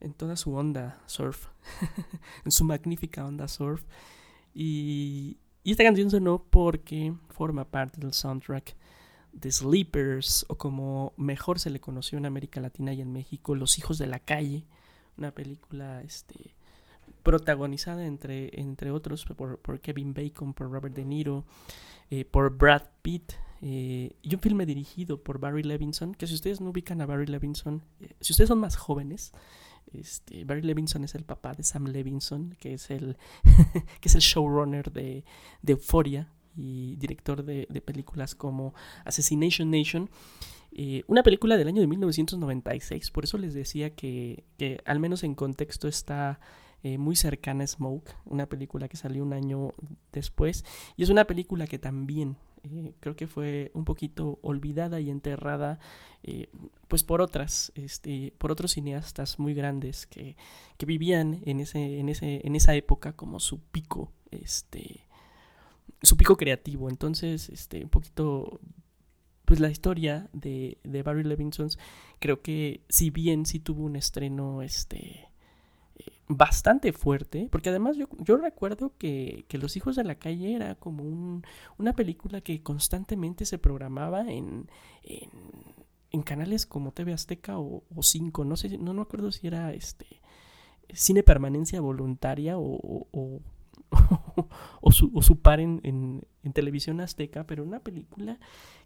en 0.00 0.12
toda 0.12 0.36
su 0.36 0.54
onda 0.54 1.00
surf, 1.06 1.46
en 2.44 2.50
su 2.50 2.64
magnífica 2.64 3.24
onda 3.24 3.48
surf. 3.48 3.82
Y, 4.54 5.38
esta 5.64 5.84
canción 5.84 6.10
sonó 6.10 6.42
porque 6.44 7.12
forma 7.28 7.66
parte 7.66 8.00
del 8.00 8.14
soundtrack 8.14 8.74
de 9.32 9.52
Sleepers, 9.52 10.46
o 10.48 10.56
como 10.56 11.12
mejor 11.18 11.58
se 11.58 11.68
le 11.68 11.78
conoció 11.78 12.16
en 12.16 12.24
América 12.24 12.60
Latina 12.60 12.94
y 12.94 13.02
en 13.02 13.12
México, 13.12 13.54
Los 13.54 13.78
Hijos 13.78 13.98
de 13.98 14.06
la 14.06 14.18
Calle, 14.18 14.64
una 15.18 15.30
película 15.30 16.02
este, 16.02 16.54
protagonizada 17.22 18.06
entre, 18.06 18.58
entre 18.58 18.90
otros 18.90 19.26
por, 19.26 19.58
por 19.58 19.80
Kevin 19.80 20.14
Bacon, 20.14 20.54
por 20.54 20.70
Robert 20.70 20.94
De 20.94 21.04
Niro, 21.04 21.44
eh, 22.10 22.24
por 22.24 22.56
Brad 22.56 22.84
Pitt, 23.02 23.34
eh, 23.60 24.12
y 24.22 24.34
un 24.34 24.40
filme 24.40 24.66
dirigido 24.66 25.22
por 25.22 25.38
Barry 25.38 25.62
Levinson, 25.62 26.14
que 26.14 26.26
si 26.26 26.34
ustedes 26.34 26.60
no 26.60 26.70
ubican 26.70 27.00
a 27.00 27.06
Barry 27.06 27.26
Levinson, 27.26 27.82
eh, 28.00 28.14
si 28.20 28.32
ustedes 28.32 28.48
son 28.48 28.60
más 28.60 28.76
jóvenes, 28.76 29.32
este, 29.92 30.44
Barry 30.44 30.62
Levinson 30.62 31.04
es 31.04 31.14
el 31.14 31.24
papá 31.24 31.54
de 31.54 31.62
Sam 31.62 31.86
Levinson, 31.86 32.56
que 32.58 32.74
es 32.74 32.90
el, 32.90 33.16
que 34.00 34.08
es 34.08 34.14
el 34.14 34.20
showrunner 34.20 34.92
de, 34.92 35.24
de 35.62 35.72
Euphoria 35.72 36.32
y 36.56 36.96
director 36.96 37.44
de, 37.44 37.66
películas 37.84 38.34
como 38.34 38.74
Assassination 39.04 39.70
Nation. 39.70 40.10
Eh, 40.72 41.02
una 41.06 41.22
película 41.22 41.56
del 41.56 41.68
año 41.68 41.80
de 41.80 41.86
1996, 41.86 43.10
por 43.10 43.24
eso 43.24 43.38
les 43.38 43.54
decía 43.54 43.94
que, 43.94 44.44
que 44.58 44.80
al 44.84 45.00
menos 45.00 45.24
en 45.24 45.34
contexto 45.34 45.88
está 45.88 46.40
eh, 46.82 46.98
muy 46.98 47.16
cercana 47.16 47.64
a 47.64 47.66
Smoke, 47.66 48.14
una 48.26 48.46
película 48.46 48.88
que 48.88 48.96
salió 48.96 49.22
un 49.22 49.32
año 49.32 49.72
después, 50.12 50.64
y 50.96 51.02
es 51.02 51.08
una 51.08 51.26
película 51.26 51.66
que 51.66 51.78
también 51.78 52.36
eh, 52.64 52.94
creo 53.00 53.16
que 53.16 53.26
fue 53.26 53.70
un 53.74 53.84
poquito 53.84 54.38
olvidada 54.42 55.00
y 55.00 55.10
enterrada 55.10 55.78
eh, 56.22 56.48
pues 56.88 57.04
por 57.04 57.20
otras 57.20 57.72
este 57.74 58.32
por 58.38 58.50
otros 58.50 58.72
cineastas 58.72 59.38
muy 59.38 59.54
grandes 59.54 60.06
que, 60.06 60.36
que 60.76 60.86
vivían 60.86 61.40
en 61.44 61.60
ese 61.60 61.98
en 61.98 62.08
ese 62.08 62.46
en 62.46 62.56
esa 62.56 62.74
época 62.74 63.12
como 63.14 63.40
su 63.40 63.60
pico 63.60 64.12
este 64.30 65.06
su 66.02 66.16
pico 66.16 66.36
creativo. 66.36 66.88
Entonces 66.88 67.48
este 67.48 67.84
un 67.84 67.90
poquito 67.90 68.60
pues 69.44 69.60
la 69.60 69.70
historia 69.70 70.28
de, 70.32 70.78
de 70.84 71.02
Barry 71.02 71.24
Levinson 71.24 71.70
creo 72.18 72.42
que 72.42 72.82
si 72.88 73.10
bien 73.10 73.46
sí 73.46 73.60
tuvo 73.60 73.84
un 73.84 73.96
estreno 73.96 74.62
este 74.62 75.27
bastante 76.28 76.92
fuerte, 76.92 77.48
porque 77.50 77.70
además 77.70 77.96
yo, 77.96 78.06
yo 78.18 78.36
recuerdo 78.36 78.92
que, 78.98 79.44
que, 79.48 79.58
Los 79.58 79.76
Hijos 79.76 79.96
de 79.96 80.04
la 80.04 80.16
Calle 80.16 80.54
era 80.54 80.74
como 80.74 81.02
un, 81.02 81.42
una 81.78 81.94
película 81.94 82.40
que 82.42 82.62
constantemente 82.62 83.46
se 83.46 83.58
programaba 83.58 84.30
en, 84.30 84.70
en, 85.02 86.22
canales 86.22 86.66
como 86.66 86.92
TV 86.92 87.14
Azteca 87.14 87.58
o, 87.58 87.84
o 87.94 88.02
Cinco, 88.02 88.44
no 88.44 88.56
sé, 88.56 88.76
no 88.76 88.92
me 88.92 89.00
acuerdo 89.00 89.32
si 89.32 89.46
era 89.46 89.72
este 89.72 90.20
cine 90.92 91.22
permanencia 91.22 91.80
voluntaria 91.80 92.58
o, 92.58 93.06
o, 93.12 93.40
o 94.80 94.92
su, 94.92 95.10
o 95.14 95.22
su 95.22 95.40
par 95.40 95.60
en, 95.60 95.80
en, 95.84 96.22
en, 96.42 96.52
televisión 96.52 97.00
azteca, 97.00 97.44
pero 97.44 97.62
una 97.62 97.80
película 97.80 98.38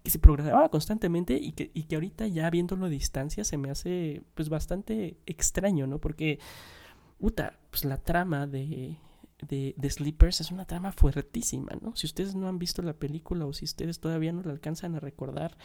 que 0.03 0.11
se 0.11 0.18
programaba 0.18 0.68
constantemente 0.68 1.34
y 1.34 1.53
que, 1.53 1.70
y 1.74 1.84
que 1.84 1.97
ahorita 1.97 2.26
ya 2.28 2.49
viéndolo 2.51 2.86
a 2.86 2.88
distancia 2.88 3.45
se 3.45 3.57
me 3.57 3.70
hace 3.70 4.22
pues 4.34 4.49
bastante 4.49 5.16
extraño, 5.26 5.86
¿no? 5.86 5.99
Porque 5.99 6.38
Uta, 7.23 7.57
pues 7.70 7.85
la 7.85 7.99
trama 7.99 8.49
de, 8.49 8.99
de, 9.49 9.91
Sleepers 9.91 10.41
es 10.41 10.51
una 10.51 10.64
trama 10.64 10.91
fuertísima, 10.91 11.70
¿no? 11.81 11.95
Si 11.95 12.05
ustedes 12.05 12.35
no 12.35 12.49
han 12.49 12.59
visto 12.59 12.83
la 12.83 12.95
película 12.95 13.47
o 13.47 13.53
si 13.53 13.64
ustedes 13.64 14.01
todavía 14.01 14.33
no 14.33 14.43
la 14.43 14.51
alcanzan 14.51 14.97
a 14.97 15.01
recordar, 15.01 15.57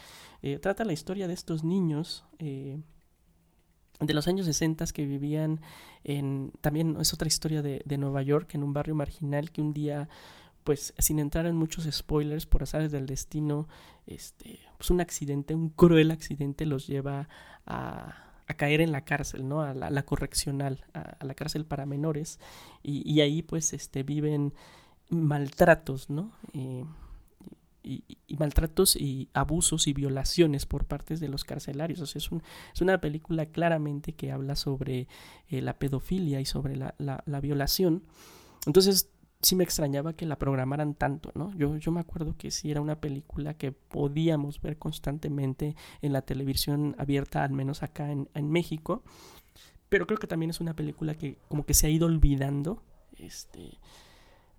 eh, 0.43 0.60
trata 0.60 0.86
la 0.86 0.93
historia 0.93 1.28
de 1.28 1.34
estos 1.34 1.64
niños 1.64 2.26
eh, 2.38 2.80
de 3.99 4.14
los 4.14 4.28
años 4.28 4.45
60 4.45 4.86
que 4.93 5.08
vivían 5.08 5.62
en, 6.03 6.51
también 6.62 6.95
es 6.99 7.12
otra 7.16 7.28
historia 7.28 7.64
de, 7.64 7.82
de, 7.84 7.97
Nueva 7.97 8.22
York, 8.22 8.53
en 8.53 8.64
un 8.64 8.74
barrio 8.74 8.93
marginal 8.93 9.49
que 9.49 9.62
un 9.62 9.74
día, 9.74 10.10
pues 10.64 10.93
sin 10.99 11.18
entrar 11.18 11.47
en 11.47 11.55
muchos 11.55 11.89
spoilers, 11.91 12.45
por 12.45 12.62
azares 12.62 12.91
del 12.91 13.08
destino, 13.08 13.68
este, 14.05 14.60
pues 14.78 14.91
un 14.91 15.01
accidente, 15.01 15.55
un 15.55 15.70
cruel 15.70 16.12
accidente 16.12 16.68
los 16.68 16.86
lleva 16.86 17.28
a 17.66 18.26
a 18.48 18.54
caer 18.54 18.82
en 18.82 18.91
la 18.91 19.04
cárcel, 19.04 19.48
¿no? 19.48 19.62
A 19.62 19.74
la, 19.74 19.89
la 19.89 20.04
correccional, 20.04 20.86
a, 20.93 21.24
la 21.24 21.34
cárcel 21.34 21.66
para 21.66 21.86
menores. 21.86 22.39
Y, 22.82 23.10
y, 23.10 23.22
ahí 23.22 23.41
pues 23.41 23.74
este, 23.74 24.04
viven 24.04 24.54
maltratos, 25.10 26.10
¿no? 26.10 26.32
Eh, 26.54 26.86
y, 27.84 28.04
y, 28.28 28.38
maltratos 28.38 28.95
y 28.95 29.30
abusos 29.34 29.88
y 29.88 29.93
violaciones 29.93 30.66
por 30.66 30.86
parte 30.86 31.16
de 31.18 31.28
los 31.28 31.43
carcelarios. 31.43 32.00
O 32.00 32.06
sea, 32.06 32.20
es, 32.20 32.32
un, 32.32 32.41
es 32.74 32.82
una 32.82 33.00
película 33.00 33.45
claramente 33.48 34.14
que 34.14 34.32
habla 34.32 34.56
sobre 34.56 35.08
eh, 35.50 35.62
la 35.62 35.78
pedofilia 35.78 36.39
y 36.39 36.45
sobre 36.45 36.76
la, 36.76 36.95
la, 36.98 37.24
la 37.26 37.41
violación. 37.41 38.04
Entonces, 38.66 39.10
sí 39.41 39.55
me 39.55 39.63
extrañaba 39.63 40.13
que 40.13 40.25
la 40.25 40.38
programaran 40.38 40.95
tanto, 40.95 41.31
¿no? 41.35 41.53
Yo, 41.55 41.77
yo 41.77 41.91
me 41.91 41.99
acuerdo 41.99 42.35
que 42.38 42.51
sí 42.51 42.71
era 42.71 42.81
una 42.81 42.99
película 42.99 43.53
que 43.53 43.71
podíamos 43.71 44.61
ver 44.61 44.77
constantemente 44.77 45.75
en 46.01 46.13
la 46.13 46.21
televisión 46.21 46.95
abierta, 46.97 47.43
al 47.43 47.51
menos 47.51 47.83
acá 47.83 48.11
en, 48.11 48.29
en 48.33 48.49
México, 48.49 49.03
pero 49.89 50.05
creo 50.07 50.19
que 50.19 50.27
también 50.27 50.49
es 50.49 50.59
una 50.59 50.75
película 50.75 51.15
que 51.15 51.38
como 51.47 51.65
que 51.65 51.73
se 51.73 51.88
ha 51.88 51.89
ido 51.89 52.07
olvidando, 52.07 52.83
este, 53.17 53.77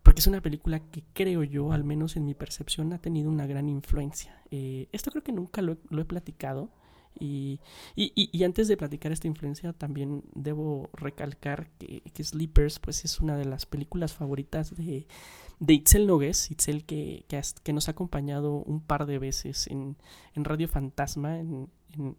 porque 0.02 0.20
es 0.20 0.26
una 0.26 0.40
película 0.40 0.80
que 0.80 1.02
creo 1.12 1.42
yo, 1.42 1.72
al 1.72 1.84
menos 1.84 2.16
en 2.16 2.24
mi 2.24 2.34
percepción, 2.34 2.92
ha 2.92 2.98
tenido 2.98 3.30
una 3.30 3.46
gran 3.46 3.68
influencia. 3.68 4.42
Eh, 4.50 4.88
esto 4.92 5.10
creo 5.10 5.22
que 5.22 5.32
nunca 5.32 5.60
lo, 5.60 5.76
lo 5.90 6.00
he 6.00 6.04
platicado. 6.04 6.70
Y, 7.20 7.60
y- 7.96 8.12
y- 8.32 8.44
antes 8.44 8.68
de 8.68 8.76
platicar 8.76 9.10
esta 9.12 9.26
influencia, 9.26 9.72
también 9.72 10.22
debo 10.34 10.88
recalcar 10.92 11.68
que, 11.78 12.02
que 12.14 12.22
Sleepers 12.24 12.78
pues, 12.78 13.04
es 13.04 13.18
una 13.20 13.36
de 13.36 13.44
las 13.44 13.66
películas 13.66 14.14
favoritas 14.14 14.74
de, 14.76 15.06
de 15.58 15.72
Itzel 15.74 16.06
Nogués. 16.06 16.50
Itzel 16.50 16.84
que, 16.84 17.24
que, 17.28 17.36
has- 17.36 17.54
que 17.54 17.72
nos 17.72 17.88
ha 17.88 17.92
acompañado 17.92 18.54
un 18.62 18.80
par 18.80 19.06
de 19.06 19.18
veces 19.18 19.66
en, 19.66 19.96
en 20.34 20.44
Radio 20.44 20.68
Fantasma, 20.68 21.38
en- 21.38 21.68
en- 21.96 22.16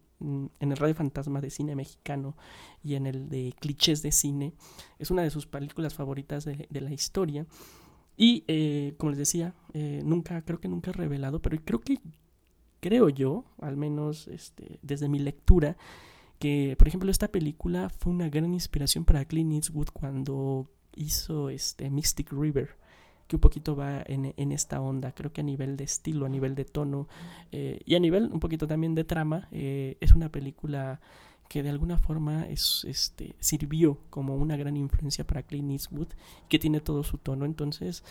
en 0.60 0.70
el 0.72 0.76
Radio 0.76 0.94
Fantasma 0.94 1.40
de 1.40 1.48
cine 1.48 1.74
mexicano 1.74 2.36
y 2.84 2.94
en 2.94 3.06
el 3.06 3.30
de 3.30 3.54
clichés 3.58 4.02
de 4.02 4.12
cine. 4.12 4.52
Es 4.98 5.10
una 5.10 5.22
de 5.22 5.30
sus 5.30 5.46
películas 5.46 5.94
favoritas 5.94 6.44
de, 6.44 6.66
de 6.68 6.80
la 6.82 6.92
historia. 6.92 7.46
Y 8.18 8.44
eh, 8.48 8.94
como 8.98 9.10
les 9.12 9.18
decía, 9.18 9.54
eh, 9.72 10.02
nunca, 10.04 10.42
creo 10.42 10.60
que 10.60 10.68
nunca 10.68 10.90
he 10.90 10.92
revelado, 10.92 11.40
pero 11.40 11.56
creo 11.64 11.80
que, 11.80 11.96
creo 12.80 13.08
yo, 13.08 13.44
al 13.60 13.76
menos 13.76 14.28
este, 14.28 14.78
desde 14.82 15.08
mi 15.08 15.18
lectura, 15.18 15.76
que 16.38 16.74
por 16.78 16.88
ejemplo 16.88 17.10
esta 17.10 17.28
película 17.28 17.90
fue 17.90 18.12
una 18.12 18.28
gran 18.28 18.52
inspiración 18.52 19.04
para 19.04 19.24
Clint 19.24 19.52
Eastwood 19.52 19.88
cuando 19.92 20.70
hizo 20.96 21.50
este 21.50 21.90
Mystic 21.90 22.32
River, 22.32 22.76
que 23.28 23.36
un 23.36 23.40
poquito 23.40 23.76
va 23.76 24.02
en, 24.06 24.34
en 24.36 24.50
esta 24.50 24.80
onda, 24.80 25.12
creo 25.12 25.32
que 25.32 25.42
a 25.42 25.44
nivel 25.44 25.76
de 25.76 25.84
estilo, 25.84 26.26
a 26.26 26.28
nivel 26.28 26.54
de 26.54 26.64
tono 26.64 27.08
eh, 27.52 27.80
y 27.84 27.94
a 27.94 28.00
nivel 28.00 28.30
un 28.32 28.40
poquito 28.40 28.66
también 28.66 28.94
de 28.94 29.04
trama, 29.04 29.48
eh, 29.52 29.96
es 30.00 30.12
una 30.12 30.30
película 30.30 31.00
que 31.50 31.64
de 31.64 31.70
alguna 31.70 31.98
forma 31.98 32.46
es, 32.46 32.84
este, 32.86 33.34
sirvió 33.40 33.98
como 34.08 34.36
una 34.36 34.56
gran 34.56 34.76
influencia 34.76 35.26
para 35.26 35.42
Clint 35.42 35.72
Eastwood, 35.72 36.06
que 36.48 36.60
tiene 36.60 36.80
todo 36.80 37.02
su 37.02 37.18
tono. 37.18 37.44
Entonces, 37.44 38.04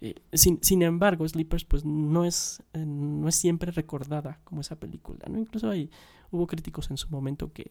eh, 0.00 0.14
sin, 0.32 0.80
embargo, 0.80 1.28
Sleepers 1.28 1.66
pues 1.66 1.84
no 1.84 2.24
es, 2.24 2.62
eh, 2.72 2.86
no 2.86 3.28
es 3.28 3.34
siempre 3.34 3.70
recordada 3.70 4.40
como 4.44 4.62
esa 4.62 4.80
película. 4.80 5.26
Incluso 5.28 5.68
hay, 5.68 5.90
hubo 6.30 6.46
críticos 6.46 6.90
en 6.90 6.96
su 6.96 7.10
momento 7.10 7.52
que, 7.52 7.70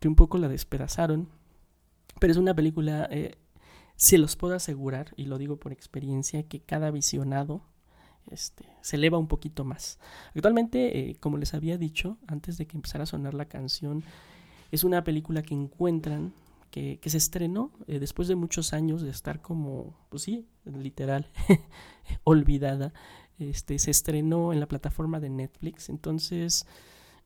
que 0.00 0.08
un 0.08 0.16
poco 0.16 0.36
la 0.36 0.48
despedazaron, 0.48 1.30
pero 2.20 2.32
es 2.32 2.36
una 2.36 2.52
película, 2.52 3.08
eh, 3.10 3.36
se 3.96 4.18
los 4.18 4.36
puedo 4.36 4.54
asegurar, 4.54 5.14
y 5.16 5.24
lo 5.24 5.38
digo 5.38 5.56
por 5.56 5.72
experiencia, 5.72 6.42
que 6.42 6.60
cada 6.60 6.90
visionado 6.90 7.62
este, 8.30 8.66
se 8.82 8.96
eleva 8.96 9.16
un 9.16 9.28
poquito 9.28 9.64
más. 9.64 9.98
Actualmente, 10.34 10.98
eh, 10.98 11.16
como 11.20 11.38
les 11.38 11.54
había 11.54 11.78
dicho, 11.78 12.18
antes 12.26 12.58
de 12.58 12.66
que 12.66 12.76
empezara 12.76 13.04
a 13.04 13.06
sonar 13.06 13.32
la 13.32 13.46
canción, 13.46 14.04
es 14.72 14.84
una 14.84 15.04
película 15.04 15.42
que 15.42 15.54
encuentran, 15.54 16.34
que, 16.72 16.98
que 17.00 17.10
se 17.10 17.18
estrenó 17.18 17.72
eh, 17.86 18.00
después 18.00 18.28
de 18.28 18.34
muchos 18.36 18.72
años 18.72 19.02
de 19.02 19.10
estar 19.10 19.42
como, 19.42 19.94
pues 20.10 20.24
sí, 20.24 20.48
literal, 20.64 21.28
olvidada. 22.24 22.92
Este, 23.38 23.78
se 23.78 23.90
estrenó 23.90 24.52
en 24.52 24.60
la 24.60 24.66
plataforma 24.68 25.20
de 25.20 25.30
Netflix. 25.30 25.88
Entonces, 25.88 26.66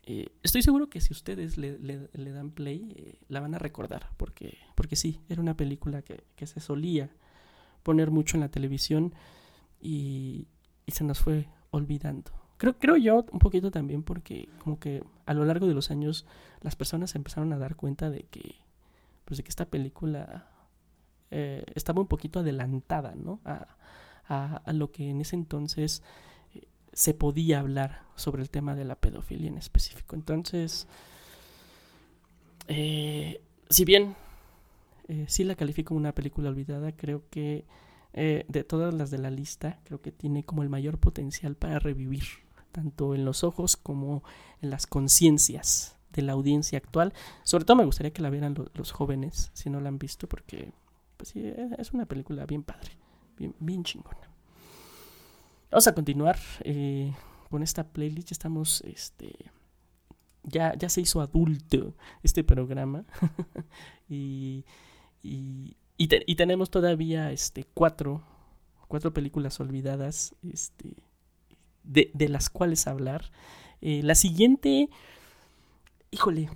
eh, 0.04 0.28
estoy 0.42 0.62
seguro 0.62 0.88
que 0.88 1.00
si 1.00 1.12
ustedes 1.12 1.58
le, 1.58 1.78
le- 1.78 2.32
dan 2.32 2.50
play, 2.52 2.92
eh, 2.96 3.18
la 3.28 3.40
van 3.40 3.54
a 3.54 3.58
recordar. 3.58 4.10
Porque, 4.16 4.58
porque 4.74 4.96
sí, 4.96 5.20
era 5.28 5.42
una 5.42 5.56
película 5.56 6.02
que, 6.02 6.24
que 6.36 6.46
se 6.46 6.60
solía 6.60 7.10
poner 7.82 8.10
mucho 8.10 8.36
en 8.36 8.42
la 8.42 8.50
televisión 8.50 9.14
y, 9.80 10.48
y 10.86 10.92
se 10.92 11.04
nos 11.04 11.20
fue 11.20 11.48
olvidando. 11.70 12.32
Creo, 12.58 12.78
creo 12.78 12.96
yo 12.96 13.24
un 13.32 13.38
poquito 13.38 13.70
también 13.70 14.02
porque 14.02 14.48
como 14.64 14.78
que 14.78 15.04
a 15.26 15.34
lo 15.34 15.44
largo 15.44 15.66
de 15.66 15.74
los 15.74 15.90
años 15.90 16.24
las 16.62 16.74
personas 16.76 17.14
empezaron 17.14 17.52
a 17.52 17.58
dar 17.58 17.76
cuenta 17.76 18.08
de 18.10 18.22
que, 18.24 18.56
pues 19.24 19.38
de 19.38 19.44
que 19.44 19.50
esta 19.50 19.66
película 19.66 20.48
eh, 21.30 21.64
estaba 21.74 22.00
un 22.00 22.08
poquito 22.08 22.40
adelantada, 22.40 23.14
¿no? 23.16 23.40
A, 23.44 23.68
a- 24.28 24.72
lo 24.72 24.90
que 24.92 25.10
en 25.10 25.20
ese 25.20 25.36
entonces 25.36 26.02
eh, 26.54 26.62
se 26.92 27.14
podía 27.14 27.60
hablar 27.60 28.02
sobre 28.16 28.42
el 28.42 28.50
tema 28.50 28.74
de 28.74 28.84
la 28.84 28.96
pedofilia 28.96 29.48
en 29.48 29.58
específico. 29.58 30.16
Entonces, 30.16 30.88
eh, 32.68 33.40
si 33.70 33.84
bien 33.84 34.14
eh, 35.08 35.26
sí 35.28 35.44
la 35.44 35.54
califico 35.54 35.94
una 35.94 36.14
película 36.14 36.48
olvidada, 36.50 36.92
creo 36.92 37.24
que 37.30 37.64
eh, 38.12 38.44
de 38.48 38.64
todas 38.64 38.94
las 38.94 39.10
de 39.10 39.18
la 39.18 39.30
lista, 39.30 39.80
creo 39.84 40.00
que 40.00 40.12
tiene 40.12 40.44
como 40.44 40.62
el 40.62 40.68
mayor 40.68 40.98
potencial 40.98 41.56
para 41.56 41.78
revivir, 41.78 42.24
tanto 42.76 43.14
en 43.14 43.24
los 43.24 43.42
ojos 43.42 43.76
como 43.78 44.22
en 44.60 44.68
las 44.70 44.86
conciencias 44.86 45.96
de 46.12 46.20
la 46.20 46.32
audiencia 46.32 46.76
actual. 46.76 47.14
Sobre 47.42 47.64
todo 47.64 47.78
me 47.78 47.86
gustaría 47.86 48.12
que 48.12 48.20
la 48.22 48.28
vieran 48.30 48.52
lo- 48.54 48.70
los 48.74 48.92
jóvenes, 48.92 49.50
si 49.54 49.70
no 49.70 49.80
la 49.80 49.88
han 49.88 49.98
visto, 49.98 50.28
porque 50.28 50.72
pues 51.16 51.30
sí, 51.30 51.40
eh, 51.40 51.70
es 51.78 51.92
una 51.92 52.04
película 52.04 52.44
bien 52.44 52.62
padre, 52.62 52.90
bien, 53.38 53.54
bien 53.58 53.82
chingona. 53.82 54.28
Vamos 55.70 55.86
a 55.86 55.94
continuar 55.94 56.38
eh, 56.64 57.14
con 57.50 57.62
esta 57.62 57.84
playlist. 57.84 58.30
Estamos, 58.32 58.82
este, 58.82 59.34
ya, 60.42 60.74
ya 60.76 60.88
se 60.90 61.00
hizo 61.00 61.22
adulto 61.22 61.94
este 62.22 62.44
programa 62.44 63.04
y, 64.08 64.64
y, 65.22 65.76
y 65.98 66.36
tenemos 66.36 66.70
todavía 66.70 67.32
este, 67.32 67.64
cuatro, 67.74 68.22
cuatro 68.88 69.12
películas 69.14 69.58
olvidadas 69.60 70.34
este, 70.52 70.94
de, 71.86 72.10
de 72.14 72.28
las 72.28 72.50
cuales 72.50 72.86
hablar. 72.86 73.30
Eh, 73.80 74.02
la 74.02 74.14
siguiente, 74.14 74.90
híjole, 76.10 76.50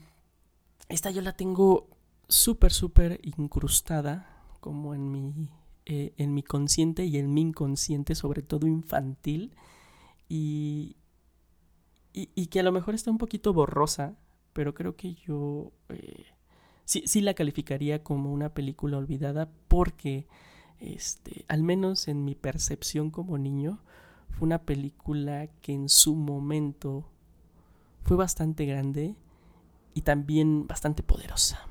esta 0.88 1.10
yo 1.10 1.22
la 1.22 1.32
tengo 1.32 1.88
súper, 2.28 2.72
súper 2.72 3.20
incrustada 3.22 4.26
como 4.60 4.94
en 4.94 5.10
mi, 5.10 5.48
eh, 5.86 6.12
en 6.16 6.34
mi 6.34 6.42
consciente 6.42 7.04
y 7.04 7.18
en 7.18 7.32
mi 7.32 7.42
inconsciente, 7.42 8.14
sobre 8.14 8.42
todo 8.42 8.66
infantil, 8.66 9.54
y, 10.28 10.96
y, 12.12 12.46
que 12.46 12.60
a 12.60 12.62
lo 12.62 12.70
mejor 12.70 12.94
está 12.94 13.10
un 13.10 13.18
poquito 13.18 13.52
borrosa, 13.52 14.16
pero 14.52 14.74
creo 14.74 14.94
que 14.94 15.14
yo 15.14 15.72
eh, 15.88 16.24
sí, 16.84 17.02
sí 17.06 17.20
la 17.20 17.34
calificaría 17.34 18.04
como 18.04 18.32
una 18.32 18.54
película 18.54 18.98
olvidada 18.98 19.50
porque, 19.66 20.28
este, 20.78 21.44
al 21.48 21.64
menos 21.64 22.06
en 22.06 22.24
mi 22.24 22.36
percepción 22.36 23.10
como 23.10 23.38
niño, 23.38 23.80
fue 24.30 24.46
una 24.46 24.62
película 24.62 25.48
que 25.60 25.72
en 25.72 25.88
su 25.88 26.14
momento 26.14 27.08
fue 28.04 28.16
bastante 28.16 28.64
grande 28.66 29.14
y 29.94 30.02
también 30.02 30.66
bastante 30.66 31.02
poderosa. 31.02 31.70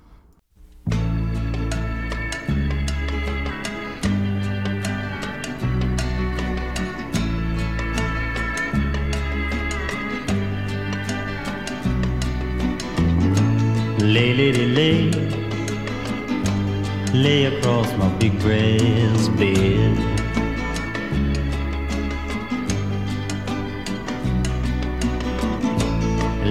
Big. 19.40 20.19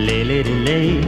Lay, 0.06 0.22
lady, 0.22 0.54
lay, 0.54 1.00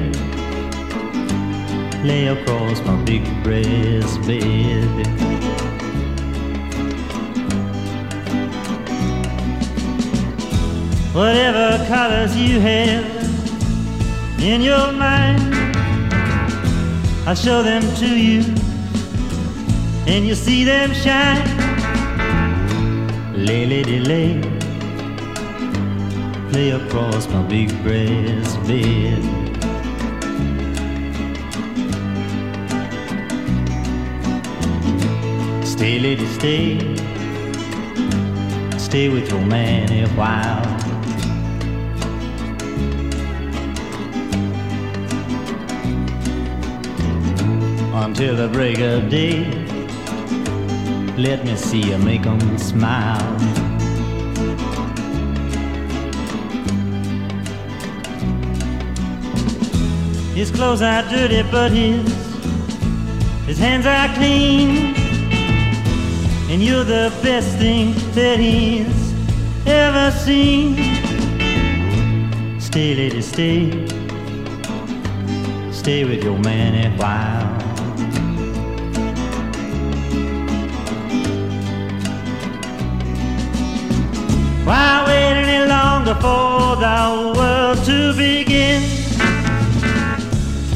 lay 2.03 2.27
across 2.27 2.81
my 2.85 2.97
big 3.05 3.23
brass 3.45 4.19
bed. 4.27 5.07
Whatever 11.15 11.85
colors 11.87 12.37
you 12.37 12.59
have 12.59 13.05
in 14.41 14.61
your 14.61 14.91
mind. 14.93 15.55
I'll 17.29 17.37
show 17.37 17.63
them 17.63 17.83
to 17.97 18.09
you, 18.09 18.43
and 20.09 20.27
you'll 20.27 20.35
see 20.35 20.65
them 20.65 20.93
shine. 20.95 21.47
Lay, 23.37 23.67
lady, 23.67 24.01
lay, 24.01 24.60
lay 26.53 26.71
across 26.71 27.29
my 27.29 27.43
big 27.43 27.71
brass 27.83 28.57
bed. 28.67 29.23
Stay, 35.65 35.99
lady, 35.99 36.27
stay, 36.27 36.97
stay 38.79 39.09
with 39.09 39.31
your 39.31 39.41
man 39.41 39.91
a 39.93 40.09
while. 40.11 40.81
until 48.11 48.35
the 48.35 48.49
break 48.49 48.79
of 48.81 49.09
day. 49.09 49.45
Let 51.17 51.45
me 51.45 51.55
see 51.55 51.91
you 51.91 51.99
make 51.99 52.27
'em 52.27 52.59
smile. 52.59 53.60
His 60.41 60.51
clothes 60.51 60.81
are 60.81 61.03
dirty, 61.03 61.43
but 61.43 61.71
his 61.71 62.01
his 63.47 63.59
hands 63.59 63.85
are 63.85 64.09
clean. 64.15 64.95
and 66.51 66.63
you're 66.63 66.83
the 66.83 67.13
best 67.23 67.59
thing 67.59 67.93
that 68.15 68.39
he's 68.39 69.13
ever 69.67 70.11
seen. 70.11 70.77
Stay, 72.59 72.95
lady, 72.95 73.21
stay. 73.21 73.87
Stay 75.73 76.05
with 76.07 76.25
your 76.25 76.39
man 76.39 76.73
a 76.87 76.91
while. 76.97 77.47
Why 84.65 85.05
wait 85.07 85.35
any 85.45 85.69
longer 85.69 86.15
for 86.15 86.77
the 86.87 87.35
world 87.37 87.85
to 87.85 88.15
begin? 88.17 89.00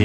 Y 0.00 0.04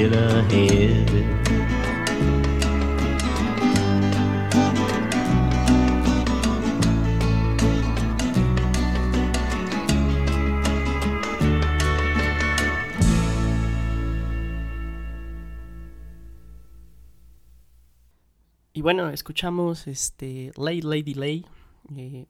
bueno, 18.82 19.10
escuchamos 19.10 19.86
este 19.86 20.50
Lay 20.56 20.80
Lady 20.82 21.14
Lay 21.14 21.46
eh, 21.94 22.26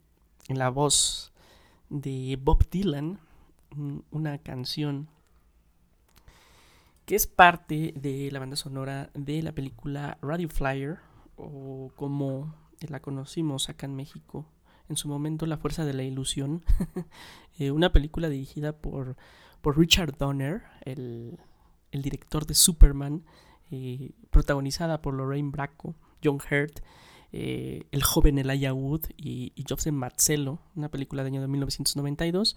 en 0.49 0.59
la 0.59 0.69
voz 0.69 1.33
de 1.89 2.39
Bob 2.39 2.69
Dylan, 2.69 3.19
una 4.11 4.37
canción 4.37 5.09
que 7.07 7.17
es 7.17 7.27
parte 7.27 7.93
de 7.97 8.31
la 8.33 8.39
banda 8.39 8.57
sonora 8.57 9.11
de 9.15 9.43
la 9.43 9.53
película 9.53 10.19
Radio 10.23 10.49
Flyer, 10.49 10.99
o 11.37 11.91
como 11.97 12.55
la 12.81 13.01
conocimos 13.01 13.69
acá 13.69 13.87
en 13.87 13.97
México, 13.97 14.47
en 14.89 14.97
su 14.97 15.09
momento 15.09 15.47
La 15.47 15.59
Fuerza 15.59 15.85
de 15.85 15.95
la 15.95 16.03
Ilusión, 16.03 16.65
eh, 17.59 17.71
una 17.71 17.93
película 17.93 18.29
dirigida 18.29 18.73
por, 18.73 19.17
por 19.61 19.79
Richard 19.79 20.17
Donner, 20.17 20.63
el, 20.83 21.39
el 21.91 22.03
director 22.03 22.47
de 22.47 22.55
Superman, 22.55 23.25
eh, 23.71 24.13
protagonizada 24.31 25.01
por 25.01 25.15
Lorraine 25.15 25.51
Bracco, 25.51 25.95
John 26.23 26.37
Hurt, 26.37 26.81
eh, 27.33 27.87
el 27.91 28.03
joven 28.03 28.39
Elijah 28.39 28.73
Wood 28.73 29.07
y, 29.17 29.53
y 29.57 29.65
Joseph 29.69 29.93
Mazzello, 29.93 30.61
una 30.77 30.89
película 30.91 31.23
de 31.23 31.29
año 31.29 31.41
de 31.41 31.49
1992, 31.49 32.57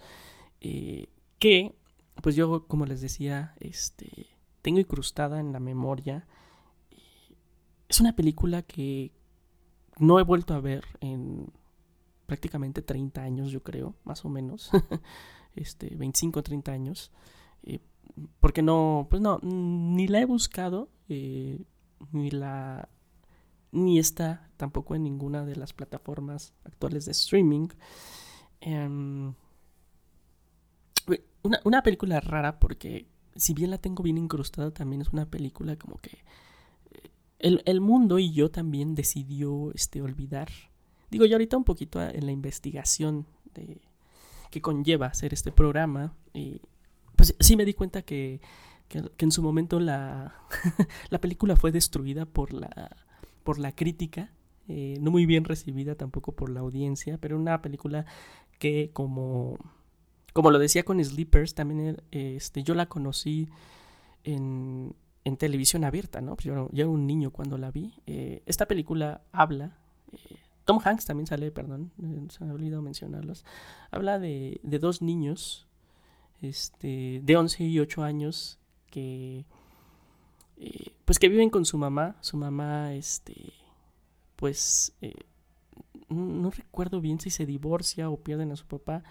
eh, 0.60 1.08
que, 1.38 1.74
pues 2.22 2.36
yo, 2.36 2.66
como 2.68 2.86
les 2.86 3.00
decía, 3.00 3.54
este, 3.58 4.28
tengo 4.62 4.78
incrustada 4.78 5.40
en 5.40 5.52
la 5.52 5.60
memoria. 5.60 6.26
Es 7.88 8.00
una 8.00 8.14
película 8.14 8.62
que 8.62 9.12
no 9.98 10.18
he 10.18 10.22
vuelto 10.22 10.54
a 10.54 10.60
ver 10.60 10.84
en 11.00 11.50
prácticamente 12.26 12.82
30 12.82 13.22
años, 13.22 13.50
yo 13.50 13.62
creo, 13.62 13.94
más 14.04 14.24
o 14.24 14.28
menos, 14.28 14.70
este, 15.56 15.94
25 15.96 16.40
o 16.40 16.42
30 16.42 16.72
años, 16.72 17.10
eh, 17.62 17.80
porque 18.40 18.62
no, 18.62 19.06
pues 19.08 19.22
no, 19.22 19.38
ni 19.42 20.06
la 20.08 20.20
he 20.20 20.26
buscado, 20.26 20.90
eh, 21.08 21.58
ni 22.12 22.30
la 22.30 22.88
ni 23.70 23.98
está 23.98 24.50
tampoco 24.56 24.94
en 24.94 25.04
ninguna 25.04 25.44
de 25.44 25.56
las 25.56 25.72
plataformas 25.72 26.54
actuales 26.64 27.04
de 27.04 27.12
streaming. 27.12 27.68
Um, 28.66 29.34
una, 31.42 31.60
una, 31.64 31.82
película 31.82 32.20
rara 32.20 32.58
porque 32.58 33.06
si 33.38 33.54
bien 33.54 33.70
la 33.70 33.78
tengo 33.78 34.02
bien 34.02 34.18
incrustada, 34.18 34.70
también 34.70 35.02
es 35.02 35.08
una 35.08 35.26
película 35.26 35.76
como 35.76 35.96
que 35.96 36.18
el, 37.38 37.62
el 37.64 37.80
mundo 37.80 38.18
y 38.18 38.32
yo 38.32 38.50
también 38.50 38.94
decidió 38.94 39.72
este, 39.74 40.02
olvidar. 40.02 40.48
Digo, 41.10 41.24
yo 41.24 41.36
ahorita 41.36 41.56
un 41.56 41.64
poquito 41.64 42.02
en 42.02 42.26
la 42.26 42.32
investigación 42.32 43.26
de, 43.54 43.80
que 44.50 44.60
conlleva 44.60 45.06
hacer 45.06 45.32
este 45.32 45.52
programa, 45.52 46.14
y 46.34 46.60
pues 47.16 47.34
sí 47.40 47.56
me 47.56 47.64
di 47.64 47.74
cuenta 47.74 48.02
que, 48.02 48.40
que, 48.88 49.10
que 49.16 49.24
en 49.24 49.32
su 49.32 49.42
momento 49.42 49.80
la, 49.80 50.34
la 51.10 51.20
película 51.20 51.56
fue 51.56 51.72
destruida 51.72 52.26
por 52.26 52.52
la 52.52 52.96
por 53.48 53.58
la 53.58 53.74
crítica, 53.74 54.30
eh, 54.68 54.98
no 55.00 55.10
muy 55.10 55.24
bien 55.24 55.44
recibida 55.44 55.94
tampoco 55.94 56.32
por 56.32 56.50
la 56.50 56.60
audiencia, 56.60 57.16
pero 57.16 57.38
una 57.38 57.62
película 57.62 58.04
que 58.58 58.90
como, 58.92 59.56
como 60.38 60.52
lo 60.52 60.60
decía 60.60 60.84
con 60.84 61.04
Sleepers, 61.04 61.56
también 61.56 62.00
este, 62.12 62.62
yo 62.62 62.76
la 62.76 62.86
conocí 62.86 63.48
en, 64.22 64.94
televisión 65.36 65.82
abierta, 65.82 66.20
¿no? 66.20 66.36
Pues 66.36 66.44
yo, 66.44 66.70
era 66.72 66.86
un 66.86 67.08
niño 67.08 67.32
cuando 67.32 67.58
la 67.58 67.72
vi. 67.72 67.92
Eh, 68.06 68.44
esta 68.46 68.66
película 68.66 69.22
habla, 69.32 69.76
eh, 70.12 70.36
Tom 70.64 70.78
Hanks 70.82 71.06
también 71.06 71.26
sale, 71.26 71.50
perdón, 71.50 71.90
se 72.30 72.44
me 72.44 72.52
ha 72.52 72.54
olvidado 72.54 72.82
mencionarlos, 72.82 73.44
habla 73.90 74.20
de, 74.20 74.60
de 74.62 74.78
dos 74.78 75.02
niños 75.02 75.66
este, 76.40 77.20
de 77.24 77.36
11 77.36 77.64
y 77.64 77.80
8 77.80 78.04
años 78.04 78.60
que 78.92 79.44
eh, 80.56 80.92
pues 81.04 81.18
que 81.18 81.28
viven 81.28 81.50
con 81.50 81.64
su 81.64 81.78
mamá. 81.78 82.14
Su 82.20 82.36
mamá, 82.36 82.94
este, 82.94 83.34
pues, 84.36 84.92
eh, 85.00 85.16
no 86.08 86.48
recuerdo 86.52 87.00
bien 87.00 87.18
si 87.18 87.30
se 87.30 87.44
divorcia 87.44 88.08
o 88.08 88.18
pierden 88.18 88.52
a 88.52 88.56
su 88.56 88.66
papá, 88.66 89.02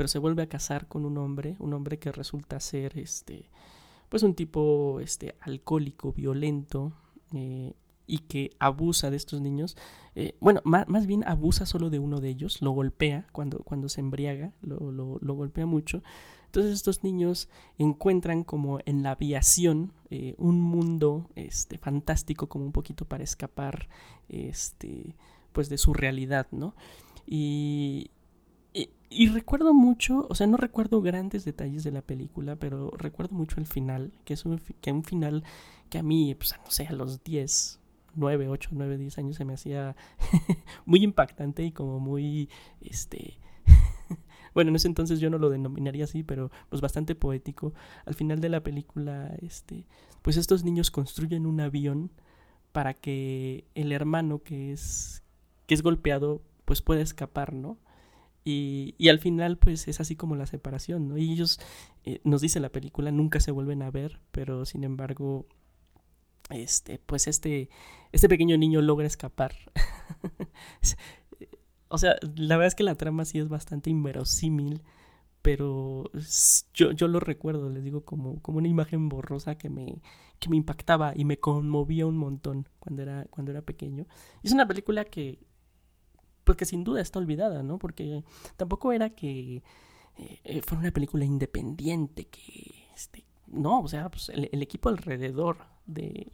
pero 0.00 0.08
se 0.08 0.18
vuelve 0.18 0.42
a 0.42 0.48
casar 0.48 0.88
con 0.88 1.04
un 1.04 1.18
hombre, 1.18 1.56
un 1.58 1.74
hombre 1.74 1.98
que 1.98 2.10
resulta 2.10 2.58
ser, 2.58 2.98
este, 2.98 3.50
pues 4.08 4.22
un 4.22 4.34
tipo, 4.34 4.98
este, 4.98 5.34
alcohólico, 5.42 6.14
violento, 6.14 6.94
eh, 7.34 7.74
y 8.06 8.20
que 8.20 8.56
abusa 8.58 9.10
de 9.10 9.18
estos 9.18 9.42
niños. 9.42 9.76
Eh, 10.14 10.38
bueno, 10.40 10.62
más, 10.64 10.88
más, 10.88 11.06
bien 11.06 11.22
abusa 11.28 11.66
solo 11.66 11.90
de 11.90 11.98
uno 11.98 12.18
de 12.18 12.30
ellos, 12.30 12.62
lo 12.62 12.70
golpea 12.70 13.26
cuando, 13.32 13.58
cuando 13.58 13.90
se 13.90 14.00
embriaga, 14.00 14.54
lo, 14.62 14.90
lo, 14.90 15.34
golpea 15.34 15.66
mucho. 15.66 16.02
Entonces 16.46 16.72
estos 16.72 17.04
niños 17.04 17.50
encuentran 17.76 18.42
como 18.42 18.78
en 18.86 19.02
la 19.02 19.10
aviación 19.10 19.92
eh, 20.08 20.34
un 20.38 20.62
mundo 20.62 21.28
este, 21.34 21.76
fantástico 21.76 22.48
como 22.48 22.64
un 22.64 22.72
poquito 22.72 23.04
para 23.04 23.22
escapar 23.22 23.90
este, 24.30 25.14
pues 25.52 25.68
de 25.68 25.76
su 25.76 25.92
realidad, 25.92 26.46
¿no? 26.52 26.74
Y, 27.26 28.12
y, 29.10 29.28
recuerdo 29.28 29.74
mucho, 29.74 30.26
o 30.30 30.34
sea, 30.34 30.46
no 30.46 30.56
recuerdo 30.56 31.02
grandes 31.02 31.44
detalles 31.44 31.84
de 31.84 31.90
la 31.90 32.02
película, 32.02 32.56
pero 32.56 32.90
recuerdo 32.92 33.34
mucho 33.34 33.58
el 33.58 33.66
final, 33.66 34.12
que 34.24 34.34
es 34.34 34.44
un, 34.44 34.60
que 34.80 34.92
un 34.92 35.04
final 35.04 35.44
que 35.88 35.98
a 35.98 36.02
mí, 36.02 36.34
pues 36.34 36.54
no 36.64 36.70
sé, 36.70 36.86
a 36.86 36.92
los 36.92 37.22
10, 37.24 37.80
9, 38.14 38.48
8, 38.48 38.70
9, 38.72 38.98
10 38.98 39.18
años 39.18 39.36
se 39.36 39.44
me 39.44 39.54
hacía 39.54 39.96
muy 40.86 41.02
impactante 41.02 41.64
y 41.64 41.72
como 41.72 41.98
muy, 41.98 42.48
este, 42.80 43.38
bueno, 44.54 44.70
en 44.70 44.76
ese 44.76 44.88
entonces 44.88 45.20
yo 45.20 45.28
no 45.28 45.38
lo 45.38 45.50
denominaría 45.50 46.04
así, 46.04 46.22
pero 46.22 46.50
pues 46.68 46.80
bastante 46.80 47.14
poético. 47.14 47.74
Al 48.06 48.14
final 48.14 48.40
de 48.40 48.48
la 48.48 48.62
película, 48.62 49.34
este, 49.42 49.86
pues 50.22 50.36
estos 50.36 50.64
niños 50.64 50.90
construyen 50.90 51.46
un 51.46 51.60
avión 51.60 52.12
para 52.72 52.94
que 52.94 53.64
el 53.74 53.92
hermano 53.92 54.42
que 54.42 54.72
es, 54.72 55.24
que 55.66 55.74
es 55.74 55.82
golpeado, 55.82 56.42
pues 56.64 56.82
pueda 56.82 57.02
escapar, 57.02 57.52
¿no? 57.52 57.78
Y, 58.44 58.94
y, 58.98 59.08
al 59.10 59.18
final, 59.18 59.58
pues 59.58 59.86
es 59.86 60.00
así 60.00 60.16
como 60.16 60.34
la 60.34 60.46
separación, 60.46 61.08
¿no? 61.08 61.18
Y 61.18 61.30
ellos, 61.32 61.60
eh, 62.04 62.20
nos 62.24 62.40
dice 62.40 62.58
la 62.58 62.70
película, 62.70 63.10
nunca 63.10 63.38
se 63.38 63.50
vuelven 63.50 63.82
a 63.82 63.90
ver, 63.90 64.20
pero 64.32 64.64
sin 64.64 64.82
embargo, 64.84 65.46
este, 66.48 66.98
pues 66.98 67.26
este, 67.28 67.68
este 68.12 68.28
pequeño 68.28 68.56
niño 68.56 68.82
logra 68.82 69.06
escapar. 69.06 69.54
O 71.92 71.98
sea, 71.98 72.16
la 72.36 72.56
verdad 72.56 72.68
es 72.68 72.74
que 72.76 72.84
la 72.84 72.94
trama 72.94 73.24
sí 73.24 73.40
es 73.40 73.48
bastante 73.48 73.90
inverosímil, 73.90 74.80
pero 75.42 76.08
yo, 76.72 76.92
yo 76.92 77.08
lo 77.08 77.18
recuerdo, 77.18 77.68
les 77.68 77.82
digo, 77.82 78.04
como, 78.04 78.40
como 78.42 78.58
una 78.58 78.68
imagen 78.68 79.08
borrosa 79.08 79.56
que 79.56 79.70
me, 79.70 80.00
que 80.38 80.48
me 80.48 80.56
impactaba 80.56 81.12
y 81.16 81.24
me 81.24 81.40
conmovía 81.40 82.06
un 82.06 82.16
montón 82.16 82.68
cuando 82.78 83.02
era, 83.02 83.24
cuando 83.30 83.50
era 83.50 83.62
pequeño. 83.62 84.06
Y 84.40 84.46
es 84.46 84.52
una 84.52 84.68
película 84.68 85.04
que, 85.04 85.40
pues 86.44 86.56
que 86.56 86.64
sin 86.64 86.84
duda 86.84 87.00
está 87.00 87.18
olvidada, 87.18 87.62
¿no? 87.62 87.78
Porque 87.78 88.24
tampoco 88.56 88.92
era 88.92 89.10
que 89.10 89.62
eh, 90.16 90.40
eh, 90.44 90.62
fuera 90.62 90.80
una 90.80 90.90
película 90.90 91.24
independiente, 91.24 92.26
que, 92.26 92.86
este, 92.94 93.24
no, 93.46 93.80
o 93.80 93.88
sea, 93.88 94.10
pues 94.10 94.28
el, 94.30 94.48
el 94.52 94.62
equipo 94.62 94.88
alrededor 94.88 95.58
de, 95.86 96.32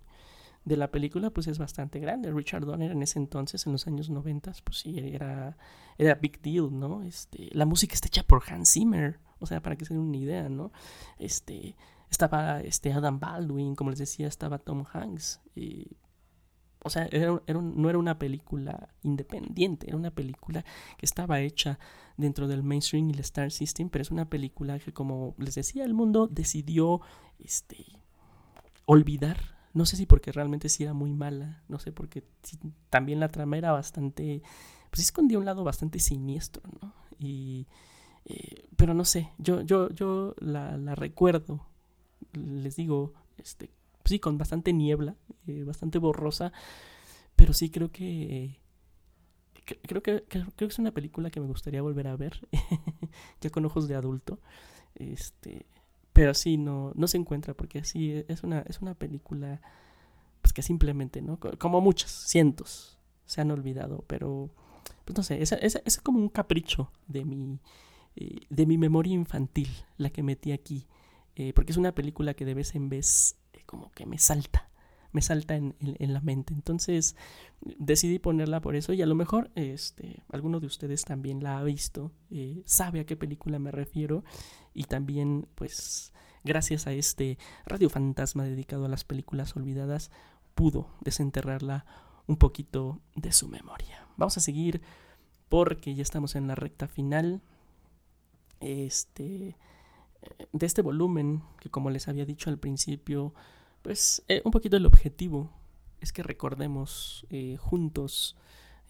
de 0.67 0.77
la 0.77 0.91
película 0.91 1.31
pues 1.31 1.47
es 1.47 1.59
bastante 1.59 2.01
grande. 2.01 2.31
Richard 2.33 2.67
Donner 2.67 2.91
en 2.91 3.03
ese 3.03 3.19
entonces, 3.19 3.67
en 3.67 3.73
los 3.73 3.87
años 3.87 4.11
90, 4.11 4.53
pues 4.65 4.79
sí, 4.79 4.99
era, 4.99 5.57
era 5.97 6.15
big 6.17 6.43
deal, 6.43 6.69
¿no? 6.79 7.03
Este, 7.05 7.49
la 7.53 7.65
música 7.65 7.95
está 7.95 8.09
hecha 8.09 8.25
por 8.25 8.43
Hans 8.49 8.73
Zimmer, 8.73 9.21
o 9.39 9.47
sea, 9.47 9.63
para 9.63 9.77
que 9.77 9.85
se 9.85 9.95
den 9.95 10.03
una 10.03 10.17
idea, 10.17 10.49
¿no? 10.49 10.73
Este, 11.19 11.77
estaba 12.11 12.61
este 12.61 12.93
Adam 12.93 13.21
Baldwin, 13.21 13.77
como 13.77 13.91
les 13.91 14.01
decía, 14.01 14.27
estaba 14.27 14.59
Tom 14.59 14.85
Hanks. 14.93 15.41
y, 15.55 15.87
o 16.87 16.91
sea, 16.91 17.09
era, 17.11 17.41
no 17.49 17.91
era 17.91 17.99
una 17.99 18.16
película 18.16 18.89
independiente, 19.03 19.89
era 19.89 19.97
una 19.97 20.12
película 20.12 20.64
que 20.97 21.05
estaba 21.05 21.41
hecha 21.41 21.80
dentro 22.16 22.47
del 22.47 22.62
mainstream 22.62 23.11
y 23.11 23.12
el 23.12 23.18
Star 23.20 23.51
System, 23.51 23.89
pero 23.89 24.03
es 24.03 24.12
una 24.12 24.30
película 24.30 24.78
que, 24.78 24.93
como 24.93 25.34
les 25.37 25.57
decía, 25.57 25.84
el 25.84 25.95
mundo 25.95 26.28
decidió 26.28 27.01
este, 27.41 27.84
olvidar. 28.84 29.57
No 29.74 29.84
sé 29.84 29.97
si 29.97 30.07
porque 30.07 30.30
realmente 30.30 30.68
sí 30.68 30.84
era 30.84 30.95
muy 30.95 31.12
mala, 31.12 31.64
no 31.68 31.80
sé 31.80 31.91
porque 31.91 32.22
también 32.89 33.18
la 33.18 33.30
trama 33.30 33.59
era 33.59 33.72
bastante, 33.72 34.43
pues 34.91 35.01
escondía 35.01 35.39
un 35.39 35.45
lado 35.45 35.64
bastante 35.64 35.99
siniestro, 35.99 36.62
¿no? 36.80 36.95
Y, 37.18 37.66
eh, 38.26 38.68
pero 38.76 38.95
no 38.95 39.05
sé, 39.05 39.32
yo, 39.39 39.61
yo, 39.62 39.91
yo 39.91 40.37
la, 40.39 40.76
la 40.76 40.95
recuerdo, 40.95 41.66
les 42.32 42.76
digo, 42.76 43.12
este, 43.39 43.70
sí, 44.07 44.19
con 44.19 44.39
bastante 44.39 44.73
niebla, 44.73 45.17
eh, 45.47 45.65
bastante 45.65 45.99
borrosa, 45.99 46.53
pero 47.37 47.53
sí 47.53 47.71
creo 47.71 47.91
que, 47.93 48.59
cre- 49.67 49.79
creo 49.87 50.03
que, 50.03 50.25
creo 50.29 50.47
que 50.57 50.65
es 50.67 50.79
una 50.79 50.93
película 50.93 51.31
que 51.31 51.41
me 51.41 51.47
gustaría 51.47 51.83
volver 51.83 52.09
a 52.09 52.17
ver, 52.17 52.49
ya 53.41 53.51
con 53.51 53.65
ojos 53.65 53.89
de 53.89 53.95
adulto, 53.97 54.41
este, 54.95 55.67
pero 56.13 56.35
sí, 56.35 56.57
no, 56.57 56.93
no 56.95 57.07
se 57.09 57.19
encuentra 57.19 57.55
porque 57.55 57.85
sí, 57.85 58.13
e, 58.13 58.27
es 58.29 58.43
una, 58.43 58.61
es 58.63 58.81
una 58.81 58.95
película 58.95 59.61
pues 60.43 60.53
que 60.53 60.63
simplemente, 60.63 61.23
¿no? 61.23 61.39
Co- 61.41 61.59
Como 61.59 61.81
muchas, 61.81 62.11
cientos, 62.11 62.99
se 63.27 63.41
han 63.41 63.51
olvidado, 63.51 64.05
pero 64.07 64.51
pues 65.05 65.17
no 65.17 65.23
sé, 65.23 65.43
esa- 65.43 65.57
es 65.57 66.01
como 66.01 66.19
un 66.19 66.29
capricho 66.29 66.93
de 67.09 67.25
mi, 67.25 67.61
eh, 68.17 68.41
de 68.51 68.67
mi 68.67 68.79
memoria 68.79 69.15
infantil, 69.15 69.69
la 69.99 70.11
que 70.11 70.23
metí 70.23 70.53
aquí, 70.53 70.87
eh, 71.37 71.53
porque 71.55 71.73
es 71.73 71.79
una 71.79 71.95
película 71.95 72.35
que 72.35 72.45
de 72.45 72.55
vez 72.55 72.75
en 72.75 72.89
vez 72.89 73.37
como 73.67 73.91
que 73.93 74.07
me 74.07 74.19
salta, 74.19 74.69
me 75.12 75.23
salta 75.23 75.57
en, 75.57 75.75
en- 75.81 75.97
en 75.99 76.12
la 76.12 76.21
mente, 76.21 76.55
entonces 76.55 77.17
decidí 77.79 78.19
ponerla 78.19 78.61
por 78.61 78.77
eso 78.77 78.93
y 78.93 79.03
a 79.03 79.07
lo 79.07 79.14
mejor 79.14 79.51
este, 79.55 80.23
alguno 80.31 80.61
de 80.61 80.67
ustedes 80.67 81.05
también 81.05 81.43
la 81.43 81.59
ha 81.59 81.62
visto, 81.64 82.12
eh, 82.31 82.62
sabe 82.67 83.01
a 83.01 83.07
qué 83.07 83.17
película 83.17 83.59
me 83.59 83.71
refiero 83.71 84.25
y 84.75 84.85
también 84.85 85.49
pues 85.55 86.12
gracias 86.45 86.87
a 86.87 86.93
este 86.93 87.39
Radio 87.64 87.91
Fantasma 87.91 88.45
dedicado 88.45 88.85
a 88.85 88.89
las 88.89 89.05
películas 89.05 89.57
olvidadas 89.57 90.11
pudo 90.55 90.89
desenterrarla 91.01 91.85
un 92.29 92.37
poquito 92.37 93.01
de 93.14 93.33
su 93.33 93.49
memoria. 93.49 94.07
Vamos 94.17 94.37
a 94.37 94.41
seguir 94.41 94.81
porque 95.49 95.95
ya 95.95 96.03
estamos 96.03 96.35
en 96.37 96.47
la 96.49 96.55
recta 96.57 96.89
final 96.89 97.41
este 98.61 99.57
eh, 100.23 100.47
de 100.53 100.67
este 100.67 100.83
volumen 100.83 101.43
que 101.61 101.71
como 101.71 101.91
les 101.91 102.09
había 102.09 102.25
dicho 102.25 102.51
al 102.51 102.59
principio 102.59 103.35
pues 103.87 104.24
eh, 104.26 104.43
un 104.45 104.51
poquito 104.51 104.76
el 104.76 104.84
objetivo 104.84 105.49
es 106.01 106.12
que 106.12 106.25
recordemos 106.25 107.25
eh, 107.30 107.57
juntos 107.57 108.37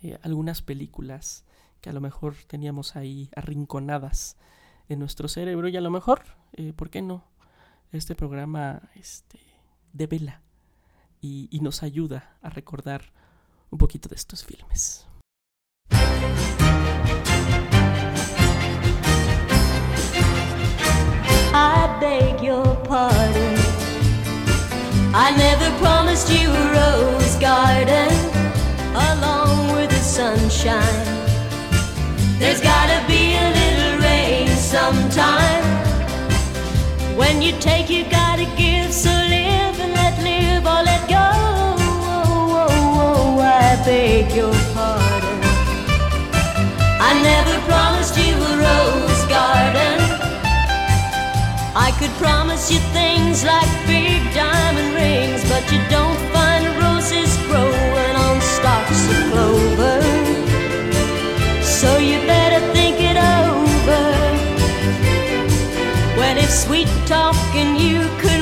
eh, 0.01 0.19
algunas 0.23 0.63
películas 0.63 1.45
que 1.83 1.91
a 1.91 1.93
lo 1.93 2.01
mejor 2.01 2.35
teníamos 2.47 2.97
ahí 2.97 3.29
arrinconadas 3.37 4.39
en 4.89 4.99
nuestro 4.99 5.29
cerebro 5.29 5.69
y 5.69 5.77
a 5.77 5.83
lo 5.83 5.91
mejor, 5.91 6.23
¿por 6.77 6.89
qué 6.89 7.03
no? 7.03 7.25
Este 7.93 8.15
programa 8.15 8.89
este, 8.95 9.39
devela 9.93 10.41
y, 11.21 11.49
y 11.51 11.61
nos 11.61 11.83
ayuda 11.83 12.39
a 12.41 12.49
recordar 12.49 13.13
un 13.69 13.77
poquito 13.77 14.09
de 14.09 14.15
estos 14.15 14.47
filmes. 14.47 15.07
I 21.53 21.99
beg 22.01 22.43
your 22.43 22.65
pardon. 22.89 23.46
I 25.19 25.35
never 25.35 25.71
promised 25.79 26.31
you 26.31 26.51
a 26.51 26.65
rose 26.77 27.37
garden 27.37 28.13
along 28.93 29.73
with 29.73 29.89
the 29.89 29.97
sunshine. 29.97 31.07
There's 32.39 32.61
gotta 32.61 33.01
be 33.09 33.35
a 33.35 33.49
little 33.61 33.99
rain 34.05 34.49
sometime. 34.49 35.65
When 37.17 37.41
you 37.41 37.53
take, 37.61 37.89
you 37.89 38.05
gotta 38.11 38.45
give. 38.59 38.93
So 38.93 39.09
live 39.09 39.81
and 39.81 39.95
let 39.95 40.23
live 40.23 40.67
or 40.67 40.83
let 40.85 41.09
go. 41.09 41.29
Oh, 42.13 42.69
oh, 42.69 43.39
oh, 43.39 43.41
I 43.41 43.83
beg 43.87 44.37
your 44.37 44.53
pardon. 44.75 45.41
I 47.01 47.13
never 47.23 47.57
promised 47.65 48.19
you 48.19 48.35
a 48.35 48.53
rose 48.69 49.25
garden. 49.33 49.99
I 51.75 51.91
could 51.99 52.13
promise 52.23 52.71
you 52.71 52.81
don't 55.91 56.19
find 56.35 56.65
roses 56.83 57.37
growing 57.49 58.17
on 58.27 58.41
stalks 58.41 59.03
of 59.13 59.19
clover. 59.31 60.01
So 61.63 61.99
you 61.99 62.19
better 62.27 62.61
think 62.73 62.97
it 63.01 63.17
over. 63.17 64.05
Well, 66.19 66.37
if 66.39 66.51
sweet 66.51 66.89
talking 67.07 67.77
you 67.77 68.01
could 68.19 68.36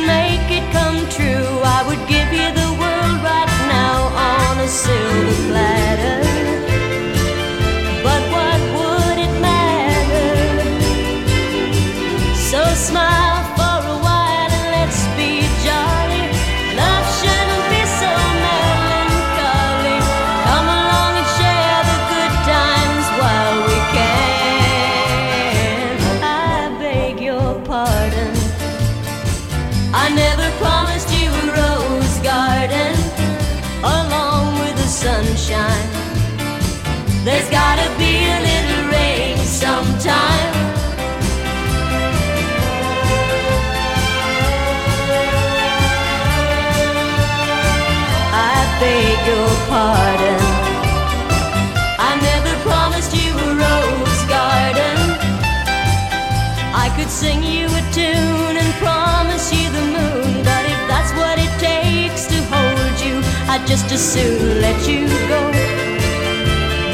just 63.74 63.90
as 63.90 64.12
soon 64.12 64.60
let 64.60 64.86
you 64.86 65.08
go. 65.26 65.50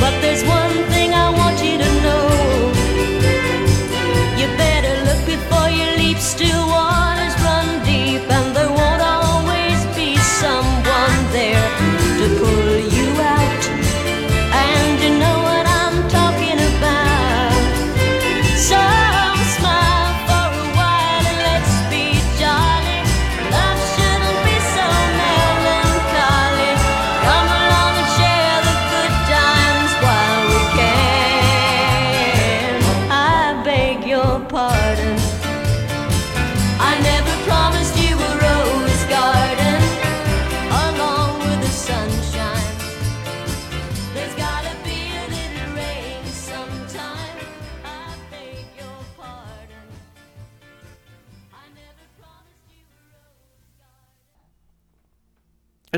But 0.01 0.19
there's 0.23 0.43
one 0.45 0.70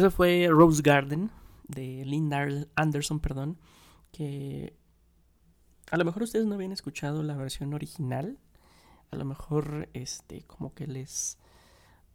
eso 0.02 0.10
fue 0.10 0.48
Rose 0.50 0.82
Garden 0.82 1.30
de 1.68 2.04
Linda 2.04 2.44
Anderson, 2.74 3.20
perdón, 3.20 3.56
que 4.10 4.76
a 5.92 5.96
lo 5.96 6.04
mejor 6.04 6.24
ustedes 6.24 6.44
no 6.44 6.56
habían 6.56 6.72
escuchado 6.72 7.22
la 7.22 7.36
versión 7.36 7.72
original, 7.72 8.36
a 9.12 9.16
lo 9.16 9.24
mejor 9.24 9.88
este 9.92 10.42
como 10.42 10.74
que 10.74 10.88
les 10.88 11.38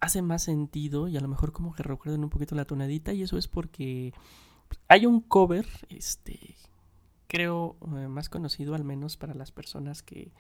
hace 0.02 0.22
más 0.22 0.44
sentido 0.44 1.08
y 1.08 1.16
a 1.16 1.22
lo 1.22 1.30
mejor 1.30 1.54
como 1.54 1.74
que 1.74 1.82
recuerden 1.82 2.26
un 2.26 2.30
poquito 2.30 2.56
la 2.56 2.66
tonadita. 2.66 3.14
Y 3.14 3.24
eso 3.24 3.38
es 3.38 3.48
porque 3.48 4.14
hay 4.90 5.06
un 5.06 5.22
cover, 5.22 5.66
este, 5.88 6.56
creo 7.28 7.78
eh, 7.96 8.10
más 8.10 8.28
conocido 8.28 8.76
al 8.76 8.84
menos 8.84 9.16
para 9.16 9.34
las 9.34 9.54
personas 9.54 10.04
que 10.04 10.34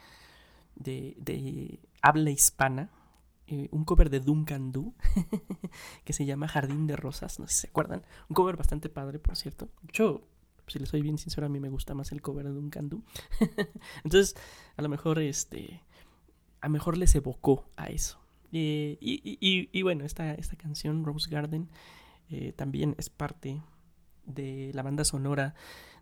de, 0.75 1.15
de 1.17 1.79
habla 2.01 2.29
hispana, 2.29 2.89
eh, 3.47 3.67
un 3.71 3.85
cover 3.85 4.09
de 4.09 4.19
Duncan 4.19 4.71
Du 4.71 4.93
que 6.03 6.13
se 6.13 6.25
llama 6.25 6.47
Jardín 6.47 6.87
de 6.87 6.95
Rosas, 6.95 7.39
no 7.39 7.47
sé 7.47 7.53
si 7.53 7.59
se 7.61 7.67
acuerdan, 7.67 8.03
un 8.29 8.33
cover 8.33 8.57
bastante 8.57 8.89
padre 8.89 9.19
por 9.19 9.35
cierto, 9.35 9.69
yo 9.91 10.27
si 10.67 10.79
les 10.79 10.89
soy 10.89 11.01
bien 11.01 11.17
sincero 11.17 11.47
a 11.47 11.49
mí 11.49 11.59
me 11.59 11.69
gusta 11.69 11.93
más 11.93 12.11
el 12.11 12.21
cover 12.21 12.45
de 12.45 12.51
Duncan 12.51 12.89
Du. 12.89 13.03
Entonces 14.03 14.35
a 14.75 14.81
lo 14.81 14.89
mejor 14.89 15.19
este 15.19 15.81
a 16.61 16.67
lo 16.67 16.73
mejor 16.73 16.97
les 16.97 17.15
evocó 17.15 17.69
a 17.75 17.87
eso. 17.87 18.19
Eh, 18.51 18.97
y, 18.99 19.81
bueno, 19.81 20.05
esta, 20.05 20.33
esta 20.33 20.55
canción, 20.55 21.03
Rose 21.03 21.29
Garden, 21.29 21.69
eh, 22.29 22.53
también 22.53 22.95
es 22.97 23.09
parte 23.09 23.61
de 24.25 24.71
la 24.73 24.83
banda 24.83 25.03
sonora 25.03 25.53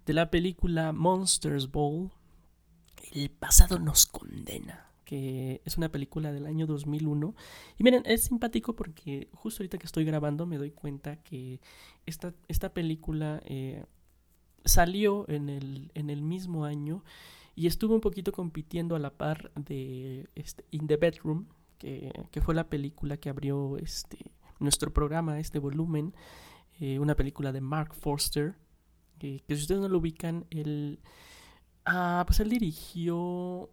de 0.05 0.13
la 0.13 0.29
película 0.31 0.91
Monsters 0.91 1.71
Ball. 1.71 2.11
El 3.11 3.29
pasado 3.29 3.79
nos 3.79 4.05
condena, 4.05 4.91
que 5.05 5.61
es 5.63 5.77
una 5.77 5.89
película 5.89 6.33
del 6.33 6.45
año 6.45 6.65
2001. 6.65 7.35
Y 7.77 7.83
miren, 7.83 8.03
es 8.05 8.23
simpático 8.25 8.75
porque 8.75 9.29
justo 9.33 9.63
ahorita 9.63 9.77
que 9.77 9.85
estoy 9.85 10.03
grabando 10.03 10.45
me 10.45 10.57
doy 10.57 10.71
cuenta 10.71 11.17
que 11.17 11.61
esta, 12.05 12.33
esta 12.47 12.73
película 12.73 13.41
eh, 13.45 13.85
salió 14.65 15.29
en 15.29 15.49
el, 15.49 15.91
en 15.93 16.09
el 16.09 16.21
mismo 16.21 16.65
año 16.65 17.03
y 17.55 17.67
estuvo 17.67 17.95
un 17.95 18.01
poquito 18.01 18.33
compitiendo 18.33 18.95
a 18.95 18.99
la 18.99 19.11
par 19.11 19.51
de 19.55 20.27
este, 20.35 20.65
In 20.71 20.87
the 20.87 20.97
Bedroom, 20.97 21.47
que, 21.77 22.41
fue 22.41 22.55
la 22.55 22.67
película 22.67 23.17
que 23.17 23.29
abrió 23.29 23.77
este, 23.77 24.31
nuestro 24.59 24.91
programa, 24.91 25.39
este 25.39 25.59
volumen, 25.59 26.13
eh, 26.79 26.99
una 26.99 27.15
película 27.15 27.51
de 27.51 27.61
Mark 27.61 27.93
Forster, 27.93 28.55
que 29.19 29.41
si 29.47 29.53
ustedes 29.53 29.81
no 29.81 29.87
lo 29.87 29.99
ubican, 29.99 30.45
él, 30.49 30.99
ah, 31.85 32.23
pues 32.27 32.39
él 32.39 32.49
dirigió 32.49 33.69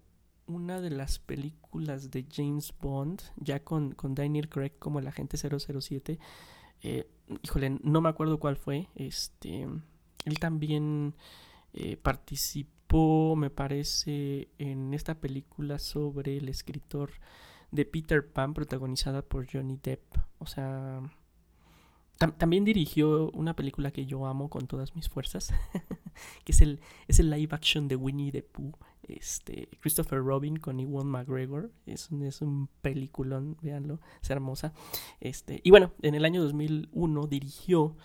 una 0.47 0.81
de 0.81 0.91
las 0.91 1.19
películas 1.19 2.11
de 2.11 2.27
James 2.31 2.75
Bond, 2.81 3.23
ya 3.37 3.63
con, 3.63 3.93
con 3.93 4.15
Daniel 4.15 4.49
Craig 4.49 4.73
como 4.79 4.99
el 4.99 5.07
agente 5.07 5.37
007. 5.37 6.19
Eh, 6.83 7.09
híjole, 7.43 7.79
no 7.83 8.01
me 8.01 8.09
acuerdo 8.09 8.39
cuál 8.39 8.57
fue. 8.57 8.89
Este, 8.95 9.67
él 10.25 10.39
también 10.39 11.15
eh, 11.73 11.97
participó, 11.97 13.37
me 13.37 13.51
parece, 13.51 14.49
en 14.59 14.95
esta 14.95 15.15
película 15.15 15.79
sobre 15.79 16.37
el 16.37 16.49
escritor 16.49 17.11
de 17.71 17.87
Peter 17.87 18.27
Pan 18.27 18.55
protagonizada 18.55 19.23
por 19.23 19.51
Johnny 19.51 19.79
Depp. 19.83 20.03
O 20.39 20.47
sea, 20.47 21.01
también 22.31 22.65
dirigió 22.65 23.31
una 23.33 23.55
película 23.57 23.91
que 23.91 24.07
yo 24.07 24.27
amo 24.27 24.49
con 24.49 24.67
todas 24.67 24.95
mis 24.95 25.09
fuerzas, 25.09 25.53
que 26.45 26.53
es 26.53 26.61
el, 26.61 26.81
es 27.09 27.19
el 27.19 27.31
live 27.31 27.55
action 27.55 27.89
de 27.89 27.97
Winnie 27.97 28.33
the 28.33 28.43
Pooh. 28.43 28.73
Este, 29.03 29.69
Christopher 29.81 30.21
Robin 30.21 30.57
con 30.57 30.79
Ewan 30.79 31.09
McGregor. 31.09 31.73
Es 31.87 32.11
un, 32.11 32.23
es 32.23 32.41
un 32.41 32.69
peliculón, 32.83 33.57
véanlo, 33.61 34.01
es 34.23 34.31
hermosa. 34.31 34.73
Este, 35.21 35.61
y 35.65 35.71
bueno, 35.71 35.93
en 36.03 36.15
el 36.15 36.25
año 36.25 36.43
2001 36.43 37.27
dirigió 37.27 37.97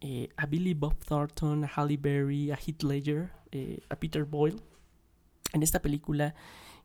eh, 0.00 0.28
a 0.36 0.46
Billy 0.46 0.74
Bob 0.74 0.96
Thornton, 1.04 1.64
a 1.64 1.68
Halle 1.68 1.96
Berry, 1.96 2.50
a 2.50 2.56
Heath 2.56 2.82
Ledger, 2.82 3.32
eh, 3.50 3.80
a 3.88 3.96
Peter 3.96 4.24
Boyle. 4.24 4.60
En 5.52 5.62
esta 5.62 5.80
película 5.80 6.34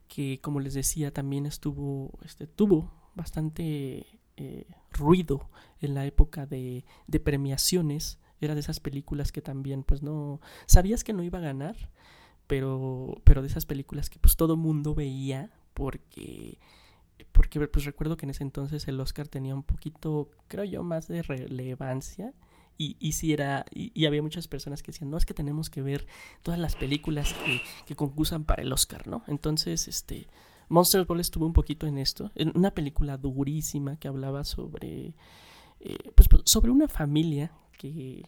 que 0.08 0.40
como 0.40 0.60
les 0.60 0.74
decía 0.74 1.12
también 1.12 1.46
estuvo, 1.46 2.18
este, 2.24 2.46
tuvo 2.46 2.90
bastante 3.14 4.06
eh, 4.38 4.66
ruido 4.92 5.48
en 5.80 5.94
la 5.94 6.06
época 6.06 6.46
de, 6.46 6.84
premiaciones. 7.24 8.18
Era 8.40 8.54
de 8.54 8.60
esas 8.60 8.80
películas 8.80 9.32
que 9.32 9.42
también, 9.42 9.82
pues 9.82 10.02
no, 10.02 10.40
sabías 10.66 11.02
que 11.02 11.12
no 11.12 11.24
iba 11.24 11.38
a 11.38 11.42
ganar, 11.42 11.76
pero, 12.46 13.20
pero 13.24 13.42
de 13.42 13.48
esas 13.48 13.66
películas 13.66 14.08
que 14.08 14.18
pues 14.18 14.36
todo 14.36 14.56
mundo 14.56 14.94
veía 14.94 15.50
porque, 15.74 16.58
porque 17.32 17.66
pues 17.66 17.84
recuerdo 17.84 18.16
que 18.16 18.26
en 18.26 18.30
ese 18.30 18.44
entonces 18.44 18.86
el 18.86 19.00
Oscar 19.00 19.26
tenía 19.26 19.54
un 19.54 19.64
poquito, 19.64 20.30
creo 20.46 20.64
yo, 20.64 20.82
más 20.84 21.08
de 21.08 21.22
relevancia 21.22 22.32
y, 22.78 22.96
y, 23.00 23.12
si 23.12 23.32
era, 23.32 23.66
y, 23.74 24.06
había 24.06 24.22
muchas 24.22 24.46
personas 24.46 24.84
que 24.84 24.92
decían, 24.92 25.10
no, 25.10 25.16
es 25.16 25.26
que 25.26 25.34
tenemos 25.34 25.68
que 25.68 25.82
ver 25.82 26.06
todas 26.42 26.60
las 26.60 26.76
películas 26.76 27.34
que, 27.34 27.60
que 27.86 27.96
concursan 27.96 28.44
para 28.44 28.62
el 28.62 28.72
Oscar, 28.72 29.08
¿no? 29.08 29.24
Entonces, 29.26 29.88
este, 29.88 30.28
Monster 30.68 31.04
Ball 31.04 31.20
estuvo 31.20 31.46
un 31.46 31.52
poquito 31.52 31.86
en 31.86 31.98
esto, 31.98 32.30
en 32.34 32.52
una 32.54 32.70
película 32.72 33.16
durísima 33.16 33.96
que 33.96 34.08
hablaba 34.08 34.44
sobre, 34.44 35.14
eh, 35.80 36.10
pues, 36.14 36.28
pues, 36.28 36.42
sobre 36.44 36.70
una 36.70 36.88
familia 36.88 37.52
que 37.76 38.24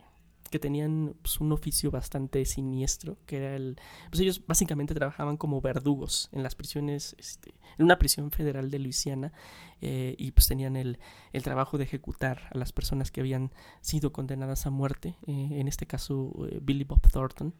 que 0.51 0.59
tenían 0.59 1.15
pues, 1.23 1.41
un 1.41 1.53
oficio 1.53 1.91
bastante 1.91 2.45
siniestro, 2.45 3.17
que 3.25 3.37
era 3.37 3.55
el... 3.55 3.79
Pues 4.11 4.21
ellos 4.21 4.45
básicamente 4.47 4.95
trabajaban 4.95 5.37
como 5.37 5.61
verdugos 5.61 6.29
en 6.33 6.43
las 6.43 6.57
prisiones, 6.57 7.15
este, 7.19 7.55
en 7.79 7.85
una 7.85 7.99
prisión 7.99 8.33
federal 8.33 8.71
de 8.71 8.81
Luisiana, 8.81 9.33
eh, 9.81 10.17
y 10.19 10.33
pues 10.33 10.49
tenían 10.49 10.77
el, 10.77 10.99
el, 11.33 11.43
trabajo 11.43 11.79
de 11.79 11.85
ejecutar 11.85 12.51
a 12.53 12.59
las 12.59 12.73
personas 12.73 13.13
que 13.13 13.21
habían 13.21 13.53
sido 13.81 14.13
condenadas 14.13 14.67
a 14.67 14.71
muerte, 14.71 15.17
eh, 15.27 15.49
en 15.53 15.69
este 15.69 15.87
caso 15.87 16.35
Billy 16.61 16.85
Bob 16.85 17.01
Thornton, 17.01 17.55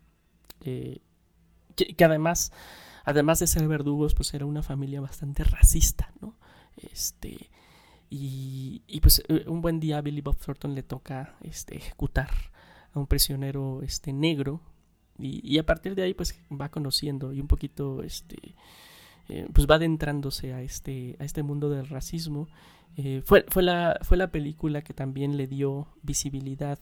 que, 0.59 1.01
además, 2.05 2.53
además 3.05 3.39
de 3.41 3.47
ser 3.47 3.67
verdugos, 3.69 4.15
pues 4.15 4.33
era 4.35 4.47
una 4.47 4.63
familia 4.63 5.01
bastante 5.01 5.45
racista, 5.45 6.13
¿no? 6.21 6.37
Este... 6.77 7.51
Y, 8.13 8.83
y, 8.89 9.01
pues 9.01 9.23
un 9.47 9.63
buen 9.63 9.79
día 9.79 9.99
a 9.99 10.01
Billy 10.01 10.21
Bob 10.21 10.37
Thornton 10.37 10.75
le 10.75 10.83
toca 10.83 11.37
este, 11.43 11.77
ejecutar 11.77 12.29
a 12.93 12.99
un 12.99 13.07
prisionero 13.07 13.83
este, 13.83 14.13
negro 14.13 14.61
y, 15.23 15.59
a 15.59 15.67
partir 15.67 15.95
de 15.95 16.03
ahí 16.03 16.15
pues 16.15 16.39
va 16.51 16.71
conociendo 16.71 17.33
y 17.33 17.41
un 17.41 17.47
poquito 17.47 18.03
este 18.03 18.55
eh, 19.29 19.47
pues 19.53 19.67
va 19.69 19.77
adentrándose 19.77 20.55
a 20.55 20.63
este 20.63 21.17
a 21.21 21.25
este 21.25 21.43
mundo 21.43 21.69
del 21.69 21.89
racismo 21.89 22.49
eh, 22.97 23.23
fue, 23.25 23.45
fue, 23.49 23.63
la, 23.63 23.99
fue 24.03 24.17
la 24.17 24.31
película 24.31 24.83
que 24.83 24.95
también 24.95 25.37
le 25.37 25.47
dio 25.47 25.89
visibilidad 26.03 26.79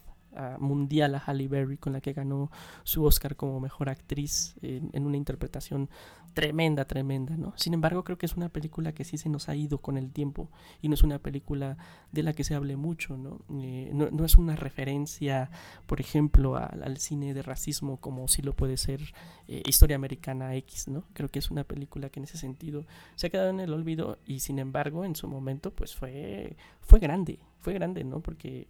mundial 0.59 1.15
a 1.15 1.19
Halle 1.19 1.48
Berry, 1.48 1.78
con 1.78 1.93
la 1.93 2.01
que 2.01 2.12
ganó 2.12 2.51
su 2.85 3.05
Oscar 3.05 3.36
como 3.36 3.60
mejor 3.60 3.89
actriz 3.89 4.55
en, 4.62 5.06
una 5.06 5.16
interpretación 5.16 5.89
tremenda, 6.35 6.85
tremenda, 6.85 7.36
¿no? 7.36 7.52
Sin 7.56 7.74
embargo, 7.74 8.05
creo 8.05 8.19
que 8.19 8.27
es 8.27 8.36
una 8.36 8.48
película 8.48 8.93
que 8.93 9.05
sí 9.05 9.19
se 9.19 9.28
nos 9.28 9.48
ha 9.48 9.56
ido 9.56 9.78
con 9.78 9.97
el 9.97 10.12
tiempo 10.12 10.51
y 10.81 10.89
no 10.89 10.94
es 10.94 11.02
una 11.02 11.19
película 11.19 11.77
de 12.12 12.23
la 12.23 12.32
que 12.32 12.44
se 12.44 12.55
hable 12.55 12.77
mucho, 12.77 13.16
¿no? 13.16 13.40
Eh, 13.60 13.90
no, 13.93 14.24
es 14.24 14.36
una 14.36 14.55
referencia, 14.55 15.51
por 15.86 16.01
ejemplo, 16.01 16.56
al 16.56 16.98
cine 16.98 17.35
de 17.35 17.43
racismo 17.43 17.97
como 17.97 18.28
si 18.28 18.43
lo 18.43 18.55
puede 18.55 18.77
ser 18.77 19.01
eh, 19.48 19.62
Historia 19.66 19.97
Americana 19.97 20.55
X, 20.55 20.86
¿no? 20.89 21.05
Creo 21.12 21.28
que 21.28 21.40
es 21.40 21.51
una 21.51 21.65
película 21.65 22.09
que 22.10 22.20
en 22.20 22.24
ese 22.24 22.39
sentido 22.39 22.86
se 23.16 23.27
ha 23.27 23.31
quedado 23.31 23.51
en 23.51 23.60
el 23.60 23.73
olvido 23.73 24.19
y 24.24 24.40
sin 24.40 24.59
embargo 24.60 25.05
en 25.05 25.16
su 25.16 25.27
momento 25.27 25.74
pues 25.74 25.97
fue, 25.97 26.56
fue 26.81 27.01
grande, 27.01 27.40
fue 27.60 27.73
grande, 27.74 28.05
¿no? 28.05 28.20
Porque... 28.20 28.69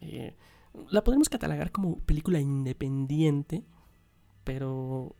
Eh, 0.00 0.34
la 0.90 1.02
podemos 1.04 1.28
catalogar 1.28 1.72
como 1.72 1.98
película 1.98 2.40
independiente, 2.40 3.64
pero, 4.44 5.16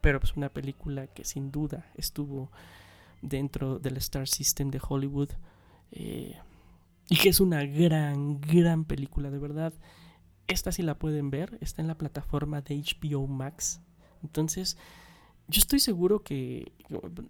pero 0.00 0.20
pues 0.20 0.36
una 0.36 0.48
película 0.48 1.06
que 1.06 1.24
sin 1.24 1.50
duda 1.50 1.90
estuvo 1.94 2.50
dentro 3.22 3.78
del 3.78 3.96
Star 3.98 4.28
System 4.28 4.70
de 4.70 4.80
Hollywood 4.86 5.30
eh, 5.92 6.36
y 7.08 7.16
que 7.16 7.28
es 7.28 7.40
una 7.40 7.64
gran, 7.64 8.40
gran 8.40 8.84
película, 8.84 9.30
de 9.30 9.38
verdad. 9.38 9.74
Esta 10.46 10.72
sí 10.72 10.82
la 10.82 10.98
pueden 10.98 11.30
ver, 11.30 11.58
está 11.60 11.82
en 11.82 11.88
la 11.88 11.98
plataforma 11.98 12.60
de 12.60 12.76
HBO 12.76 13.26
Max. 13.26 13.80
Entonces, 14.22 14.76
yo 15.48 15.58
estoy 15.58 15.80
seguro 15.80 16.22
que, 16.22 16.72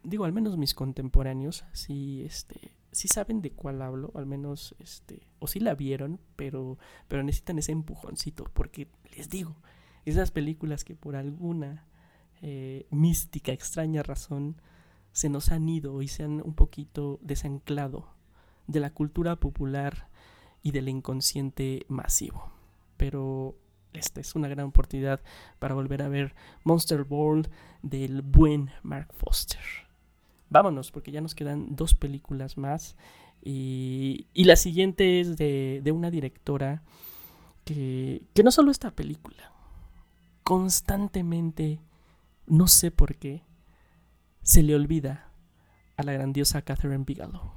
digo, 0.02 0.24
al 0.24 0.32
menos 0.32 0.56
mis 0.58 0.74
contemporáneos, 0.74 1.64
sí, 1.72 2.22
este, 2.22 2.72
sí 2.92 3.08
saben 3.08 3.40
de 3.42 3.52
cuál 3.52 3.82
hablo, 3.82 4.10
al 4.14 4.26
menos, 4.26 4.74
este, 4.78 5.28
o 5.38 5.46
sí 5.46 5.60
la 5.60 5.74
vieron, 5.74 6.20
pero, 6.36 6.78
pero 7.08 7.22
necesitan 7.22 7.58
ese 7.58 7.72
empujoncito, 7.72 8.44
porque 8.52 8.88
les 9.16 9.28
digo, 9.28 9.56
esas 10.04 10.30
películas 10.30 10.84
que 10.84 10.94
por 10.94 11.16
alguna 11.16 11.86
eh, 12.42 12.86
mística, 12.90 13.52
extraña 13.52 14.02
razón 14.02 14.60
se 15.12 15.28
nos 15.28 15.50
han 15.50 15.68
ido 15.68 16.02
y 16.02 16.08
se 16.08 16.24
han 16.24 16.40
un 16.44 16.54
poquito 16.54 17.18
desanclado 17.22 18.08
de 18.66 18.80
la 18.80 18.90
cultura 18.90 19.36
popular 19.36 20.08
y 20.62 20.70
del 20.72 20.88
inconsciente 20.88 21.84
masivo. 21.88 22.52
Pero 22.96 23.56
esta 23.92 24.20
es 24.20 24.34
una 24.34 24.48
gran 24.48 24.66
oportunidad 24.66 25.20
para 25.58 25.74
volver 25.74 26.02
a 26.02 26.08
ver 26.08 26.34
Monster 26.64 27.04
Ball 27.04 27.48
del 27.82 28.22
buen 28.22 28.70
Mark 28.82 29.12
Foster 29.12 29.89
vámonos, 30.50 30.90
porque 30.90 31.12
ya 31.12 31.20
nos 31.20 31.34
quedan 31.34 31.74
dos 31.74 31.94
películas 31.94 32.58
más. 32.58 32.96
Y, 33.42 34.26
y 34.34 34.44
la 34.44 34.56
siguiente 34.56 35.20
es 35.20 35.36
de, 35.36 35.80
de 35.82 35.92
una 35.92 36.10
directora 36.10 36.82
que, 37.64 38.22
que 38.34 38.42
no 38.42 38.50
solo 38.50 38.70
esta 38.70 38.90
película, 38.90 39.52
constantemente, 40.42 41.80
no 42.46 42.68
sé 42.68 42.90
por 42.90 43.16
qué, 43.16 43.42
se 44.42 44.62
le 44.62 44.74
olvida 44.74 45.30
a 45.96 46.02
la 46.02 46.12
grandiosa 46.12 46.62
Catherine 46.62 47.04
Bigelow. 47.04 47.52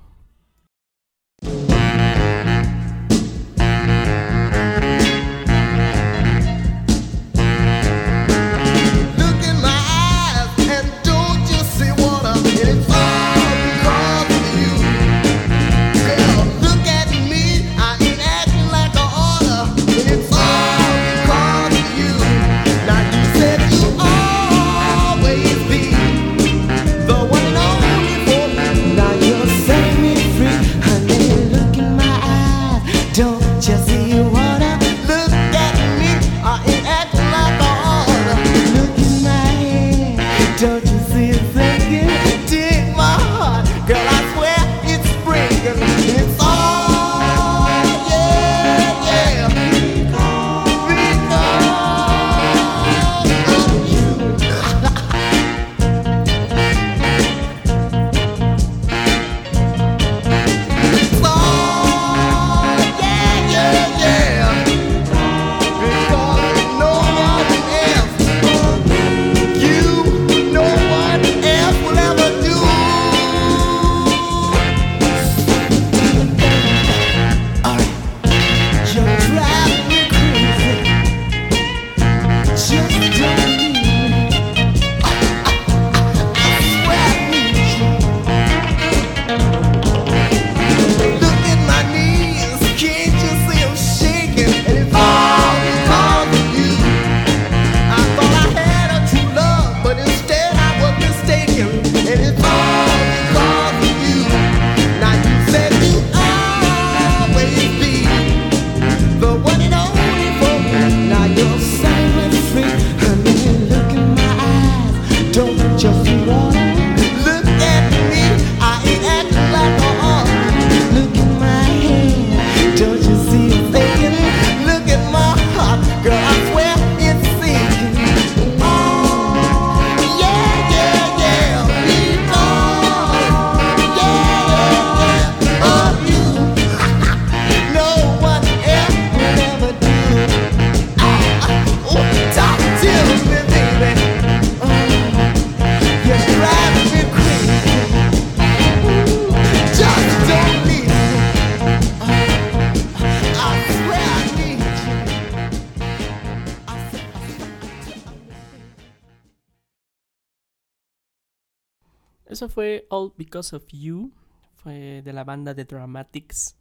Because 163.24 163.56
of 163.56 163.64
You, 163.72 164.12
fue 164.56 165.02
de 165.02 165.14
la 165.14 165.24
banda 165.24 165.56
The 165.56 165.66
Dramatics. 165.66 166.56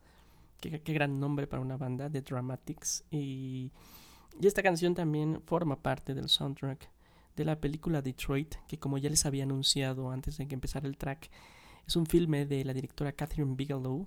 Qué, 0.60 0.78
gran 0.93 1.18
nombre 1.18 1.47
para 1.48 1.60
una 1.60 1.76
banda, 1.76 2.09
The 2.09 2.22
Dramatics. 2.22 3.05
Y, 3.10 3.72
y 4.40 4.47
esta 4.47 4.62
canción 4.62 4.94
también 4.94 5.43
forma 5.44 5.82
parte 5.82 6.14
del 6.14 6.28
soundtrack 6.28 6.89
de 7.36 7.44
la 7.44 7.60
película 7.60 8.01
Detroit, 8.01 8.55
que 8.68 8.78
como 8.78 8.98
ya 8.98 9.10
les 9.10 9.26
había 9.26 9.44
anunciado 9.44 10.10
antes 10.10 10.36
de 10.36 10.47
que 10.47 10.55
empezara 10.55 10.86
el 10.86 10.97
track, 10.97 11.30
es 11.86 11.97
un 11.97 12.06
filme 12.06 12.47
de 12.47 12.64
la 12.64 12.74
directora 12.74 13.12
Catherine 13.12 13.56
Bigelow, 13.56 14.06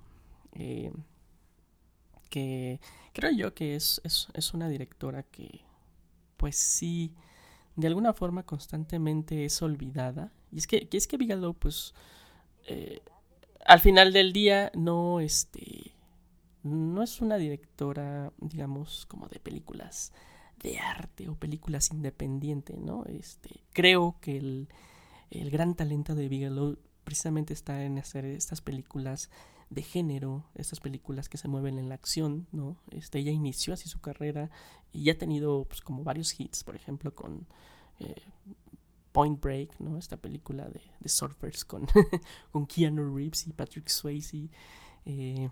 eh, 0.54 0.94
que 2.30 2.80
creo 3.14 3.32
yo 3.32 3.54
que 3.54 3.76
es, 3.76 4.00
es, 4.04 4.30
es 4.34 4.54
una 4.54 4.70
directora 4.70 5.24
que, 5.24 5.62
pues 6.38 6.56
sí, 6.56 7.14
de 7.76 7.88
alguna 7.88 8.14
forma 8.14 8.44
constantemente 8.44 9.44
es 9.46 9.62
olvidada. 9.62 10.32
Y 10.52 10.58
es 10.60 10.68
que, 10.68 10.88
que 10.88 10.98
es 10.98 11.08
que 11.08 11.18
Bigelow, 11.18 11.54
pues, 11.54 11.94
al 13.66 13.80
final 13.80 14.14
del 14.14 14.34
día 14.34 14.72
no, 14.76 15.20
este, 15.20 15.94
no 16.64 17.04
es 17.04 17.22
una 17.22 17.38
directora, 17.38 18.32
digamos, 18.38 19.06
como 19.08 19.28
de 19.28 19.40
películas 19.40 20.12
de 20.62 20.80
arte 20.80 21.30
o 21.30 21.36
películas 21.36 21.92
independientes, 21.92 22.78
¿no? 22.78 23.06
Este, 23.06 23.64
creo 23.74 24.18
que 24.22 24.38
el, 24.38 24.68
el 25.30 25.52
gran 25.52 25.76
talento 25.76 26.16
de 26.16 26.28
Bigelow 26.28 26.78
precisamente 27.04 27.54
está 27.54 27.84
en 27.84 27.98
hacer 28.00 28.26
estas 28.26 28.62
películas 28.62 29.30
de 29.70 29.82
género, 29.82 30.46
estas 30.56 30.80
películas 30.80 31.30
que 31.30 31.38
se 31.38 31.48
mueven 31.48 31.78
en 31.78 31.90
la 31.90 31.96
acción, 31.96 32.48
¿no? 32.52 32.78
Este, 32.92 33.20
ella 33.20 33.32
inició 33.32 33.74
así 33.74 33.90
su 33.90 34.00
carrera 34.00 34.50
y 34.92 35.04
ya 35.04 35.14
ha 35.14 35.18
tenido 35.18 35.66
pues, 35.66 35.82
como 35.82 36.04
varios 36.04 36.40
hits, 36.40 36.64
por 36.64 36.76
ejemplo, 36.76 37.14
con 37.14 37.48
eh, 38.00 38.16
Point 39.16 39.42
Break, 39.42 39.80
¿no? 39.80 39.98
Esta 39.98 40.18
película 40.18 40.66
de, 40.66 40.82
de 41.00 41.10
surfers 41.10 41.64
con, 41.64 41.88
con 42.52 42.66
Keanu 42.66 43.16
Reeves 43.16 43.48
y 43.48 43.54
Patrick 43.54 43.88
Swayze. 43.88 44.50
Eh, 45.06 45.50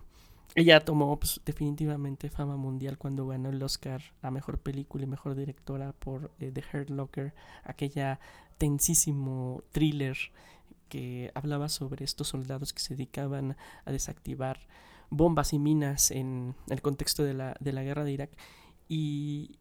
ella 0.54 0.84
tomó 0.84 1.18
pues, 1.18 1.40
definitivamente 1.46 2.28
fama 2.28 2.58
mundial 2.58 2.98
cuando 2.98 3.26
ganó 3.26 3.48
el 3.48 3.62
Oscar 3.62 4.02
a 4.20 4.30
Mejor 4.30 4.58
Película 4.58 5.04
y 5.04 5.06
Mejor 5.06 5.34
Directora 5.34 5.92
por 5.92 6.30
eh, 6.40 6.52
The 6.52 6.62
Hurt 6.72 6.90
Locker, 6.90 7.32
aquella 7.62 8.20
tensísimo 8.58 9.64
thriller 9.72 10.18
que 10.90 11.32
hablaba 11.34 11.70
sobre 11.70 12.04
estos 12.04 12.28
soldados 12.28 12.74
que 12.74 12.80
se 12.80 12.94
dedicaban 12.94 13.56
a 13.86 13.92
desactivar 13.92 14.60
bombas 15.08 15.54
y 15.54 15.58
minas 15.58 16.10
en 16.10 16.54
el 16.68 16.82
contexto 16.82 17.24
de 17.24 17.32
la, 17.32 17.56
de 17.60 17.72
la 17.72 17.82
guerra 17.82 18.04
de 18.04 18.12
Irak. 18.12 18.30
Y, 18.90 19.56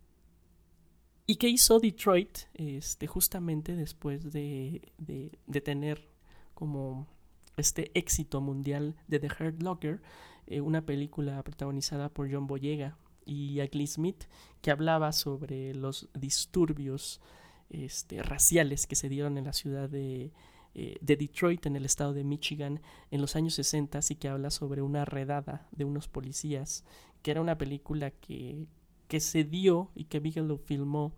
y 1.25 1.35
que 1.35 1.47
hizo 1.47 1.79
Detroit 1.79 2.39
este, 2.53 3.07
justamente 3.07 3.75
después 3.75 4.31
de, 4.31 4.91
de, 4.97 5.61
tener 5.61 6.09
como 6.53 7.07
este 7.55 7.91
éxito 7.97 8.41
mundial 8.41 8.95
de 9.07 9.19
The 9.19 9.27
Hurt 9.27 9.61
Locker, 9.61 10.01
eh, 10.47 10.59
una 10.59 10.85
película 10.85 11.41
protagonizada 11.43 12.09
por 12.09 12.31
John 12.31 12.47
Boyega 12.47 12.97
y 13.25 13.61
Ugly 13.61 13.87
Smith, 13.87 14.25
que 14.61 14.71
hablaba 14.71 15.13
sobre 15.13 15.73
los 15.73 16.09
disturbios 16.13 17.21
este, 17.69 18.21
raciales 18.21 18.85
que 18.85 18.95
se 18.95 19.07
dieron 19.07 19.37
en 19.37 19.45
la 19.45 19.53
ciudad 19.53 19.89
de, 19.89 20.33
eh, 20.75 20.97
de 20.99 21.15
Detroit, 21.15 21.65
en 21.65 21.77
el 21.77 21.85
estado 21.85 22.13
de 22.13 22.25
Michigan, 22.25 22.81
en 23.11 23.21
los 23.21 23.37
años 23.37 23.53
60, 23.53 23.99
y 24.09 24.15
que 24.15 24.27
habla 24.27 24.49
sobre 24.49 24.81
una 24.81 25.05
redada 25.05 25.67
de 25.71 25.85
unos 25.85 26.09
policías, 26.09 26.83
que 27.21 27.31
era 27.31 27.41
una 27.41 27.57
película 27.57 28.11
que, 28.11 28.67
que 29.13 29.19
se 29.19 29.43
dio 29.43 29.91
y 29.93 30.05
que 30.05 30.19
Bigelow 30.19 30.57
filmó, 30.57 31.13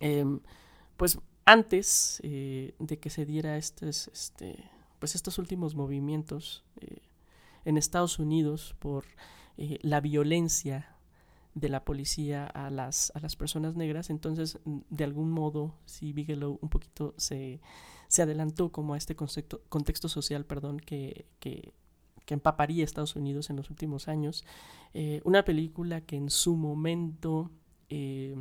eh, 0.00 0.24
pues 0.96 1.18
antes 1.44 2.18
eh, 2.22 2.74
de 2.78 2.98
que 2.98 3.10
se 3.10 3.26
diera 3.26 3.58
estos, 3.58 4.08
este, 4.08 4.64
pues 4.98 5.14
estos 5.14 5.36
últimos 5.36 5.74
movimientos 5.74 6.64
eh, 6.80 7.02
en 7.66 7.76
Estados 7.76 8.18
Unidos 8.18 8.74
por 8.78 9.04
eh, 9.58 9.78
la 9.82 10.00
violencia 10.00 10.96
de 11.54 11.68
la 11.68 11.84
policía 11.84 12.46
a 12.46 12.70
las, 12.70 13.12
a 13.14 13.20
las 13.20 13.36
personas 13.36 13.76
negras. 13.76 14.08
Entonces, 14.08 14.58
de 14.64 15.04
algún 15.04 15.30
modo, 15.30 15.74
si 15.84 16.14
Bigelow 16.14 16.58
un 16.62 16.70
poquito 16.70 17.12
se, 17.18 17.60
se 18.06 18.22
adelantó 18.22 18.72
como 18.72 18.94
a 18.94 18.96
este 18.96 19.14
contexto, 19.14 19.60
contexto 19.68 20.08
social, 20.08 20.46
perdón, 20.46 20.80
que, 20.80 21.26
que, 21.38 21.70
que 22.28 22.34
empaparía 22.34 22.84
Estados 22.84 23.16
Unidos 23.16 23.48
en 23.48 23.56
los 23.56 23.70
últimos 23.70 24.06
años. 24.06 24.44
Eh, 24.92 25.22
una 25.24 25.46
película 25.46 26.02
que 26.02 26.16
en 26.16 26.28
su 26.28 26.56
momento 26.56 27.50
eh, 27.88 28.36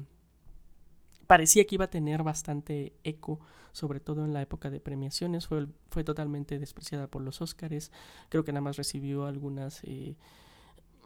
parecía 1.26 1.64
que 1.66 1.76
iba 1.76 1.86
a 1.86 1.90
tener 1.90 2.22
bastante 2.22 2.92
eco, 3.06 3.40
sobre 3.72 4.02
todo 4.02 4.26
en 4.26 4.34
la 4.34 4.42
época 4.42 4.70
de 4.70 4.82
premiaciones. 4.82 5.48
Fue, 5.48 5.68
fue 5.90 6.04
totalmente 6.04 6.60
despreciada 6.60 7.08
por 7.08 7.22
los 7.22 7.42
Oscars. 7.42 7.94
Creo 8.28 8.44
que 8.44 8.52
nada 8.52 8.60
más 8.60 8.76
recibió 8.76 9.26
algunas 9.26 9.82
eh, 9.86 10.18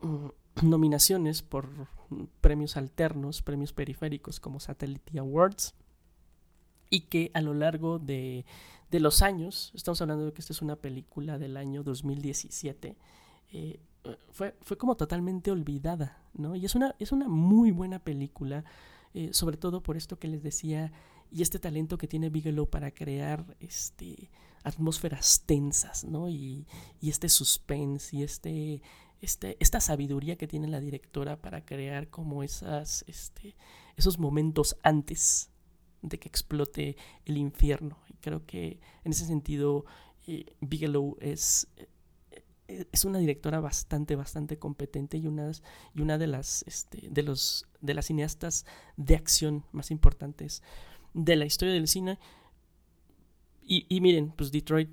mm, 0.02 0.68
nominaciones 0.68 1.44
por 1.44 1.70
premios 2.42 2.78
alternos, 2.78 3.44
premios 3.44 3.74
periféricos 3.74 4.40
como 4.40 4.60
Satellite 4.60 5.20
Awards. 5.20 5.76
Y 6.92 7.02
que 7.02 7.32
a 7.34 7.42
lo 7.42 7.56
largo 7.56 7.98
de, 7.98 8.46
de 8.92 9.00
los 9.00 9.24
años, 9.24 9.72
estamos 9.74 10.00
hablando 10.02 10.26
de 10.26 10.34
que 10.34 10.42
esta 10.42 10.54
es 10.54 10.62
una 10.62 10.76
película 10.76 11.40
del 11.40 11.58
año 11.58 11.82
2017, 11.82 12.98
eh, 13.54 13.80
fue, 14.32 14.56
fue 14.62 14.78
como 14.78 14.96
totalmente 14.96 15.52
olvidada, 15.52 16.18
¿no? 16.34 16.56
Y 16.56 16.66
es 16.66 16.76
una, 16.76 16.96
es 17.00 17.12
una 17.12 17.28
muy 17.28 17.72
buena 17.72 18.00
película, 18.00 18.64
eh, 19.14 19.30
sobre 19.34 19.58
todo 19.58 19.82
por 19.82 19.98
esto 19.98 20.20
que 20.20 20.28
les 20.28 20.44
decía, 20.44 20.92
y 21.32 21.42
este 21.42 21.60
talento 21.60 21.98
que 21.98 22.08
tiene 22.08 22.30
Bigelow 22.30 22.70
para 22.70 22.92
crear 22.92 23.56
este, 23.60 24.30
atmósferas 24.64 25.44
tensas, 25.46 26.04
¿no? 26.04 26.30
Y, 26.30 26.68
y 27.00 27.10
este 27.10 27.30
suspense 27.30 28.16
y 28.16 28.24
este, 28.24 28.82
este, 29.22 29.56
esta 29.60 29.80
sabiduría 29.80 30.36
que 30.36 30.48
tiene 30.48 30.68
la 30.68 30.82
directora 30.82 31.42
para 31.42 31.64
crear 31.64 32.10
como 32.10 32.44
esas, 32.44 33.06
este, 33.08 33.56
esos 33.96 34.20
momentos 34.20 34.78
antes 34.84 35.51
de 36.02 36.20
que 36.20 36.28
explote 36.28 36.98
el 37.26 37.38
infierno. 37.38 37.98
Y 38.10 38.14
creo 38.16 38.46
que 38.46 38.80
en 39.04 39.12
ese 39.12 39.26
sentido 39.26 39.86
eh, 40.28 40.46
Bigelow 40.62 41.18
es, 41.20 41.68
eh, 42.68 42.86
es 42.92 43.06
una 43.06 43.20
directora 43.20 43.60
bastante, 43.60 44.16
bastante 44.16 44.58
competente 44.58 45.18
y 45.18 45.28
una, 45.28 45.52
y 45.94 46.02
una 46.02 46.18
de, 46.18 46.28
las, 46.28 46.64
este, 46.68 47.10
de, 47.10 47.24
los, 47.24 47.68
de 47.82 47.94
las 47.94 48.06
cineastas 48.06 48.66
de 48.98 49.16
acción 49.16 49.66
más 49.72 49.92
importantes 49.92 50.64
de 51.14 51.36
la 51.36 51.46
historia 51.46 51.74
del 51.74 51.88
cine. 51.88 52.20
Y, 53.62 53.86
y 53.90 54.02
miren, 54.02 54.32
pues 54.32 54.52
Detroit, 54.52 54.90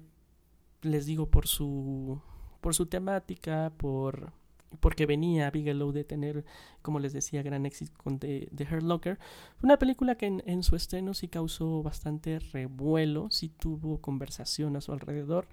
les 0.83 1.07
digo, 1.07 1.31
por 1.31 1.47
su, 1.47 2.21
por 2.61 2.75
su 2.75 2.87
temática, 2.87 3.73
por 3.77 4.33
porque 4.81 5.07
venía 5.07 5.51
Bigelow 5.51 5.93
de 5.93 6.05
tener, 6.05 6.45
como 6.83 6.99
les 6.99 7.13
decía, 7.13 7.43
gran 7.43 7.67
éxito 7.67 7.93
con 7.97 8.19
The, 8.19 8.49
The 8.55 8.65
Hurt 8.65 8.83
Locker. 8.83 9.19
Una 9.63 9.79
película 9.79 10.17
que 10.17 10.27
en, 10.27 10.63
su 10.63 10.77
estreno 10.77 11.15
sí 11.15 11.29
causó 11.29 11.83
bastante 11.83 12.39
revuelo, 12.39 13.29
sí 13.31 13.49
tuvo 13.49 14.01
conversación 14.01 14.77
a 14.77 14.81
su 14.81 14.93
alrededor, 14.93 15.49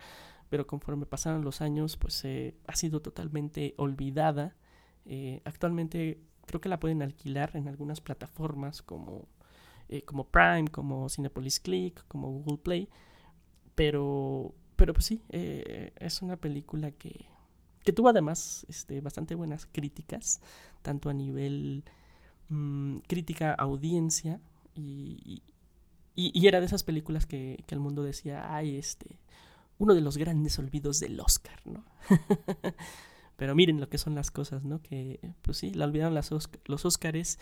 pero 0.50 0.68
conforme 0.68 1.06
pasaron 1.06 1.44
los 1.44 1.62
años, 1.62 1.98
pues 1.98 2.24
eh, 2.26 2.56
ha 2.68 2.76
sido 2.76 3.02
totalmente 3.02 3.74
olvidada. 3.78 4.56
Eh, 5.06 5.42
actualmente 5.46 6.20
creo 6.46 6.62
que 6.62 6.70
la 6.70 6.80
pueden 6.80 7.02
alquilar 7.02 7.56
en 7.56 7.68
algunas 7.68 8.02
plataformas 8.02 8.82
como, 8.82 9.28
eh, 9.90 10.04
como 10.04 10.26
Prime, 10.26 10.68
como 10.68 11.10
Cinepolis 11.10 11.60
Click, 11.60 12.06
como 12.08 12.30
Google 12.30 12.58
Play, 12.58 12.90
pero, 13.76 14.54
pero 14.76 14.94
pues 14.94 15.06
sí, 15.06 15.22
es 15.30 16.22
una 16.22 16.38
película 16.38 16.92
que 16.92 17.26
que 17.86 17.94
tuvo 17.94 18.10
además 18.10 18.66
este, 18.68 19.00
bastante 19.00 19.36
buenas 19.36 19.68
críticas, 19.72 20.42
tanto 20.82 21.10
a 21.10 21.14
nivel 21.14 21.84
mm, 22.50 22.98
crítica 23.08 23.54
audiencia 23.54 24.42
y, 24.74 25.44
y, 26.16 26.48
era 26.48 26.60
de 26.60 26.66
esas 26.66 26.84
películas 26.84 27.26
que, 27.26 27.64
que, 27.68 27.76
el 27.76 27.80
mundo 27.80 28.04
decía, 28.04 28.54
ay, 28.54 28.76
este, 28.76 29.20
uno 29.78 29.94
de 29.94 30.02
los 30.02 30.18
grandes 30.18 30.58
olvidos 30.60 31.00
del 31.00 31.20
Oscar, 31.20 31.62
¿no? 31.66 31.86
Pero 33.38 33.56
miren 33.56 33.80
lo 33.80 33.90
que 33.90 33.98
son 33.98 34.16
las 34.16 34.32
cosas, 34.32 34.64
¿no? 34.64 34.82
Que, 34.82 35.20
pues 35.42 35.58
sí, 35.58 35.72
la 35.72 35.86
olvidaron 35.86 36.14
las 36.14 36.32
los 36.66 36.86
Oscars 36.86 37.38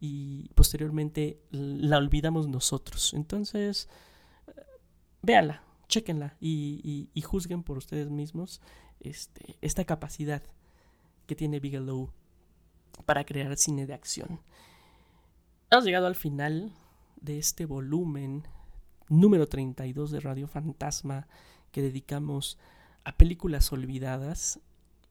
y 0.00 0.50
posteriormente 0.54 1.40
la 1.50 1.98
olvidamos 1.98 2.48
nosotros. 2.48 3.14
Entonces, 3.14 3.88
véanla, 5.22 5.62
chequenla 5.88 6.36
y, 6.40 7.08
y, 7.14 7.20
juzguen 7.22 7.62
por 7.62 7.78
ustedes 7.78 8.10
mismos 8.10 8.60
este, 9.00 9.56
esta 9.60 9.84
capacidad 9.84 10.42
que 11.26 11.34
tiene 11.34 11.60
Bigelow 11.60 12.10
para 13.04 13.24
crear 13.24 13.56
cine 13.56 13.86
de 13.86 13.94
acción. 13.94 14.40
Hemos 15.70 15.84
llegado 15.84 16.06
al 16.06 16.14
final 16.14 16.72
de 17.20 17.38
este 17.38 17.66
volumen 17.66 18.44
número 19.08 19.48
32 19.48 20.10
de 20.10 20.20
Radio 20.20 20.46
Fantasma 20.48 21.26
que 21.72 21.82
dedicamos 21.82 22.58
a 23.04 23.16
películas 23.16 23.72
olvidadas. 23.72 24.60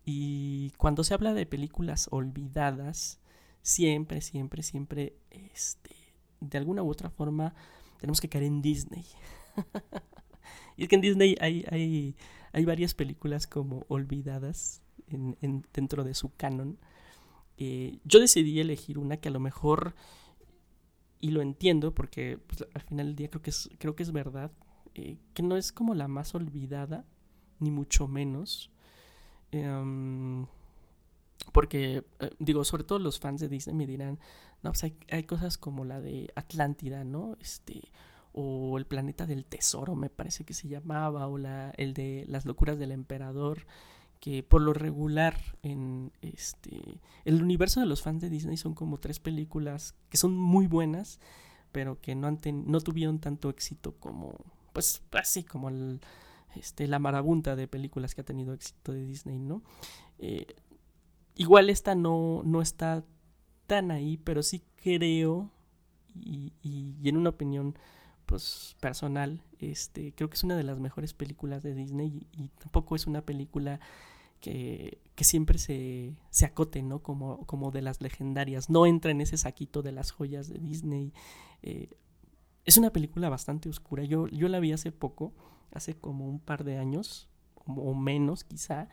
Y 0.03 0.71
cuando 0.77 1.03
se 1.03 1.13
habla 1.13 1.33
de 1.33 1.45
películas 1.45 2.07
olvidadas, 2.11 3.19
siempre, 3.61 4.21
siempre, 4.21 4.63
siempre, 4.63 5.15
este, 5.31 5.95
de 6.39 6.57
alguna 6.57 6.83
u 6.83 6.89
otra 6.89 7.09
forma, 7.09 7.55
tenemos 7.99 8.21
que 8.21 8.29
caer 8.29 8.43
en 8.43 8.61
Disney. 8.61 9.05
y 10.77 10.83
es 10.83 10.89
que 10.89 10.95
en 10.95 11.01
Disney 11.01 11.35
hay, 11.39 11.65
hay, 11.69 12.15
hay 12.55 12.63
varias 12.63 12.93
películas 12.93 13.47
como 13.47 13.85
olvidadas 13.89 14.81
en, 15.07 15.65
dentro 15.73 16.05
de 16.05 16.13
su 16.13 16.33
canon. 16.35 16.79
Yo 17.57 18.19
decidí 18.21 18.61
elegir 18.61 18.97
una 18.97 19.17
que 19.17 19.27
a 19.27 19.31
lo 19.31 19.41
mejor, 19.41 19.93
y 21.19 21.31
lo 21.31 21.41
entiendo 21.41 21.93
porque 21.93 22.39
pues, 22.47 22.65
al 22.73 22.81
final 22.81 23.07
del 23.07 23.15
día 23.17 23.29
creo 23.29 23.41
que 23.41 23.49
es, 23.49 23.69
creo 23.77 23.93
que 23.97 24.03
es 24.03 24.13
verdad, 24.13 24.53
eh, 24.93 25.17
que 25.33 25.43
no 25.43 25.57
es 25.57 25.73
como 25.73 25.95
la 25.95 26.07
más 26.07 26.33
olvidada, 26.33 27.05
ni 27.59 27.71
mucho 27.71 28.07
menos. 28.07 28.71
Em, 29.51 30.45
porque, 31.51 32.05
eh, 32.21 32.29
digo, 32.39 32.63
sobre 32.63 32.85
todo 32.85 32.99
los 32.99 33.19
fans 33.19 33.41
de 33.41 33.49
Disney 33.49 33.75
me 33.75 33.85
dirán, 33.85 34.17
no, 34.63 34.71
pues 34.71 34.85
hay, 34.85 34.97
hay, 35.11 35.23
cosas 35.25 35.57
como 35.57 35.83
la 35.83 35.99
de 35.99 36.31
Atlántida, 36.35 37.03
¿no? 37.03 37.35
Este, 37.41 37.81
o 38.37 38.77
El 38.77 38.85
planeta 38.85 39.25
del 39.25 39.45
tesoro, 39.45 39.95
me 39.95 40.09
parece 40.09 40.43
que 40.43 40.53
se 40.53 40.67
llamaba, 40.67 41.27
o 41.27 41.37
la, 41.37 41.71
el 41.77 41.93
de 41.93 42.25
Las 42.27 42.45
locuras 42.45 42.77
del 42.77 42.91
emperador, 42.91 43.65
que 44.19 44.43
por 44.43 44.61
lo 44.61 44.73
regular 44.73 45.37
en 45.63 46.11
este 46.21 46.99
el 47.23 47.41
universo 47.41 47.79
de 47.79 47.85
los 47.85 48.01
fans 48.01 48.21
de 48.21 48.29
Disney 48.29 48.57
son 48.57 48.73
como 48.73 48.97
tres 48.97 49.19
películas 49.19 49.95
que 50.09 50.17
son 50.17 50.35
muy 50.35 50.67
buenas, 50.67 51.19
pero 51.71 52.01
que 52.01 52.13
no, 52.13 52.27
han 52.27 52.39
no 52.65 52.81
tuvieron 52.81 53.19
tanto 53.19 53.49
éxito 53.49 53.95
como, 53.99 54.33
pues 54.73 55.01
así 55.13 55.43
como 55.43 55.69
el, 55.69 56.01
este, 56.55 56.87
la 56.87 56.99
marabunta 56.99 57.55
de 57.55 57.69
películas 57.69 58.15
que 58.15 58.21
ha 58.21 58.25
tenido 58.25 58.53
éxito 58.53 58.91
de 58.91 59.05
Disney, 59.05 59.39
¿no? 59.39 59.63
Eh, 60.19 60.55
igual 61.35 61.69
esta 61.69 61.95
no, 61.95 62.41
no 62.43 62.61
está 62.61 63.05
tan 63.65 63.91
ahí, 63.91 64.17
pero 64.17 64.43
sí 64.43 64.61
creo, 64.75 65.51
y, 66.13 66.51
y 66.61 67.07
en 67.07 67.15
una 67.15 67.29
opinión 67.29 67.77
pues 68.25 68.75
personal, 68.79 69.41
este, 69.59 70.13
creo 70.13 70.29
que 70.29 70.35
es 70.35 70.43
una 70.43 70.55
de 70.55 70.63
las 70.63 70.79
mejores 70.79 71.13
películas 71.13 71.63
de 71.63 71.73
Disney 71.73 72.27
y, 72.31 72.49
tampoco 72.59 72.95
es 72.95 73.07
una 73.07 73.21
película 73.21 73.79
que, 74.41 74.99
que 75.15 75.23
siempre 75.23 75.57
se, 75.57 76.15
se, 76.29 76.45
acote, 76.45 76.81
¿no? 76.81 77.01
Como, 77.01 77.45
como 77.45 77.71
de 77.71 77.81
las 77.81 78.01
legendarias, 78.01 78.69
no 78.69 78.85
entra 78.85 79.11
en 79.11 79.21
ese 79.21 79.37
saquito 79.37 79.81
de 79.81 79.91
las 79.91 80.11
joyas 80.11 80.49
de 80.49 80.59
Disney. 80.59 81.13
Eh, 81.61 81.89
es 82.65 82.77
una 82.77 82.91
película 82.91 83.29
bastante 83.29 83.69
oscura, 83.69 84.03
yo, 84.03 84.27
yo 84.27 84.47
la 84.49 84.59
vi 84.59 84.71
hace 84.71 84.91
poco, 84.91 85.33
hace 85.71 85.95
como 85.95 86.27
un 86.27 86.39
par 86.39 86.63
de 86.63 86.77
años, 86.77 87.29
o 87.65 87.93
menos 87.93 88.43
quizá, 88.43 88.89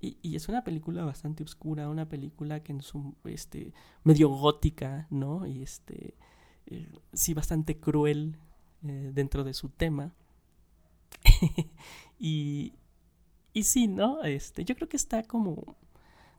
y, 0.00 0.16
y, 0.22 0.36
es 0.36 0.48
una 0.48 0.62
película 0.62 1.04
bastante 1.04 1.42
oscura, 1.42 1.88
una 1.88 2.08
película 2.08 2.62
que 2.62 2.70
en 2.70 2.82
su, 2.82 3.16
este, 3.24 3.74
medio 4.04 4.28
gótica, 4.28 5.08
¿no? 5.10 5.44
Y 5.44 5.62
este, 5.62 6.14
eh, 6.66 6.88
sí, 7.12 7.34
bastante 7.34 7.80
cruel, 7.80 8.38
eh, 8.86 9.10
dentro 9.12 9.44
de 9.44 9.54
su 9.54 9.68
tema. 9.68 10.12
y, 12.18 12.74
y 13.52 13.62
sí, 13.64 13.88
¿no? 13.88 14.22
Este, 14.24 14.64
yo 14.64 14.74
creo 14.74 14.88
que 14.88 14.96
está 14.96 15.22
como, 15.22 15.76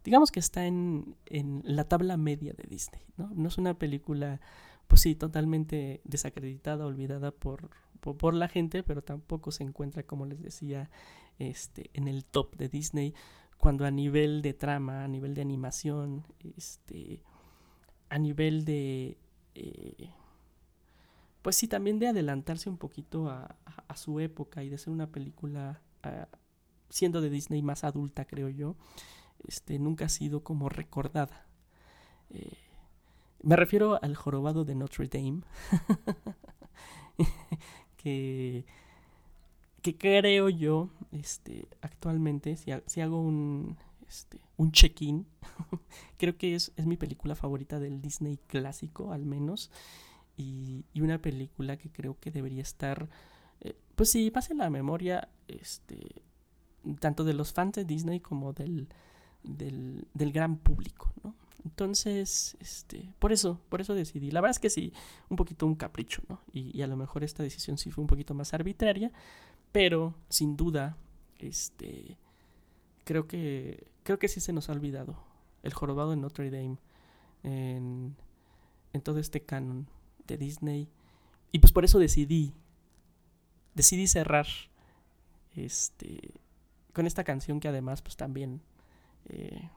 digamos 0.04 0.32
que 0.32 0.40
está 0.40 0.66
en, 0.66 1.16
en 1.26 1.62
la 1.66 1.84
tabla 1.84 2.18
media 2.18 2.54
de 2.54 2.64
Disney, 2.68 3.02
¿no? 3.18 3.30
No 3.36 3.48
es 3.48 3.58
una 3.58 3.78
película, 3.78 4.40
pues 4.88 5.02
sí, 5.02 5.16
totalmente 5.16 6.02
desacreditada, 6.04 6.86
olvidada 6.86 7.32
por, 7.32 7.70
por, 8.00 8.34
la 8.34 8.48
gente, 8.48 8.84
pero 8.84 9.02
tampoco 9.04 9.52
se 9.52 9.64
encuentra, 9.64 10.04
como 10.04 10.26
les 10.26 10.42
decía, 10.42 10.90
este, 11.40 11.90
en 11.94 12.08
el 12.08 12.26
top 12.26 12.56
de 12.56 12.70
Disney, 12.70 13.14
cuando 13.58 13.86
a 13.86 13.92
nivel 13.92 14.42
de 14.42 14.54
trama, 14.54 15.04
a 15.04 15.08
nivel 15.08 15.34
de 15.34 15.42
animación, 15.42 16.26
este, 16.56 17.22
a 18.10 18.18
nivel 18.18 18.66
de... 18.66 19.18
Eh, 19.56 20.10
pues 21.50 21.56
sí, 21.56 21.68
también 21.68 21.98
de 21.98 22.08
adelantarse 22.08 22.70
un 22.70 22.78
poquito 22.78 23.28
a, 23.28 23.56
su 23.96 24.20
época 24.20 24.64
y 24.64 24.70
de 24.70 24.78
ser 24.78 24.94
una 24.94 25.08
película 25.08 25.82
siendo 26.92 27.22
de 27.22 27.32
Disney 27.32 27.64
más 27.64 27.84
adulta, 27.84 28.26
creo 28.26 28.50
yo, 28.50 28.76
este, 29.48 29.80
nunca 29.80 30.06
ha 30.06 30.10
sido 30.10 30.44
como 30.44 30.70
recordada. 30.70 31.48
Eh, 32.30 32.56
me 33.42 33.56
refiero 33.56 33.98
al 34.04 34.16
jorobado 34.16 34.64
de 34.64 34.76
Notre 34.76 35.08
Dame, 35.08 35.42
que, 37.98 38.68
que 39.82 39.98
creo 39.98 40.50
yo, 40.50 40.92
este, 41.12 41.68
actualmente, 41.82 42.58
si, 42.58 42.74
si 42.86 43.02
hago 43.02 43.20
un, 43.20 43.76
este, 44.08 44.40
un 44.56 44.72
check-in, 44.72 45.26
creo 46.20 46.38
que 46.38 46.54
es, 46.54 46.74
es 46.76 46.86
mi 46.86 46.96
película 46.96 47.34
favorita 47.34 47.80
del 47.80 48.04
Disney 48.04 48.38
clásico, 48.38 49.14
al 49.14 49.26
menos, 49.26 49.72
y, 50.40 51.02
una 51.02 51.22
película 51.22 51.78
que 51.78 51.90
creo 51.90 52.18
que 52.20 52.32
debería 52.32 52.62
estar, 52.62 53.10
eh, 53.62 53.76
pues 53.96 54.12
sí, 54.12 54.32
más 54.34 54.50
en 54.50 54.60
la 54.60 54.70
memoria, 54.70 55.28
este, 55.48 56.24
tanto 57.00 57.24
de 57.24 57.34
los 57.34 57.52
fans 57.52 57.74
de 57.74 57.86
Disney 57.86 58.20
como 58.22 58.54
del, 58.54 58.88
del, 59.44 60.08
del 60.14 60.32
gran 60.32 60.58
público, 60.58 61.12
¿no? 61.24 61.36
Entonces, 61.66 62.56
este, 62.62 63.14
por 63.20 63.34
eso, 63.34 63.60
por 63.68 63.82
eso 63.82 63.94
decidí. 63.94 64.32
La 64.32 64.40
verdad 64.40 64.52
es 64.52 64.60
que 64.60 64.70
sí, 64.70 64.94
un 65.30 65.36
poquito 65.36 65.66
un 65.66 65.76
capricho, 65.76 66.22
¿no? 66.30 66.40
Y, 66.54 66.82
a 66.82 66.88
lo 66.88 66.96
mejor 66.96 67.24
esta 67.26 67.44
decisión 67.44 67.78
sí 67.78 67.92
fue 67.92 68.02
un 68.02 68.08
poquito 68.08 68.34
más 68.34 68.54
arbitraria, 68.54 69.12
pero 69.74 70.16
sin 70.30 70.56
duda, 70.56 70.96
este, 71.38 72.18
creo 73.04 73.28
que, 73.28 73.88
creo 74.04 74.20
que 74.20 74.30
sí 74.30 74.40
se 74.40 74.54
nos 74.54 74.70
ha 74.70 74.72
olvidado 74.72 75.18
el 75.64 75.74
jorobado 75.74 76.12
de 76.12 76.16
Notre 76.16 76.50
Dame 76.50 76.78
en, 77.44 78.16
en 78.94 79.02
todo 79.02 79.20
este 79.20 79.42
canon 79.42 79.88
de 80.30 80.38
Disney. 80.38 80.90
Y 81.52 81.60
pues 81.60 81.74
por 81.74 81.84
eso 81.84 82.00
decidí, 82.00 82.54
decidí 83.76 84.08
cerrar, 84.08 84.48
este, 85.56 86.32
con 86.94 87.08
esta 87.08 87.24
canción 87.24 87.60
que 87.60 87.68
además 87.68 88.02
pues 88.02 88.16
también 88.16 88.62
eh, 89.30 89.70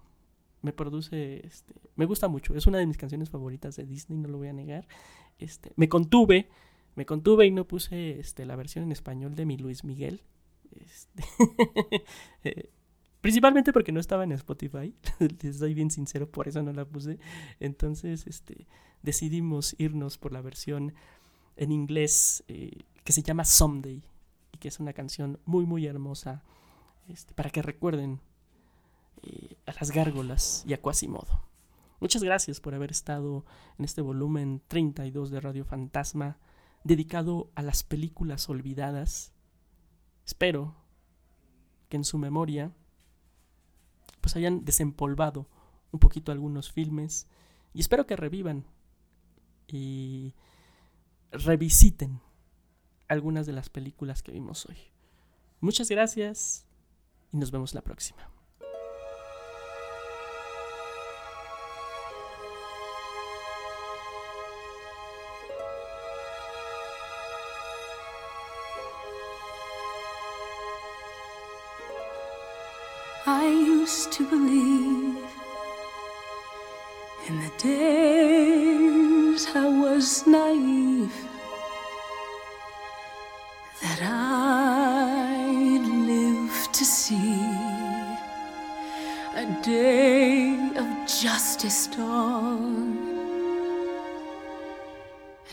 me 0.61 0.73
produce, 0.73 1.47
este, 1.47 1.75
me 1.97 2.05
gusta 2.05 2.29
mucho, 2.29 2.55
es 2.55 2.67
una 2.67 2.79
de 2.79 2.87
mis 2.87 2.99
canciones 2.99 3.31
favoritas 3.31 3.77
de 3.77 3.85
Disney, 3.85 4.19
no 4.19 4.29
lo 4.29 4.39
voy 4.39 4.49
a 4.49 4.53
negar. 4.53 4.87
Este, 5.39 5.73
me 5.77 5.89
contuve, 5.89 6.49
me 6.95 7.07
contuve 7.07 7.47
y 7.47 7.51
no 7.51 7.67
puse 7.67 8.21
este, 8.21 8.47
la 8.47 8.57
versión 8.57 8.85
en 8.85 8.93
español 8.93 9.35
de 9.35 9.47
mi 9.47 9.57
Luis 9.57 9.83
Miguel. 9.83 10.23
Este, 10.71 11.25
eh, 12.45 12.71
principalmente 13.23 13.73
porque 13.73 13.93
no 13.93 14.01
estaba 14.01 14.25
en 14.25 14.33
Spotify, 14.33 14.95
les 15.43 15.57
soy 15.57 15.73
bien 15.73 15.91
sincero, 15.91 16.31
por 16.31 16.49
eso 16.49 16.63
no 16.63 16.73
la 16.75 16.85
puse. 16.85 17.19
Entonces, 17.61 18.27
este, 18.27 18.67
decidimos 19.03 19.75
irnos 19.79 20.19
por 20.19 20.33
la 20.33 20.43
versión 20.43 20.93
en 21.57 21.73
inglés 21.73 22.45
eh, 22.49 22.83
que 23.05 23.13
se 23.13 23.23
llama 23.23 23.45
Someday 23.45 24.03
y 24.53 24.59
que 24.59 24.69
es 24.69 24.81
una 24.81 24.93
canción 24.93 25.39
muy 25.45 25.65
muy 25.65 25.87
hermosa 25.87 26.43
este, 27.09 27.33
para 27.35 27.51
que 27.51 27.63
recuerden 27.63 28.21
eh, 29.23 29.57
a 29.67 29.73
las 29.73 29.91
gárgolas 29.93 30.65
y 30.67 30.75
a 30.75 30.81
Quasimodo. 30.81 31.47
Muchas 32.01 32.25
gracias 32.25 32.61
por 32.61 32.75
haber 32.75 32.91
estado 32.91 33.45
en 33.79 33.85
este 33.85 34.01
volumen 34.01 34.61
32 34.67 35.31
de 35.31 35.41
Radio 35.41 35.65
Fantasma 35.65 36.39
dedicado 36.83 37.53
a 37.55 37.63
las 37.63 37.85
películas 37.85 38.49
olvidadas. 38.49 39.33
Espero 40.27 40.75
que 41.89 41.97
en 41.97 42.05
su 42.05 42.19
memoria 42.19 42.73
pues 44.23 44.37
hayan 44.37 44.65
desempolvado 44.65 45.47
un 45.91 46.01
poquito 46.01 46.33
algunos 46.33 46.73
filmes 46.73 47.27
y 47.75 47.81
espero 47.81 48.07
que 48.07 48.17
revivan 48.17 48.65
y 49.69 50.35
revisiten 51.31 52.21
algunas 53.09 53.47
de 53.47 53.53
las 53.53 53.69
películas 53.69 54.23
que 54.23 54.33
vimos 54.33 54.65
hoy. 54.67 54.77
Muchas 55.61 55.91
gracias 55.91 56.65
y 57.33 57.37
nos 57.37 57.51
vemos 57.51 57.75
la 57.75 57.83
próxima. 57.83 58.32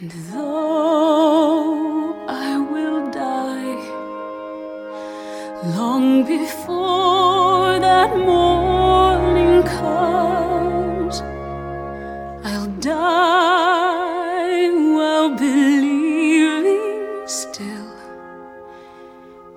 And 0.02 0.12
though 0.32 2.26
I 2.30 2.58
will 2.58 3.12
die 3.12 3.76
long 5.76 6.24
before 6.26 7.80
that 7.80 8.16
morning 8.16 9.62
comes, 9.64 11.20
I'll 12.46 12.72
die 12.80 14.70
while 14.96 15.36
believing 15.36 16.80
still 17.28 17.92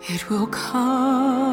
it 0.08 0.28
will 0.28 0.48
come 0.48 1.51